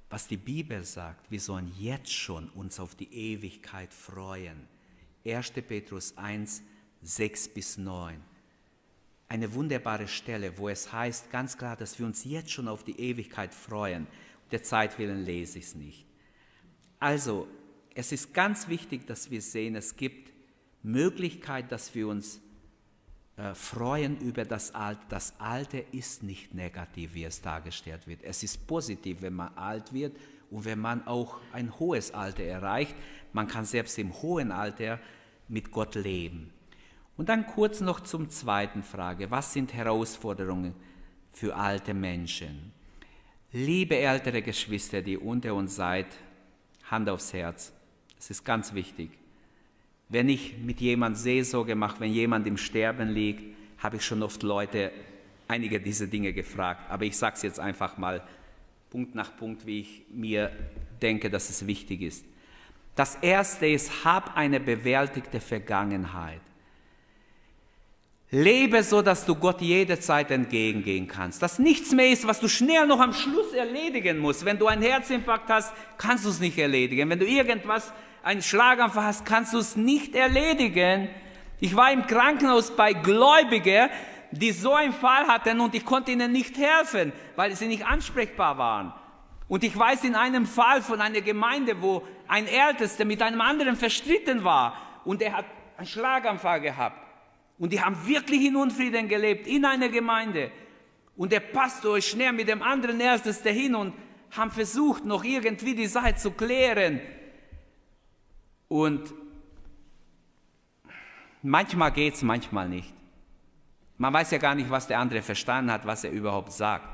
Was 0.08 0.28
die 0.28 0.36
Bibel 0.38 0.82
sagt, 0.84 1.30
wir 1.30 1.40
sollen 1.40 1.72
jetzt 1.78 2.12
schon 2.12 2.48
uns 2.50 2.80
auf 2.80 2.94
die 2.94 3.12
Ewigkeit 3.12 3.92
freuen 3.92 4.75
1. 5.34 5.52
Petrus 5.66 6.16
1, 6.16 6.62
6 7.02 7.48
bis 7.48 7.78
9. 7.78 8.20
Eine 9.28 9.52
wunderbare 9.54 10.06
Stelle, 10.06 10.56
wo 10.56 10.68
es 10.68 10.92
heißt 10.92 11.30
ganz 11.30 11.58
klar, 11.58 11.76
dass 11.76 11.98
wir 11.98 12.06
uns 12.06 12.24
jetzt 12.24 12.50
schon 12.50 12.68
auf 12.68 12.84
die 12.84 13.00
Ewigkeit 13.00 13.54
freuen. 13.54 14.06
Der 14.52 14.62
Zeit 14.62 14.98
willen 14.98 15.24
lese 15.24 15.58
ich 15.58 15.66
es 15.66 15.74
nicht. 15.74 16.06
Also, 17.00 17.48
es 17.94 18.12
ist 18.12 18.32
ganz 18.32 18.68
wichtig, 18.68 19.06
dass 19.06 19.30
wir 19.30 19.42
sehen, 19.42 19.74
es 19.74 19.96
gibt 19.96 20.32
Möglichkeit, 20.82 21.72
dass 21.72 21.94
wir 21.94 22.08
uns 22.08 22.40
äh, 23.36 23.54
freuen 23.54 24.18
über 24.20 24.44
das 24.44 24.74
Alte. 24.74 25.02
Das 25.08 25.38
Alte 25.40 25.84
ist 25.92 26.22
nicht 26.22 26.54
negativ, 26.54 27.14
wie 27.14 27.24
es 27.24 27.42
dargestellt 27.42 28.06
wird. 28.06 28.22
Es 28.22 28.42
ist 28.42 28.66
positiv, 28.66 29.22
wenn 29.22 29.34
man 29.34 29.54
alt 29.56 29.92
wird 29.92 30.16
und 30.50 30.64
wenn 30.64 30.78
man 30.78 31.06
auch 31.06 31.40
ein 31.52 31.78
hohes 31.78 32.12
Alter 32.12 32.44
erreicht. 32.44 32.94
Man 33.32 33.48
kann 33.48 33.64
selbst 33.64 33.98
im 33.98 34.12
hohen 34.22 34.52
Alter 34.52 35.00
mit 35.48 35.70
Gott 35.70 35.94
leben. 35.94 36.52
Und 37.16 37.28
dann 37.28 37.46
kurz 37.46 37.80
noch 37.80 38.00
zum 38.00 38.28
zweiten 38.28 38.82
Frage. 38.82 39.30
Was 39.30 39.52
sind 39.52 39.72
Herausforderungen 39.72 40.74
für 41.32 41.56
alte 41.56 41.94
Menschen? 41.94 42.72
Liebe 43.52 43.96
ältere 43.96 44.42
Geschwister, 44.42 45.02
die 45.02 45.16
unter 45.16 45.54
uns 45.54 45.76
seid, 45.76 46.06
Hand 46.90 47.08
aufs 47.08 47.32
Herz. 47.32 47.72
Es 48.18 48.30
ist 48.30 48.44
ganz 48.44 48.74
wichtig. 48.74 49.10
Wenn 50.08 50.28
ich 50.28 50.58
mit 50.58 50.80
jemand 50.80 51.16
Seelsorge 51.18 51.74
mache, 51.74 52.00
wenn 52.00 52.12
jemand 52.12 52.46
im 52.46 52.56
Sterben 52.56 53.08
liegt, 53.08 53.56
habe 53.78 53.96
ich 53.96 54.04
schon 54.04 54.22
oft 54.22 54.42
Leute 54.42 54.92
einige 55.48 55.80
dieser 55.80 56.06
Dinge 56.06 56.32
gefragt. 56.32 56.90
Aber 56.90 57.04
ich 57.04 57.16
sage 57.16 57.36
es 57.36 57.42
jetzt 57.42 57.60
einfach 57.60 57.98
mal 57.98 58.22
Punkt 58.90 59.14
nach 59.14 59.36
Punkt, 59.36 59.66
wie 59.66 59.80
ich 59.80 60.02
mir 60.10 60.50
denke, 61.02 61.30
dass 61.30 61.50
es 61.50 61.66
wichtig 61.66 62.02
ist. 62.02 62.24
Das 62.96 63.16
erste 63.20 63.66
ist, 63.66 64.04
hab 64.04 64.36
eine 64.36 64.58
bewältigte 64.58 65.38
Vergangenheit. 65.38 66.40
Lebe 68.30 68.82
so, 68.82 69.02
dass 69.02 69.24
du 69.24 69.36
Gott 69.36 69.60
jederzeit 69.60 70.30
entgegengehen 70.30 71.06
kannst. 71.06 71.40
Dass 71.42 71.58
nichts 71.58 71.92
mehr 71.92 72.08
ist, 72.08 72.26
was 72.26 72.40
du 72.40 72.48
schnell 72.48 72.86
noch 72.86 72.98
am 72.98 73.12
Schluss 73.12 73.52
erledigen 73.52 74.18
musst. 74.18 74.44
Wenn 74.44 74.58
du 74.58 74.66
einen 74.66 74.82
Herzinfarkt 74.82 75.48
hast, 75.48 75.72
kannst 75.96 76.24
du 76.24 76.30
es 76.30 76.40
nicht 76.40 76.58
erledigen. 76.58 77.08
Wenn 77.08 77.20
du 77.20 77.26
irgendwas, 77.26 77.92
einen 78.24 78.42
Schlaganfall 78.42 79.04
hast, 79.04 79.24
kannst 79.24 79.54
du 79.54 79.58
es 79.58 79.76
nicht 79.76 80.16
erledigen. 80.16 81.08
Ich 81.60 81.76
war 81.76 81.92
im 81.92 82.06
Krankenhaus 82.06 82.74
bei 82.74 82.92
Gläubigen, 82.94 83.88
die 84.32 84.50
so 84.50 84.74
einen 84.74 84.92
Fall 84.92 85.28
hatten 85.28 85.60
und 85.60 85.74
ich 85.74 85.84
konnte 85.84 86.10
ihnen 86.10 86.32
nicht 86.32 86.56
helfen, 86.58 87.12
weil 87.36 87.54
sie 87.54 87.68
nicht 87.68 87.86
ansprechbar 87.86 88.58
waren. 88.58 88.92
Und 89.48 89.62
ich 89.62 89.76
weiß 89.76 90.04
in 90.04 90.14
einem 90.14 90.46
Fall 90.46 90.82
von 90.82 91.00
einer 91.00 91.20
Gemeinde, 91.20 91.80
wo 91.80 92.02
ein 92.26 92.46
Ältester 92.46 93.04
mit 93.04 93.22
einem 93.22 93.40
anderen 93.40 93.76
verstritten 93.76 94.42
war 94.42 95.00
und 95.04 95.22
er 95.22 95.34
hat 95.34 95.46
einen 95.76 95.86
Schlaganfall 95.86 96.60
gehabt. 96.60 97.00
Und 97.58 97.72
die 97.72 97.80
haben 97.80 98.06
wirklich 98.06 98.44
in 98.44 98.56
Unfrieden 98.56 99.08
gelebt 99.08 99.46
in 99.46 99.64
einer 99.64 99.88
Gemeinde. 99.88 100.50
Und 101.16 101.32
der 101.32 101.40
Pastor 101.40 101.96
ist 101.96 102.08
schnell 102.08 102.32
mit 102.32 102.48
dem 102.48 102.62
anderen 102.62 103.00
Ältesten 103.00 103.54
hin 103.54 103.74
und 103.74 103.94
haben 104.32 104.50
versucht, 104.50 105.04
noch 105.04 105.24
irgendwie 105.24 105.74
die 105.74 105.86
Sache 105.86 106.16
zu 106.16 106.32
klären. 106.32 107.00
Und 108.68 109.14
manchmal 111.42 111.92
geht 111.92 112.14
es, 112.14 112.22
manchmal 112.22 112.68
nicht. 112.68 112.92
Man 113.96 114.12
weiß 114.12 114.32
ja 114.32 114.38
gar 114.38 114.54
nicht, 114.54 114.68
was 114.68 114.88
der 114.88 114.98
andere 114.98 115.22
verstanden 115.22 115.70
hat, 115.70 115.86
was 115.86 116.04
er 116.04 116.10
überhaupt 116.10 116.52
sagt, 116.52 116.86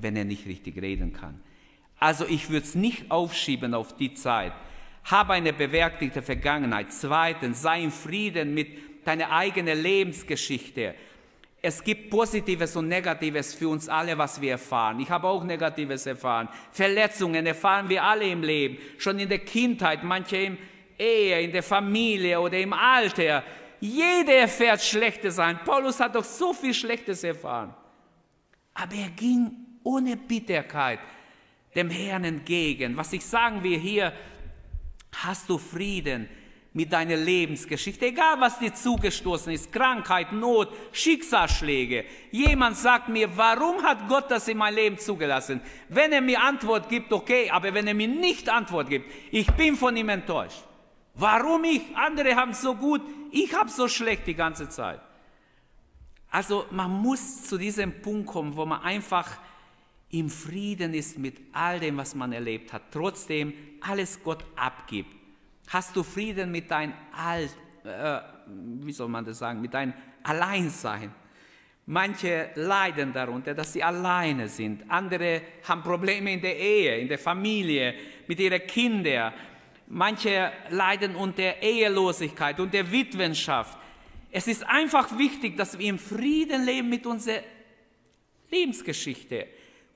wenn 0.00 0.16
er 0.16 0.24
nicht 0.24 0.46
richtig 0.46 0.80
reden 0.80 1.12
kann. 1.12 1.40
Also 2.00 2.26
ich 2.26 2.48
würde 2.48 2.66
es 2.66 2.74
nicht 2.74 3.10
aufschieben 3.10 3.74
auf 3.74 3.94
die 3.94 4.14
Zeit. 4.14 4.52
Habe 5.04 5.34
eine 5.34 5.52
bewerktigte 5.52 6.22
Vergangenheit. 6.22 6.92
Zweitens, 6.92 7.62
sei 7.62 7.82
im 7.82 7.92
Frieden 7.92 8.54
mit 8.54 9.06
deiner 9.06 9.30
eigenen 9.30 9.80
Lebensgeschichte. 9.80 10.94
Es 11.62 11.84
gibt 11.84 12.08
Positives 12.08 12.74
und 12.74 12.88
Negatives 12.88 13.52
für 13.52 13.68
uns 13.68 13.86
alle, 13.86 14.16
was 14.16 14.40
wir 14.40 14.52
erfahren. 14.52 14.98
Ich 15.00 15.10
habe 15.10 15.28
auch 15.28 15.44
Negatives 15.44 16.06
erfahren. 16.06 16.48
Verletzungen 16.72 17.46
erfahren 17.46 17.86
wir 17.90 18.02
alle 18.02 18.24
im 18.24 18.42
Leben. 18.42 18.78
Schon 18.96 19.18
in 19.18 19.28
der 19.28 19.40
Kindheit, 19.40 20.02
manche 20.02 20.38
im 20.38 20.58
Ehe, 20.98 21.42
in 21.42 21.52
der 21.52 21.62
Familie 21.62 22.40
oder 22.40 22.58
im 22.58 22.72
Alter. 22.72 23.42
Jeder 23.78 24.34
erfährt 24.36 24.80
Schlechtes 24.80 25.38
ein. 25.38 25.58
Paulus 25.64 26.00
hat 26.00 26.14
doch 26.14 26.24
so 26.24 26.54
viel 26.54 26.72
Schlechtes 26.72 27.24
erfahren. 27.24 27.74
Aber 28.72 28.94
er 28.94 29.10
ging 29.10 29.50
ohne 29.82 30.16
Bitterkeit 30.16 31.00
dem 31.74 31.90
Herrn 31.90 32.24
entgegen. 32.24 32.96
Was 32.96 33.12
ich 33.12 33.24
sagen 33.24 33.62
will 33.62 33.78
hier, 33.78 34.12
hast 35.12 35.48
du 35.48 35.58
Frieden 35.58 36.28
mit 36.72 36.92
deiner 36.92 37.16
Lebensgeschichte, 37.16 38.06
egal 38.06 38.40
was 38.40 38.60
dir 38.60 38.72
zugestoßen 38.72 39.52
ist, 39.52 39.72
Krankheit, 39.72 40.32
Not, 40.32 40.72
Schicksalsschläge. 40.92 42.04
Jemand 42.30 42.76
sagt 42.76 43.08
mir, 43.08 43.36
warum 43.36 43.82
hat 43.82 44.08
Gott 44.08 44.30
das 44.30 44.46
in 44.46 44.58
mein 44.58 44.74
Leben 44.74 44.96
zugelassen? 44.96 45.60
Wenn 45.88 46.12
er 46.12 46.20
mir 46.20 46.40
Antwort 46.40 46.88
gibt, 46.88 47.12
okay, 47.12 47.50
aber 47.50 47.74
wenn 47.74 47.88
er 47.88 47.94
mir 47.94 48.06
nicht 48.06 48.48
Antwort 48.48 48.88
gibt, 48.88 49.10
ich 49.32 49.50
bin 49.52 49.76
von 49.76 49.96
ihm 49.96 50.08
enttäuscht. 50.10 50.62
Warum 51.14 51.64
ich? 51.64 51.82
Andere 51.96 52.36
haben 52.36 52.54
so 52.54 52.76
gut, 52.76 53.02
ich 53.32 53.52
habe 53.52 53.68
so 53.68 53.88
schlecht 53.88 54.28
die 54.28 54.34
ganze 54.34 54.68
Zeit. 54.68 55.00
Also 56.30 56.66
man 56.70 56.90
muss 56.90 57.48
zu 57.48 57.58
diesem 57.58 58.00
Punkt 58.00 58.28
kommen, 58.28 58.56
wo 58.56 58.64
man 58.64 58.82
einfach 58.82 59.26
im 60.10 60.28
Frieden 60.28 60.94
ist 60.94 61.18
mit 61.18 61.36
all 61.52 61.78
dem, 61.78 61.96
was 61.96 62.14
man 62.14 62.32
erlebt 62.32 62.72
hat, 62.72 62.82
trotzdem 62.90 63.52
alles 63.80 64.22
Gott 64.22 64.44
abgibt. 64.56 65.14
Hast 65.68 65.94
du 65.94 66.02
Frieden 66.02 66.50
mit 66.50 66.70
deinem 66.70 66.94
Alt, 67.12 67.56
äh, 67.84 68.20
wie 68.82 68.92
soll 68.92 69.08
man 69.08 69.24
das 69.24 69.38
sagen, 69.38 69.60
mit 69.60 69.72
deinem 69.72 69.94
Alleinsein? 70.24 71.14
Manche 71.86 72.50
leiden 72.56 73.12
darunter, 73.12 73.54
dass 73.54 73.72
sie 73.72 73.82
alleine 73.82 74.48
sind. 74.48 74.88
Andere 74.88 75.42
haben 75.66 75.82
Probleme 75.82 76.32
in 76.32 76.40
der 76.40 76.56
Ehe, 76.56 76.98
in 76.98 77.08
der 77.08 77.18
Familie, 77.18 77.94
mit 78.26 78.38
ihren 78.38 78.66
Kindern. 78.66 79.32
Manche 79.88 80.52
leiden 80.70 81.16
unter 81.16 81.60
Ehelosigkeit, 81.60 82.60
unter 82.60 82.90
Witwenschaft. 82.90 83.78
Es 84.30 84.46
ist 84.46 84.64
einfach 84.68 85.16
wichtig, 85.18 85.56
dass 85.56 85.78
wir 85.78 85.88
im 85.88 85.98
Frieden 85.98 86.64
leben 86.64 86.88
mit 86.88 87.06
unserer 87.06 87.42
Lebensgeschichte. 88.50 89.48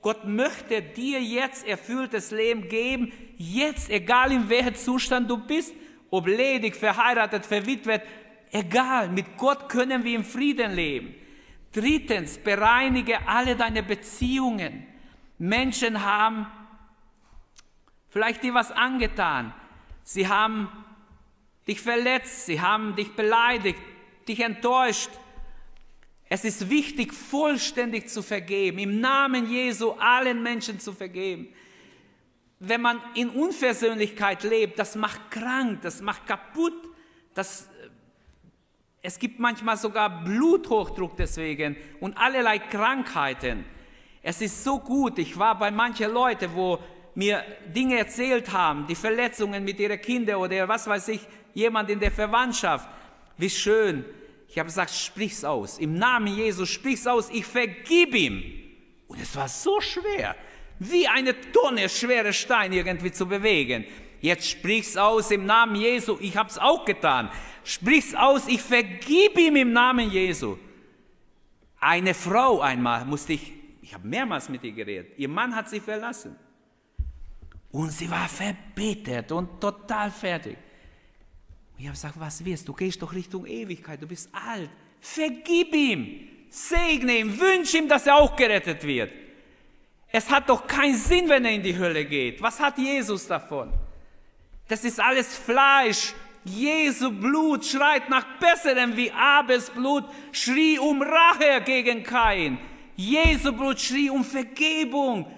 Gott 0.05 0.23
möchte 0.23 0.83
dir 0.83 1.19
jetzt 1.19 1.65
erfülltes 1.65 2.29
Leben 2.29 2.69
geben, 2.69 3.11
jetzt, 3.37 3.89
egal 3.89 4.31
in 4.31 4.49
welchem 4.49 4.75
Zustand 4.75 5.27
du 5.27 5.37
bist, 5.37 5.73
ob 6.11 6.27
ledig, 6.27 6.75
verheiratet, 6.75 7.43
verwitwet, 7.43 8.03
egal, 8.51 9.09
mit 9.09 9.35
Gott 9.35 9.67
können 9.67 10.03
wir 10.03 10.15
im 10.15 10.23
Frieden 10.23 10.73
leben. 10.73 11.15
Drittens, 11.71 12.37
bereinige 12.37 13.27
alle 13.27 13.55
deine 13.55 13.81
Beziehungen. 13.81 14.85
Menschen 15.39 16.05
haben 16.05 16.45
vielleicht 18.09 18.43
dir 18.43 18.53
was 18.53 18.71
angetan. 18.71 19.55
Sie 20.03 20.27
haben 20.27 20.69
dich 21.67 21.81
verletzt, 21.81 22.45
sie 22.45 22.61
haben 22.61 22.95
dich 22.95 23.15
beleidigt, 23.15 23.79
dich 24.27 24.41
enttäuscht. 24.41 25.09
Es 26.27 26.43
ist 26.43 26.69
wichtig, 26.69 27.13
vollständig 27.13 28.09
zu 28.09 28.21
vergeben, 28.21 28.79
im 28.79 28.99
Namen 28.99 29.49
Jesu 29.49 29.91
allen 29.91 30.41
Menschen 30.41 30.79
zu 30.79 30.91
vergeben. 30.91 31.49
Wenn 32.59 32.81
man 32.81 32.99
in 33.13 33.29
Unversöhnlichkeit 33.29 34.43
lebt, 34.43 34.79
das 34.79 34.95
macht 34.95 35.29
krank, 35.29 35.81
das 35.83 36.01
macht 36.01 36.25
kaputt, 36.25 36.73
das 37.33 37.69
es 39.07 39.19
gibt 39.19 39.39
manchmal 39.39 39.77
sogar 39.77 40.23
Bluthochdruck 40.23 41.15
deswegen 41.15 41.77
und 41.99 42.17
allerlei 42.17 42.57
Krankheiten. 42.57 43.63
Es 44.23 44.41
ist 44.41 44.63
so 44.63 44.79
gut, 44.79 45.19
ich 45.19 45.37
war 45.37 45.59
bei 45.59 45.69
manchen 45.69 46.11
Leuten, 46.11 46.49
wo 46.55 46.79
mir 47.13 47.43
Dinge 47.67 47.99
erzählt 47.99 48.51
haben, 48.51 48.87
die 48.87 48.95
Verletzungen 48.95 49.63
mit 49.63 49.79
ihren 49.79 50.01
Kindern 50.01 50.37
oder 50.37 50.67
was 50.67 50.87
weiß 50.87 51.09
ich, 51.09 51.21
jemand 51.53 51.91
in 51.91 51.99
der 51.99 52.09
Verwandtschaft. 52.09 52.89
Wie 53.37 53.49
schön. 53.49 54.03
Ich 54.55 54.59
habe 54.59 54.67
gesagt, 54.67 54.91
sprich's 54.91 55.43
aus. 55.43 55.79
Im 55.79 55.95
Namen 55.95 56.27
Jesus, 56.27 56.69
sprich's 56.69 57.05
aus. 57.05 57.29
Ich 57.29 57.45
vergib 57.45 58.15
ihm. 58.15 58.41
Und 59.05 59.19
es 59.19 59.35
war 59.35 59.49
so 59.49 59.81
schwer, 59.81 60.33
wie 60.79 61.09
eine 61.09 61.35
Tonne 61.51 61.89
schwere 61.89 62.31
Stein 62.31 62.71
irgendwie 62.71 63.11
zu 63.11 63.25
bewegen. 63.25 63.83
Jetzt 64.21 64.49
sprich's 64.49 64.95
aus 64.95 65.29
im 65.31 65.45
Namen 65.45 65.75
Jesu. 65.75 66.17
Ich 66.21 66.37
habe 66.37 66.49
es 66.49 66.57
auch 66.57 66.85
getan. 66.85 67.29
Sprich's 67.65 68.15
aus. 68.15 68.47
Ich 68.47 68.61
vergib 68.61 69.37
ihm 69.37 69.57
im 69.57 69.73
Namen 69.73 70.09
Jesu. 70.09 70.57
Eine 71.81 72.13
Frau 72.13 72.61
einmal 72.61 73.03
musste 73.03 73.33
ich, 73.33 73.51
ich 73.81 73.93
habe 73.93 74.07
mehrmals 74.07 74.47
mit 74.47 74.63
ihr 74.63 74.71
geredet. 74.71 75.19
Ihr 75.19 75.27
Mann 75.27 75.53
hat 75.53 75.69
sie 75.69 75.81
verlassen. 75.81 76.33
Und 77.73 77.91
sie 77.91 78.09
war 78.09 78.29
verbittert 78.29 79.33
und 79.33 79.59
total 79.59 80.09
fertig. 80.11 80.57
Und 81.75 81.81
ich 81.81 81.87
habe 81.87 81.95
gesagt, 81.95 82.19
was 82.19 82.43
wirst 82.45 82.67
du? 82.67 82.73
Gehst 82.73 83.01
doch 83.01 83.11
Richtung 83.11 83.45
Ewigkeit, 83.45 84.01
du 84.01 84.07
bist 84.07 84.29
alt. 84.31 84.69
Vergib 85.01 85.75
ihm, 85.75 86.27
segne 86.49 87.19
ihm, 87.19 87.39
wünsche 87.39 87.77
ihm, 87.77 87.89
dass 87.89 88.07
er 88.07 88.15
auch 88.15 88.35
gerettet 88.35 88.83
wird. 88.83 89.11
Es 90.09 90.29
hat 90.29 90.47
doch 90.47 90.65
keinen 90.65 90.95
Sinn, 90.95 91.27
wenn 91.27 91.43
er 91.43 91.51
in 91.51 91.63
die 91.63 91.77
Hölle 91.77 92.05
geht. 92.05 92.41
Was 92.41 92.59
hat 92.59 92.77
Jesus 92.77 93.27
davon? 93.27 93.73
Das 94.67 94.85
ist 94.85 94.99
alles 94.99 95.37
Fleisch. 95.37 96.13
Jesu 96.45 97.11
Blut 97.11 97.65
schreit 97.65 98.09
nach 98.09 98.39
Besserem, 98.39 98.95
wie 98.95 99.11
Abels 99.11 99.69
Blut 99.69 100.05
schrie 100.31 100.79
um 100.79 101.01
Rache 101.01 101.61
gegen 101.65 102.03
Kain. 102.03 102.57
Jesu 102.95 103.51
Blut 103.51 103.79
schrie 103.79 104.09
um 104.09 104.23
Vergebung. 104.23 105.29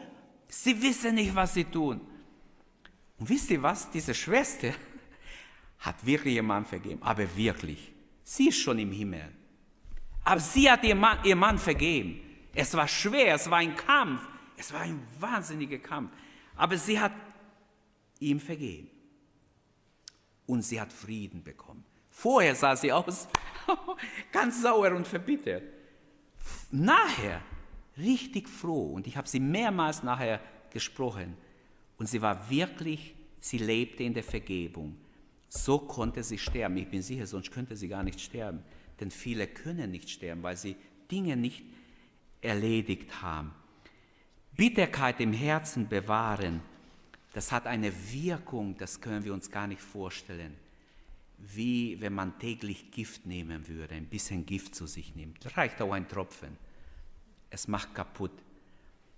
Sie 0.48 0.80
wissen 0.80 1.16
nicht, 1.16 1.34
was 1.34 1.56
sie 1.56 1.64
tun. 1.64 2.02
Und 3.18 3.30
wisst 3.30 3.50
ihr 3.50 3.64
was? 3.64 3.90
Diese 3.90 4.14
Schwester 4.14 4.74
hat 5.80 6.06
wirklich 6.06 6.36
ihr 6.36 6.44
Mann 6.44 6.66
vergeben, 6.66 7.02
aber 7.02 7.36
wirklich. 7.36 7.92
Sie 8.24 8.50
ist 8.50 8.58
schon 8.60 8.80
im 8.80 8.92
Himmel. 8.92 9.32
Aber 10.24 10.40
sie 10.40 10.70
hat 10.70 10.84
ihr 10.84 10.96
Mann, 10.96 11.20
ihr 11.24 11.36
Mann 11.36 11.58
vergeben. 11.58 12.20
Es 12.54 12.74
war 12.74 12.88
schwer, 12.88 13.36
es 13.36 13.50
war 13.50 13.60
ein 13.60 13.76
Kampf, 13.76 14.22
es 14.58 14.74
war 14.74 14.82
ein 14.82 15.00
wahnsinniger 15.20 15.78
Kampf. 15.78 16.12
Aber 16.56 16.78
sie 16.78 17.00
hat 17.00 17.14
ihm 18.20 18.40
vergeben 18.40 18.90
und 20.48 20.64
sie 20.64 20.82
hat 20.82 20.92
Frieden 20.92 21.44
bekommen. 21.44 21.86
Vorher 22.10 22.56
sah 22.56 22.76
sie 22.76 22.92
aus 22.92 23.28
ganz 24.32 24.62
sauer 24.62 24.92
und 24.94 25.08
verbittert. 25.08 25.64
Nachher 26.72 27.42
richtig 27.98 28.50
froh 28.50 28.94
und 28.94 29.08
ich 29.08 29.16
habe 29.16 29.28
sie 29.28 29.40
mehrmals 29.40 30.04
nachher 30.04 30.42
gesprochen 30.72 31.38
und 31.98 32.08
sie 32.08 32.22
war 32.22 32.50
wirklich, 32.50 33.16
sie 33.40 33.58
lebte 33.60 34.04
in 34.04 34.14
der 34.14 34.24
Vergebung. 34.24 34.98
So 35.50 35.80
konnte 35.80 36.24
sie 36.24 36.38
sterben. 36.38 36.78
Ich 36.78 36.90
bin 36.90 37.02
sicher, 37.02 37.26
sonst 37.26 37.52
könnte 37.52 37.76
sie 37.76 37.88
gar 37.88 38.04
nicht 38.04 38.20
sterben. 38.20 38.64
Denn 39.00 39.12
viele 39.12 39.48
können 39.48 39.92
nicht 39.92 40.10
sterben, 40.10 40.44
weil 40.44 40.58
sie 40.58 40.76
Dinge 41.12 41.38
nicht 41.38 41.64
erledigt 42.42 43.22
haben. 43.22 43.54
Bitterkeit 44.56 45.20
im 45.20 45.34
Herzen 45.34 45.88
bewahren 45.88 46.62
das 47.38 47.52
hat 47.52 47.68
eine 47.68 47.94
Wirkung, 48.12 48.76
das 48.78 49.00
können 49.00 49.24
wir 49.24 49.32
uns 49.32 49.52
gar 49.52 49.68
nicht 49.68 49.80
vorstellen. 49.80 50.56
Wie 51.38 52.02
wenn 52.02 52.14
man 52.14 52.40
täglich 52.40 52.90
Gift 52.90 53.28
nehmen 53.28 53.68
würde, 53.68 53.94
ein 53.94 54.08
bisschen 54.08 54.44
Gift 54.44 54.74
zu 54.74 54.88
sich 54.88 55.16
nimmt. 55.16 55.56
Reicht 55.56 55.80
auch 55.80 55.92
ein 55.92 56.08
Tropfen. 56.08 56.58
Es 57.52 57.68
macht 57.68 57.94
kaputt. 57.94 58.32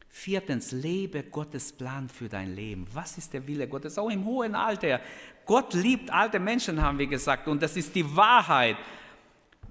Viertens, 0.10 0.72
lebe 0.72 1.24
Gottes 1.24 1.72
Plan 1.72 2.10
für 2.10 2.28
dein 2.28 2.56
Leben. 2.56 2.86
Was 2.94 3.18
ist 3.18 3.32
der 3.34 3.46
Wille 3.48 3.68
Gottes? 3.68 3.98
Auch 3.98 4.10
im 4.10 4.26
hohen 4.26 4.56
Alter. 4.56 5.00
Gott 5.46 5.74
liebt 5.74 6.12
alte 6.12 6.40
Menschen, 6.40 6.82
haben 6.82 6.98
wir 6.98 7.08
gesagt, 7.08 7.48
und 7.48 7.62
das 7.62 7.78
ist 7.78 7.94
die 7.96 8.16
Wahrheit. 8.16 8.78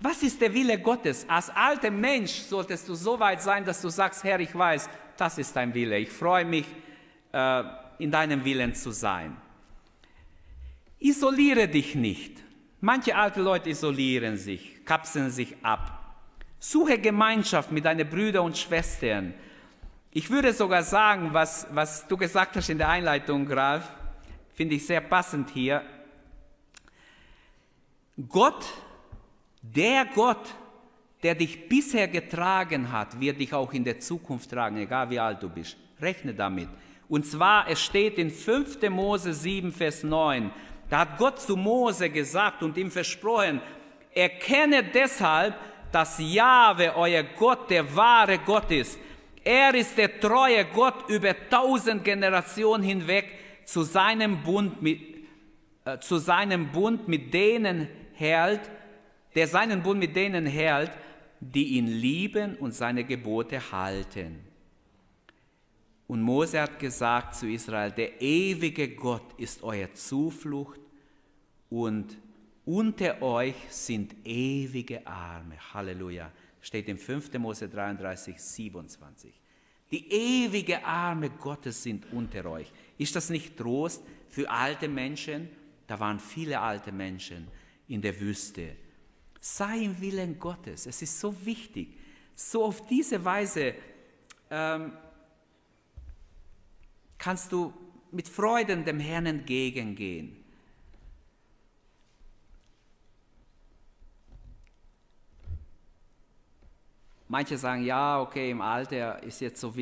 Was 0.01 0.23
ist 0.23 0.41
der 0.41 0.55
Wille 0.55 0.79
Gottes? 0.79 1.27
Als 1.29 1.51
alter 1.51 1.91
Mensch 1.91 2.31
solltest 2.31 2.89
du 2.89 2.95
so 2.95 3.19
weit 3.19 3.43
sein, 3.43 3.65
dass 3.65 3.83
du 3.83 3.89
sagst, 3.89 4.23
Herr, 4.23 4.39
ich 4.39 4.55
weiß, 4.55 4.89
das 5.17 5.39
ist 5.39 5.55
dein 5.57 5.75
Wille. 5.75 5.99
Ich 5.99 6.11
freue 6.11 6.45
mich, 6.45 6.67
äh, 7.33 7.65
in 7.99 8.11
deinem 8.11 8.45
Willen 8.45 8.75
zu 8.75 8.93
sein. 8.93 9.37
Isoliere 11.01 11.69
dich 11.69 11.95
nicht. 11.95 12.43
Manche 12.81 13.17
alte 13.17 13.41
Leute 13.41 13.71
isolieren 13.71 14.37
sich, 14.37 14.85
kapseln 14.85 15.31
sich 15.31 15.57
ab. 15.63 16.17
Suche 16.61 16.99
Gemeinschaft 16.99 17.73
mit 17.73 17.85
deinen 17.85 18.09
Brüdern 18.09 18.45
und 18.45 18.57
Schwestern. 18.57 19.35
Ich 20.11 20.31
würde 20.31 20.53
sogar 20.53 20.83
sagen, 20.83 21.31
was, 21.33 21.67
was 21.71 22.07
du 22.09 22.17
gesagt 22.17 22.57
hast 22.57 22.71
in 22.71 22.79
der 22.79 22.89
Einleitung, 22.89 23.47
Ralf, 23.51 23.85
finde 24.55 24.75
ich 24.77 24.87
sehr 24.87 25.03
passend 25.03 25.51
hier. 25.51 25.83
Gott, 28.29 28.65
der 29.61 30.07
Gott, 30.15 30.49
der 31.23 31.35
dich 31.35 31.69
bisher 31.69 32.09
getragen 32.09 32.91
hat, 32.91 33.21
wird 33.21 33.39
dich 33.39 33.53
auch 33.53 33.73
in 33.73 33.85
der 33.85 34.01
Zukunft 34.01 34.51
tragen, 34.51 34.79
egal 34.79 35.11
wie 35.11 35.21
alt 35.21 35.43
du 35.43 35.49
bist. 35.49 35.77
Rechne 36.01 36.33
damit. 36.33 36.69
Und 37.09 37.27
zwar, 37.27 37.69
es 37.69 37.83
steht 37.83 38.19
in 38.19 38.31
5. 38.31 38.89
Mose 38.91 39.35
7, 39.35 39.73
Vers 39.73 40.03
9, 40.05 40.51
da 40.89 41.01
hat 41.01 41.19
Gott 41.19 41.41
zu 41.41 41.55
Mose 41.55 42.09
gesagt 42.09 42.63
und 42.63 42.77
ihm 42.79 42.91
versprochen, 42.91 43.61
erkenne 44.15 44.83
deshalb, 44.83 45.55
dass 45.93 46.19
Jahwe, 46.19 46.95
euer 46.97 47.23
Gott, 47.23 47.71
der 47.71 47.95
wahre 47.95 48.39
Gott 48.39 48.71
ist. 48.71 48.99
Er 49.49 49.75
ist 49.75 49.97
der 49.97 50.21
treue 50.21 50.67
Gott 50.67 51.09
über 51.09 51.35
tausend 51.49 52.05
Generationen 52.05 52.85
hinweg 52.85 53.33
zu 53.65 53.83
seinem 53.83 54.43
Bund 54.43 54.83
mit, 54.83 55.01
äh, 55.87 55.99
zu 56.01 56.19
seinem 56.19 56.71
Bund 56.71 57.09
mit 57.09 57.33
denen 57.33 57.89
hält, 58.13 58.61
der 59.35 59.49
seinen 59.49 59.83
Bund 59.83 60.01
mit 60.01 60.15
denen 60.15 60.45
hält, 60.45 60.91
die 61.41 61.79
ihn 61.79 61.87
lieben 61.87 62.57
und 62.57 62.75
seine 62.75 63.05
Gebote 63.05 63.73
halten. 63.73 64.39
Und 66.09 66.21
Mose 66.21 66.61
hat 66.61 66.79
gesagt 66.79 67.35
zu 67.35 67.49
Israel, 67.49 67.91
der 67.91 68.21
ewige 68.21 68.95
Gott 68.97 69.33
ist 69.39 69.63
euer 69.63 69.95
Zuflucht 69.95 70.81
und 71.71 72.19
unter 72.67 73.23
euch 73.23 73.57
sind 73.71 74.15
ewige 74.27 75.07
Arme. 75.07 75.55
Halleluja. 75.73 76.31
Steht 76.69 76.87
im 76.91 76.99
5. 76.99 77.33
Mose 77.39 77.67
33, 77.67 78.39
27. 78.39 79.33
Die 79.91 80.13
ewige 80.13 80.85
Arme 80.85 81.31
Gottes 81.31 81.83
sind 81.83 82.13
unter 82.13 82.45
euch. 82.45 82.71
Ist 82.99 83.17
das 83.17 83.31
nicht 83.31 83.57
Trost 83.57 84.03
für 84.29 84.51
alte 84.51 84.87
Menschen? 84.87 85.49
Da 85.87 85.99
waren 85.99 86.21
viele 86.21 86.61
alte 86.61 86.93
Menschen 86.93 87.49
in 87.89 88.03
der 88.03 88.21
Wüste. 88.21 88.77
Sei 89.41 89.79
im 89.79 89.99
Willen 89.99 90.39
Gottes. 90.39 90.85
Es 90.85 91.01
ist 91.01 91.19
so 91.19 91.35
wichtig 91.47 91.97
So 92.35 92.67
auf 92.67 92.87
diese 92.87 93.25
Weise 93.25 93.75
ähm, 94.51 94.93
kannst 97.17 97.51
du 97.51 97.73
mit 98.13 98.29
Freuden 98.29 98.85
dem 98.85 99.01
Herrn 99.01 99.25
entgegengehen. 99.25 100.45
Manche 107.29 107.59
sagen, 107.59 107.85
ja, 107.85 108.21
okay, 108.21 108.51
im 108.51 108.63
Alter 108.63 109.23
ist 109.23 109.41
jetzt 109.41 109.61
so 109.61 109.75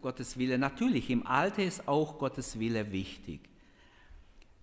Gottes 0.00 0.38
Wille. 0.38 0.58
Natürlich, 0.58 1.10
im 1.10 1.26
Alter 1.26 1.62
ist 1.62 1.86
auch 1.86 2.18
Gottes 2.18 2.58
Wille 2.58 2.90
wichtig. 2.90 3.40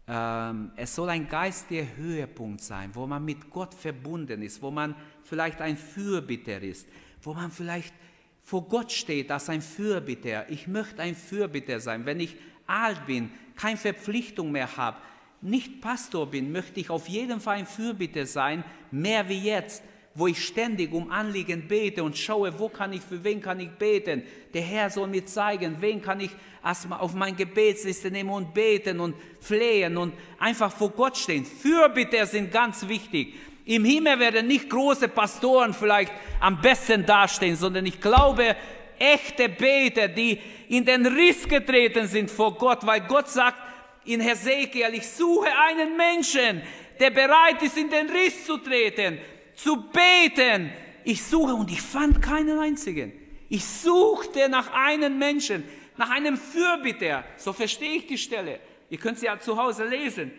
Ähm, 0.07 0.71
es 0.75 0.95
soll 0.95 1.09
ein 1.09 1.29
geistiger 1.29 1.85
Höhepunkt 1.95 2.61
sein, 2.61 2.89
wo 2.93 3.05
man 3.05 3.23
mit 3.23 3.49
Gott 3.49 3.73
verbunden 3.73 4.41
ist, 4.41 4.61
wo 4.61 4.71
man 4.71 4.95
vielleicht 5.23 5.61
ein 5.61 5.77
Fürbitter 5.77 6.59
ist, 6.61 6.89
wo 7.21 7.33
man 7.33 7.51
vielleicht 7.51 7.93
vor 8.41 8.67
Gott 8.67 8.91
steht 8.91 9.31
als 9.31 9.47
ein 9.49 9.61
Fürbitter. 9.61 10.49
Ich 10.49 10.67
möchte 10.67 11.01
ein 11.01 11.15
Fürbitter 11.15 11.79
sein. 11.79 12.05
Wenn 12.05 12.19
ich 12.19 12.35
alt 12.67 13.05
bin, 13.05 13.29
keine 13.55 13.77
Verpflichtung 13.77 14.51
mehr 14.51 14.75
habe, 14.75 14.97
nicht 15.39 15.81
Pastor 15.81 16.29
bin, 16.29 16.51
möchte 16.51 16.79
ich 16.79 16.89
auf 16.89 17.07
jeden 17.07 17.39
Fall 17.39 17.57
ein 17.57 17.65
Fürbitter 17.65 18.25
sein, 18.25 18.63
mehr 18.91 19.29
wie 19.29 19.39
jetzt 19.39 19.83
wo 20.15 20.27
ich 20.27 20.45
ständig 20.45 20.93
um 20.93 21.09
Anliegen 21.09 21.67
bete 21.67 22.03
und 22.03 22.17
schaue, 22.17 22.59
wo 22.59 22.69
kann 22.69 22.93
ich, 22.93 23.01
für 23.01 23.23
wen 23.23 23.41
kann 23.41 23.59
ich 23.59 23.71
beten. 23.71 24.23
Der 24.53 24.61
Herr 24.61 24.89
soll 24.89 25.07
mir 25.07 25.25
zeigen, 25.25 25.77
wen 25.79 26.01
kann 26.01 26.19
ich 26.19 26.29
erstmal 26.63 26.99
auf 26.99 27.15
meine 27.15 27.35
Gebetsliste 27.35 28.11
nehmen 28.11 28.29
und 28.29 28.53
beten 28.53 28.99
und 28.99 29.15
flehen 29.39 29.97
und 29.97 30.13
einfach 30.37 30.71
vor 30.71 30.91
Gott 30.91 31.17
stehen. 31.17 31.45
Fürbitter 31.45 32.27
sind 32.27 32.51
ganz 32.51 32.87
wichtig. 32.87 33.33
Im 33.65 33.85
Himmel 33.85 34.19
werden 34.19 34.47
nicht 34.47 34.69
große 34.69 35.07
Pastoren 35.07 35.73
vielleicht 35.73 36.11
am 36.39 36.61
besten 36.61 37.05
dastehen, 37.05 37.55
sondern 37.55 37.85
ich 37.85 37.99
glaube, 37.99 38.55
echte 38.99 39.49
Beter, 39.49 40.09
die 40.09 40.39
in 40.69 40.85
den 40.85 41.07
Riss 41.07 41.47
getreten 41.47 42.05
sind 42.05 42.29
vor 42.29 42.55
Gott, 42.55 42.85
weil 42.85 43.01
Gott 43.01 43.29
sagt 43.29 43.57
in 44.05 44.19
Hesekiel, 44.19 44.93
ich 44.93 45.07
suche 45.07 45.47
einen 45.69 45.97
Menschen, 45.97 46.61
der 46.99 47.09
bereit 47.09 47.63
ist, 47.63 47.77
in 47.77 47.89
den 47.89 48.09
Riss 48.09 48.45
zu 48.45 48.57
treten 48.57 49.17
zu 49.55 49.89
beten. 49.91 50.71
Ich 51.03 51.23
suche 51.23 51.53
und 51.53 51.71
ich 51.71 51.81
fand 51.81 52.21
keinen 52.21 52.59
einzigen. 52.59 53.11
Ich 53.49 53.65
suchte 53.65 54.49
nach 54.49 54.73
einem 54.73 55.17
Menschen, 55.17 55.63
nach 55.97 56.09
einem 56.09 56.37
Fürbitter. 56.37 57.23
So 57.37 57.53
verstehe 57.53 57.97
ich 57.97 58.07
die 58.07 58.17
Stelle. 58.17 58.59
Ihr 58.89 58.97
könnt 58.97 59.19
sie 59.19 59.25
ja 59.25 59.39
zu 59.39 59.57
Hause 59.57 59.85
lesen. 59.85 60.31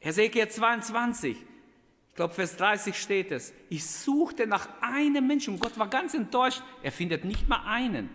Hesekiel 0.00 0.48
22. 0.48 1.36
Ich 2.10 2.16
glaube, 2.16 2.34
Vers 2.34 2.56
30 2.56 2.96
steht 2.96 3.32
es. 3.32 3.52
Ich 3.70 3.84
suchte 3.84 4.46
nach 4.46 4.68
einem 4.80 5.26
Menschen. 5.26 5.54
Und 5.54 5.60
Gott 5.60 5.78
war 5.78 5.88
ganz 5.88 6.14
enttäuscht. 6.14 6.62
Er 6.82 6.92
findet 6.92 7.24
nicht 7.24 7.48
mal 7.48 7.64
einen. 7.66 8.08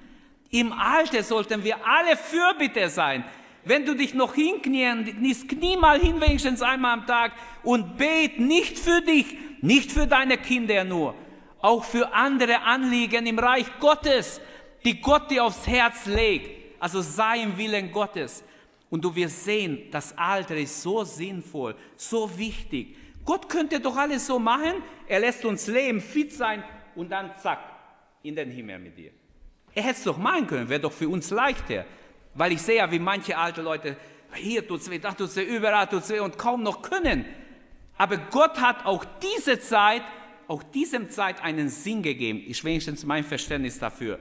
Im 0.51 0.71
Alter 0.71 1.21
sollten 1.23 1.63
wir 1.63 1.85
alle 1.85 2.15
Fürbitter 2.15 2.89
sein. 2.89 3.23
Wenn 3.69 3.85
du 3.85 3.93
dich 3.93 4.15
noch 4.15 4.33
hinkniest, 4.33 5.47
knie 5.47 5.77
mal 5.77 5.99
hin 5.99 6.19
wenigstens 6.19 6.63
einmal 6.63 6.93
am 6.93 7.05
Tag 7.05 7.33
und 7.61 7.97
bet 7.97 8.39
nicht 8.39 8.79
für 8.79 8.99
dich, 9.01 9.37
nicht 9.61 9.91
für 9.91 10.07
deine 10.07 10.39
Kinder 10.39 10.83
nur, 10.83 11.13
auch 11.61 11.83
für 11.83 12.11
andere 12.11 12.63
Anliegen 12.63 13.27
im 13.27 13.37
Reich 13.37 13.67
Gottes, 13.79 14.41
die 14.83 14.99
Gott 14.99 15.29
dir 15.29 15.43
aufs 15.43 15.67
Herz 15.67 16.07
legt. 16.07 16.49
Also 16.79 17.01
sei 17.01 17.43
im 17.43 17.59
Willen 17.59 17.91
Gottes. 17.91 18.43
Und 18.89 19.05
du 19.05 19.13
wirst 19.13 19.43
sehen, 19.43 19.83
das 19.91 20.17
Alter 20.17 20.57
ist 20.57 20.81
so 20.81 21.03
sinnvoll, 21.03 21.75
so 21.95 22.27
wichtig. 22.39 22.95
Gott 23.23 23.47
könnte 23.47 23.79
doch 23.79 23.95
alles 23.95 24.25
so 24.25 24.39
machen. 24.39 24.81
Er 25.07 25.19
lässt 25.19 25.45
uns 25.45 25.67
leben, 25.67 26.01
fit 26.01 26.33
sein 26.33 26.63
und 26.95 27.11
dann 27.11 27.37
zack, 27.37 27.59
in 28.23 28.35
den 28.35 28.49
Himmel 28.49 28.79
mit 28.79 28.97
dir. 28.97 29.11
Er 29.75 29.83
hätte 29.83 29.99
es 29.99 30.03
doch 30.05 30.17
machen 30.17 30.47
können, 30.47 30.67
wäre 30.67 30.81
doch 30.81 30.91
für 30.91 31.07
uns 31.07 31.29
leichter. 31.29 31.85
Weil 32.39 32.53
ich 32.53 32.61
sehe 32.61 32.77
ja, 32.77 32.89
wie 32.89 32.99
manche 32.99 33.37
alte 33.37 33.61
Leute, 33.61 33.97
hier 34.33 34.65
tut 34.65 34.79
es 34.79 34.89
weh, 34.89 34.97
da 34.97 35.11
tut 35.11 35.27
es 35.27 35.35
weh, 35.35 35.43
überall 35.43 35.87
tut 35.87 36.03
es 36.03 36.09
weh 36.09 36.21
und 36.21 36.37
kaum 36.37 36.63
noch 36.63 36.81
können. 36.81 37.25
Aber 37.97 38.15
Gott 38.15 38.61
hat 38.61 38.85
auch 38.85 39.03
diese 39.21 39.59
Zeit, 39.59 40.03
auch 40.47 40.63
diesem 40.63 41.09
Zeit 41.09 41.43
einen 41.43 41.67
Sinn 41.67 42.01
gegeben. 42.01 42.41
Ich 42.47 42.63
wenigstens 42.63 43.03
mein 43.03 43.25
Verständnis 43.25 43.77
dafür. 43.77 44.19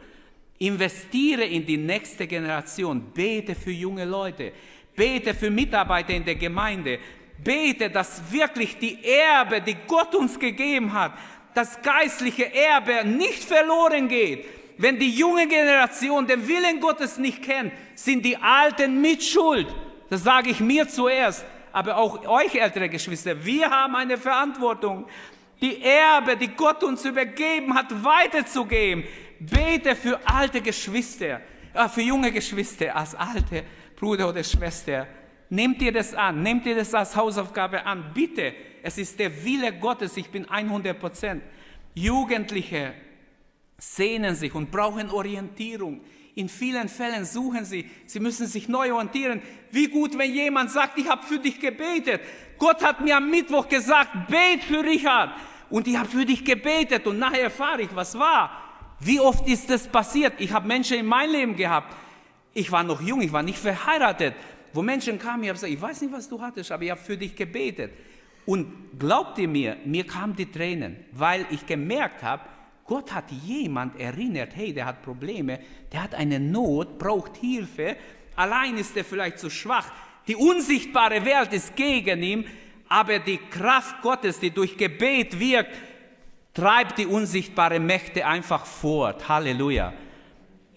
Investiere 0.59 1.45
in 1.45 1.65
die 1.65 1.77
nächste 1.77 2.27
Generation. 2.27 3.13
Bete 3.15 3.55
für 3.55 3.71
junge 3.71 4.05
Leute. 4.05 4.53
Bete 4.97 5.33
für 5.33 5.51
Mitarbeiter 5.51 6.13
in 6.13 6.25
der 6.25 6.35
Gemeinde. 6.35 6.99
Bete, 7.39 7.89
dass 7.89 8.33
wirklich 8.33 8.79
die 8.79 8.99
Erbe, 9.05 9.61
die 9.61 9.77
Gott 9.87 10.13
uns 10.17 10.41
gegeben 10.41 10.93
hat, 10.93 11.13
das 11.55 11.81
geistliche 11.83 12.53
Erbe 12.53 13.07
nicht 13.07 13.45
verloren 13.45 14.09
geht. 14.09 14.58
Wenn 14.79 14.99
die 14.99 15.11
junge 15.11 15.47
Generation 15.47 16.27
den 16.27 16.47
Willen 16.49 16.81
Gottes 16.81 17.19
nicht 17.19 17.43
kennt, 17.43 17.73
sind 17.95 18.25
die 18.25 18.37
Alten 18.37 19.01
mit 19.01 19.23
Schuld. 19.23 19.67
Das 20.09 20.23
sage 20.23 20.51
ich 20.51 20.61
mir 20.61 20.89
zuerst 20.89 21.45
aber 21.73 21.97
auch 21.97 22.27
euch 22.27 22.55
ältere 22.55 22.89
Geschwister, 22.89 23.45
wir 23.45 23.71
haben 23.71 23.95
eine 23.95 24.17
Verantwortung, 24.17 25.07
die 25.61 25.83
Erbe, 25.83 26.37
die 26.37 26.49
Gott 26.49 26.83
uns 26.85 27.05
übergeben 27.05 27.75
hat, 27.75 27.87
weiterzugeben. 28.05 29.05
Bete 29.41 29.95
für 29.95 30.19
alte 30.25 30.61
Geschwister, 30.61 31.41
äh, 31.75 31.89
für 31.89 32.03
junge 32.03 32.33
Geschwister, 32.33 32.95
als 32.95 33.15
alte 33.15 33.65
Bruder 33.97 34.29
oder 34.29 34.43
Schwester. 34.43 35.07
Nehmt 35.51 35.81
ihr 35.83 35.93
das 35.93 36.15
an, 36.15 36.43
nehmt 36.43 36.67
ihr 36.67 36.77
das 36.77 36.93
als 36.95 37.15
Hausaufgabe 37.15 37.85
an, 37.85 38.11
bitte. 38.13 38.55
Es 38.83 38.99
ist 38.99 39.19
der 39.19 39.45
Wille 39.45 39.73
Gottes, 39.73 40.17
ich 40.17 40.29
bin 40.31 40.49
100 40.49 40.99
Prozent. 40.99 41.43
Jugendliche 41.95 42.93
sehnen 43.79 44.35
sich 44.35 44.55
und 44.55 44.71
brauchen 44.71 45.11
Orientierung. 45.11 46.01
In 46.35 46.49
vielen 46.49 46.89
Fällen 46.89 47.25
suchen 47.25 47.65
sie, 47.65 47.89
sie 48.07 48.21
müssen 48.21 48.47
sich 48.47 48.69
neu 48.69 48.93
orientieren. 48.93 49.41
Wie 49.71 49.89
gut, 49.89 50.17
wenn 50.19 50.33
jemand 50.33 50.71
sagt, 50.71 50.99
ich 50.99 51.09
habe 51.09 51.25
für 51.25 51.39
dich 51.39 51.59
gebetet. 51.59 52.21
Gott 52.59 52.83
hat 52.83 53.01
mir 53.01 53.17
am 53.17 53.31
Mittwoch 53.31 53.69
gesagt, 53.69 54.29
bet 54.29 54.63
für 54.63 54.85
Richard. 54.85 55.33
Und 55.71 55.87
ich 55.87 55.97
habe 55.97 56.09
für 56.09 56.25
dich 56.25 56.45
gebetet 56.45 57.07
und 57.07 57.19
nachher 57.19 57.43
erfahre 57.43 57.83
ich, 57.83 57.95
was 57.95 58.19
war. 58.19 58.51
Wie 59.01 59.21
oft 59.21 59.47
ist 59.49 59.71
das 59.71 59.87
passiert? 59.87 60.35
Ich 60.39 60.53
habe 60.53 60.67
Menschen 60.67 60.99
in 60.99 61.07
meinem 61.07 61.33
Leben 61.33 61.57
gehabt. 61.57 61.95
Ich 62.55 62.71
war 62.73 62.83
noch 62.83 63.01
jung, 63.01 63.21
ich 63.21 63.33
war 63.33 63.43
nicht 63.43 63.59
verheiratet. 63.59 64.35
Wo 64.73 64.83
Menschen 64.83 65.19
kamen, 65.19 65.45
ich 65.45 65.49
habe 65.49 65.57
gesagt, 65.57 65.73
ich 65.73 65.81
weiß 65.81 66.03
nicht, 66.03 66.13
was 66.13 66.29
du 66.29 66.41
hattest, 66.41 66.73
aber 66.73 66.83
ich 66.83 66.91
habe 66.91 67.01
für 67.01 67.17
dich 67.17 67.35
gebetet. 67.35 67.93
Und 68.47 68.99
glaubt 68.99 69.39
ihr 69.39 69.49
mir, 69.49 69.77
mir 69.85 70.07
kamen 70.07 70.35
die 70.35 70.51
Tränen, 70.51 70.97
weil 71.13 71.47
ich 71.51 71.67
gemerkt 71.67 72.23
habe, 72.23 72.43
Gott 72.89 73.13
hat 73.13 73.31
jemand 73.31 74.01
erinnert, 74.01 74.57
hey, 74.57 74.73
der 74.73 74.87
hat 74.87 75.03
Probleme, 75.03 75.61
der 75.93 76.03
hat 76.03 76.15
eine 76.15 76.41
Not, 76.41 76.99
braucht 76.99 77.37
Hilfe, 77.37 77.97
allein 78.35 78.79
ist 78.79 78.97
er 78.97 79.05
vielleicht 79.05 79.39
zu 79.39 79.51
schwach. 79.51 79.93
Die 80.27 80.35
unsichtbare 80.35 81.23
Welt 81.27 81.53
ist 81.53 81.77
gegen 81.77 82.23
ihn, 82.23 82.47
aber 82.89 83.19
die 83.19 83.37
Kraft 83.37 84.01
Gottes, 84.01 84.41
die 84.41 84.51
durch 84.51 84.79
Gebet 84.79 85.39
wirkt, 85.39 85.77
treibt 86.55 86.97
die 86.97 87.05
unsichtbare 87.07 87.79
Mächte 87.79 88.27
einfach 88.27 88.65
fort. 88.65 89.29
Halleluja. 89.29 89.93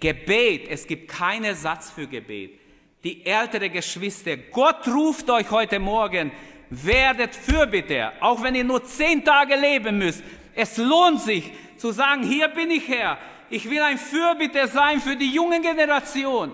Gebet, 0.01 0.67
es 0.69 0.85
gibt 0.85 1.07
keinen 1.07 1.45
Ersatz 1.45 1.91
für 1.91 2.07
Gebet. 2.07 2.59
Die 3.05 3.25
ältere 3.25 3.69
Geschwister, 3.69 4.35
Gott 4.35 4.85
ruft 4.85 5.29
euch 5.29 5.49
heute 5.49 5.79
Morgen, 5.79 6.33
werdet 6.69 7.33
Fürbitter, 7.35 8.13
auch 8.19 8.43
wenn 8.43 8.55
ihr 8.55 8.65
nur 8.65 8.83
zehn 8.83 9.23
Tage 9.23 9.55
leben 9.55 9.97
müsst. 9.97 10.21
Es 10.53 10.75
lohnt 10.75 11.21
sich, 11.21 11.51
zu 11.81 11.91
sagen, 11.91 12.23
hier 12.23 12.47
bin 12.47 12.69
ich 12.69 12.87
Herr, 12.87 13.17
ich 13.49 13.67
will 13.69 13.81
ein 13.81 13.97
Fürbitter 13.97 14.67
sein 14.67 15.01
für 15.01 15.15
die 15.15 15.33
junge 15.33 15.59
Generation. 15.59 16.53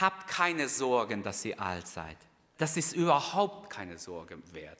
Habt 0.00 0.28
keine 0.28 0.66
Sorgen, 0.68 1.22
dass 1.22 1.44
ihr 1.44 1.60
alt 1.60 1.86
seid. 1.86 2.16
Das 2.56 2.78
ist 2.78 2.94
überhaupt 2.94 3.68
keine 3.68 3.98
Sorge 3.98 4.38
wert. 4.52 4.78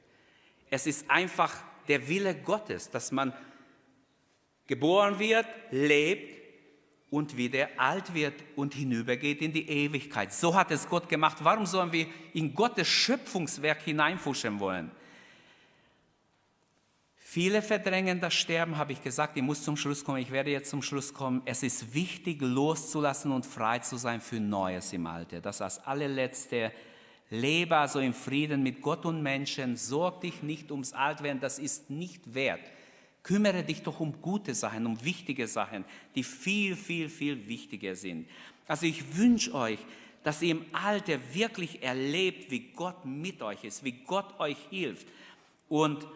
Es 0.70 0.86
ist 0.86 1.10
einfach 1.10 1.54
der 1.86 2.08
Wille 2.08 2.34
Gottes, 2.34 2.88
dass 2.88 3.12
man 3.12 3.34
geboren 4.66 5.18
wird, 5.18 5.46
lebt 5.70 6.39
und 7.10 7.36
wieder 7.36 7.68
alt 7.76 8.14
wird 8.14 8.34
und 8.56 8.74
hinübergeht 8.74 9.42
in 9.42 9.52
die 9.52 9.68
Ewigkeit. 9.68 10.32
So 10.32 10.54
hat 10.54 10.70
es 10.70 10.88
Gott 10.88 11.08
gemacht. 11.08 11.38
Warum 11.40 11.66
sollen 11.66 11.92
wir 11.92 12.06
in 12.32 12.54
Gottes 12.54 12.86
Schöpfungswerk 12.86 13.82
hineinfuschen 13.82 14.60
wollen? 14.60 14.90
Viele 17.32 17.62
verdrängen 17.62 18.20
das 18.20 18.34
Sterben, 18.34 18.76
habe 18.76 18.92
ich 18.92 19.02
gesagt. 19.02 19.36
Ich 19.36 19.42
muss 19.42 19.62
zum 19.62 19.76
Schluss 19.76 20.04
kommen. 20.04 20.18
Ich 20.18 20.32
werde 20.32 20.50
jetzt 20.50 20.70
zum 20.70 20.82
Schluss 20.82 21.14
kommen. 21.14 21.42
Es 21.44 21.62
ist 21.62 21.94
wichtig, 21.94 22.40
loszulassen 22.42 23.30
und 23.30 23.46
frei 23.46 23.78
zu 23.78 23.96
sein 23.98 24.20
für 24.20 24.40
Neues 24.40 24.92
im 24.92 25.06
Alter. 25.06 25.40
Das 25.40 25.60
als 25.60 25.78
allerletzte. 25.78 26.72
Lebe 27.28 27.76
also 27.76 28.00
im 28.00 28.14
Frieden 28.14 28.64
mit 28.64 28.82
Gott 28.82 29.06
und 29.06 29.22
Menschen. 29.22 29.76
Sorg 29.76 30.22
dich 30.22 30.42
nicht 30.42 30.72
ums 30.72 30.92
Altwerden. 30.92 31.40
Das 31.40 31.60
ist 31.60 31.88
nicht 31.88 32.34
wert. 32.34 32.62
Kümmere 33.22 33.62
dich 33.62 33.82
doch 33.82 34.00
um 34.00 34.20
gute 34.22 34.54
Sachen, 34.54 34.86
um 34.86 35.04
wichtige 35.04 35.46
Sachen, 35.46 35.84
die 36.14 36.24
viel, 36.24 36.74
viel, 36.74 37.08
viel 37.08 37.46
wichtiger 37.46 37.94
sind. 37.94 38.28
Also 38.66 38.86
ich 38.86 39.16
wünsche 39.16 39.54
euch, 39.54 39.78
dass 40.22 40.42
ihr 40.42 40.52
im 40.52 40.64
Alter 40.72 41.18
wirklich 41.32 41.82
erlebt, 41.82 42.50
wie 42.50 42.72
Gott 42.72 43.04
mit 43.04 43.42
euch 43.42 43.64
ist, 43.64 43.84
wie 43.84 43.92
Gott 43.92 44.38
euch 44.38 44.58
hilft. 44.70 45.06
Und 45.68 46.06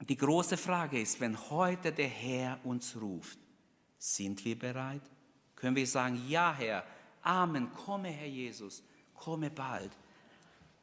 die 0.00 0.16
große 0.16 0.56
Frage 0.56 1.00
ist, 1.00 1.20
wenn 1.20 1.38
heute 1.50 1.92
der 1.92 2.08
Herr 2.08 2.58
uns 2.64 2.96
ruft, 3.00 3.38
sind 3.98 4.44
wir 4.44 4.58
bereit? 4.58 5.02
Können 5.56 5.76
wir 5.76 5.86
sagen, 5.86 6.20
ja 6.28 6.54
Herr, 6.56 6.84
Amen, 7.22 7.72
komme 7.72 8.08
Herr 8.08 8.28
Jesus, 8.28 8.82
komme 9.14 9.50
bald. 9.50 9.90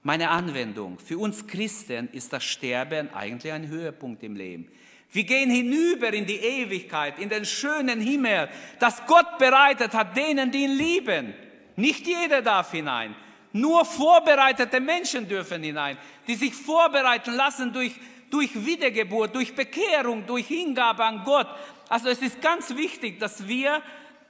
Meine 0.04 0.30
Anwendung, 0.30 0.97
für 0.97 1.20
uns 1.20 1.45
Christen 1.45 2.10
ist 2.12 2.34
das 2.34 2.43
Sterben 2.43 3.14
eigentlich 3.14 3.54
ein 3.54 3.68
Höhepunkt 3.68 4.24
im 4.24 4.36
Leben. 4.36 4.68
Wir 5.12 5.26
gehen 5.26 5.52
hinüber 5.52 6.12
in 6.12 6.26
die 6.26 6.38
Ewigkeit, 6.38 7.20
in 7.20 7.30
den 7.30 7.45
schönen 7.45 7.99
Himmel, 7.99 8.49
das 8.80 9.06
Gott 9.06 9.38
bereitet 9.38 9.93
hat 9.93 10.18
denen, 10.18 10.52
die 10.52 10.64
ihn 10.64 10.76
lieben. 10.76 11.34
Nicht 11.76 12.08
jeder 12.08 12.41
darf 12.41 12.72
hinein. 12.72 13.16
Nur 13.54 13.86
vorbereitete 13.86 14.80
Menschen 14.80 15.28
dürfen 15.28 15.62
hinein, 15.62 15.97
die 16.28 16.36
sich 16.36 16.54
vorbereiten 16.54 17.36
lassen 17.36 17.72
durch, 17.72 17.91
durch 18.32 18.66
Wiedergeburt, 18.66 19.36
durch 19.36 19.54
Bekehrung, 19.54 20.26
durch 20.26 20.47
Hingabe 20.47 21.04
an 21.04 21.24
Gott. 21.26 21.47
Also 21.89 22.08
es 22.08 22.22
ist 22.22 22.41
ganz 22.41 22.76
wichtig, 22.76 23.20
dass 23.20 23.47
wir 23.47 23.84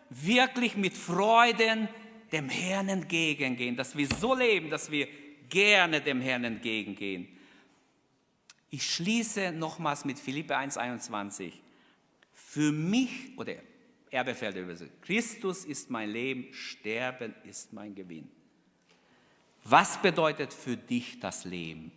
wirklich 0.10 0.76
mit 0.76 0.98
Freuden 0.98 1.88
dem 2.32 2.50
Herrn 2.50 2.90
entgegengehen, 2.90 3.78
dass 3.78 3.96
wir 3.96 4.08
so 4.08 4.34
leben, 4.34 4.70
dass 4.70 4.90
wir 4.90 5.08
gerne 5.52 6.02
dem 6.02 6.20
Herrn 6.20 6.44
entgegengehen. 6.46 7.28
Ich 8.72 8.90
schließe 8.96 9.52
nochmals 9.52 10.06
mit 10.06 10.18
Philippe 10.18 10.58
1,21. 10.58 11.52
Für 12.34 12.72
mich, 12.72 13.38
oder 13.38 13.54
er 14.10 14.24
befällt 14.24 14.56
über 14.56 14.74
Christus 15.02 15.66
ist 15.66 15.92
mein 15.92 16.10
Leben, 16.10 16.54
Sterben 16.54 17.36
ist 17.44 17.74
mein 17.74 17.94
Gewinn. 17.94 18.32
Was 19.64 20.02
bedeutet 20.02 20.54
für 20.54 20.76
dich 20.76 21.20
das 21.20 21.46
Leben? 21.46 21.92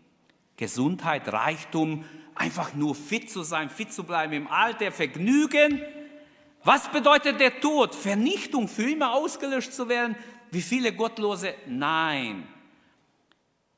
Gesundheit, 0.57 1.33
Reichtum, 1.33 2.05
einfach 2.35 2.75
nur 2.75 2.95
fit 2.95 3.31
zu 3.31 3.43
sein, 3.43 3.71
fit 3.71 3.93
zu 3.93 4.05
bleiben 4.05 4.33
im 4.33 4.47
Alter, 4.49 4.93
Vergnügen? 4.93 5.81
Was 6.63 6.91
bedeutet 6.91 7.41
der 7.41 7.61
Tod? 7.61 7.95
Vernichtung, 7.95 8.69
für 8.69 8.91
immer 8.91 9.13
ausgelöscht 9.13 9.73
zu 9.73 9.89
werden? 9.89 10.17
Wie 10.51 10.63
viele 10.63 10.93
Gottlose? 10.93 11.55
Nein. 11.67 12.47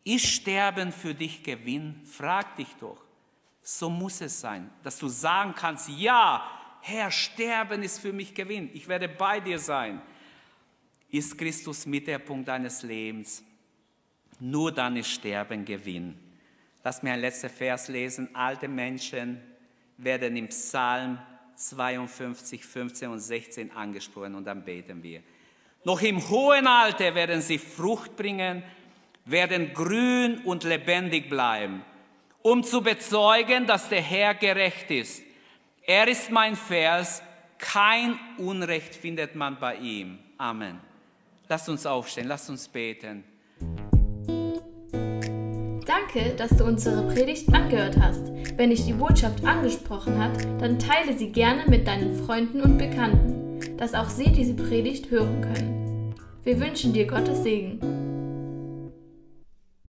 Ist 0.07 0.27
Sterben 0.27 0.93
für 0.93 1.15
dich 1.15 1.43
Gewinn? 1.43 2.01
Frag 2.05 2.55
dich 2.55 2.69
doch. 2.79 3.03
So 3.61 3.91
muss 3.91 4.21
es 4.21 4.41
sein, 4.41 4.71
dass 4.85 5.01
du 5.01 5.09
sagen 5.09 5.53
kannst, 5.57 5.89
ja, 5.89 6.49
Herr, 6.81 7.11
Sterben 7.11 7.83
ist 7.83 7.99
für 7.99 8.13
mich 8.13 8.33
Gewinn. 8.33 8.71
Ich 8.73 8.87
werde 8.87 9.09
bei 9.09 9.41
dir 9.41 9.59
sein. 9.59 10.01
Ist 11.11 11.37
Christus 11.37 11.87
Mittelpunkt 11.87 12.47
deines 12.47 12.85
Lebens? 12.85 13.43
Nur 14.39 14.71
dann 14.71 14.97
ist 14.97 15.11
Sterben 15.11 15.65
Gewinn. 15.65 16.17
Lass 16.85 17.03
mir 17.03 17.15
ein 17.15 17.21
letzter 17.21 17.51
Vers 17.51 17.89
lesen. 17.89 18.33
Alte 18.33 18.69
Menschen 18.69 19.41
werden 19.97 20.37
im 20.37 20.47
Psalm 20.51 21.19
52, 21.57 22.65
15 22.65 23.11
und 23.11 23.19
16 23.19 23.73
angesprochen 23.73 24.37
und 24.37 24.45
dann 24.45 24.65
beten 24.65 25.03
wir. 25.03 25.21
Noch 25.83 26.01
im 26.01 26.29
hohen 26.29 26.69
Alter 26.69 27.13
werden 27.17 27.41
sie 27.41 27.59
Frucht 27.59 28.15
bringen, 28.15 28.63
werden 29.27 29.75
grün 29.75 30.39
und 30.45 30.65
lebendig 30.65 31.29
bleiben, 31.29 31.83
um 32.43 32.63
zu 32.63 32.81
bezeugen, 32.81 33.67
dass 33.67 33.89
der 33.89 34.01
Herr 34.01 34.35
gerecht 34.35 34.91
ist. 34.91 35.23
Er 35.85 36.09
ist 36.09 36.31
mein 36.31 36.57
Vers, 36.57 37.23
kein 37.59 38.19
Unrecht 38.39 38.95
findet 38.95 39.35
man 39.35 39.59
bei 39.59 39.77
ihm. 39.77 40.19
Amen. 40.39 40.79
Lasst 41.49 41.69
uns 41.69 41.87
aufstehen, 41.87 42.29
lasst 42.29 42.49
uns 42.51 42.69
beten. 42.69 43.25
Danke, 45.87 46.35
dass 46.37 46.57
du 46.57 46.65
unsere 46.65 47.07
Predigt 47.13 47.53
angehört 47.53 47.97
hast. 48.01 48.33
Wenn 48.57 48.71
dich 48.71 48.85
die 48.85 48.93
Botschaft 48.93 49.45
angesprochen 49.45 50.19
hat, 50.19 50.45
dann 50.61 50.79
teile 50.79 51.17
sie 51.17 51.31
gerne 51.31 51.65
mit 51.69 51.87
deinen 51.87 52.25
Freunden 52.25 52.61
und 52.61 52.79
Bekannten, 52.79 53.77
dass 53.77 53.95
auch 53.95 54.09
sie 54.09 54.31
diese 54.33 54.55
Predigt 54.55 55.11
hören 55.11 55.41
können. 55.41 56.15
Wir 56.43 56.61
wünschen 56.61 56.93
dir 56.93 57.07
Gottes 57.07 57.43
Segen. 57.45 57.96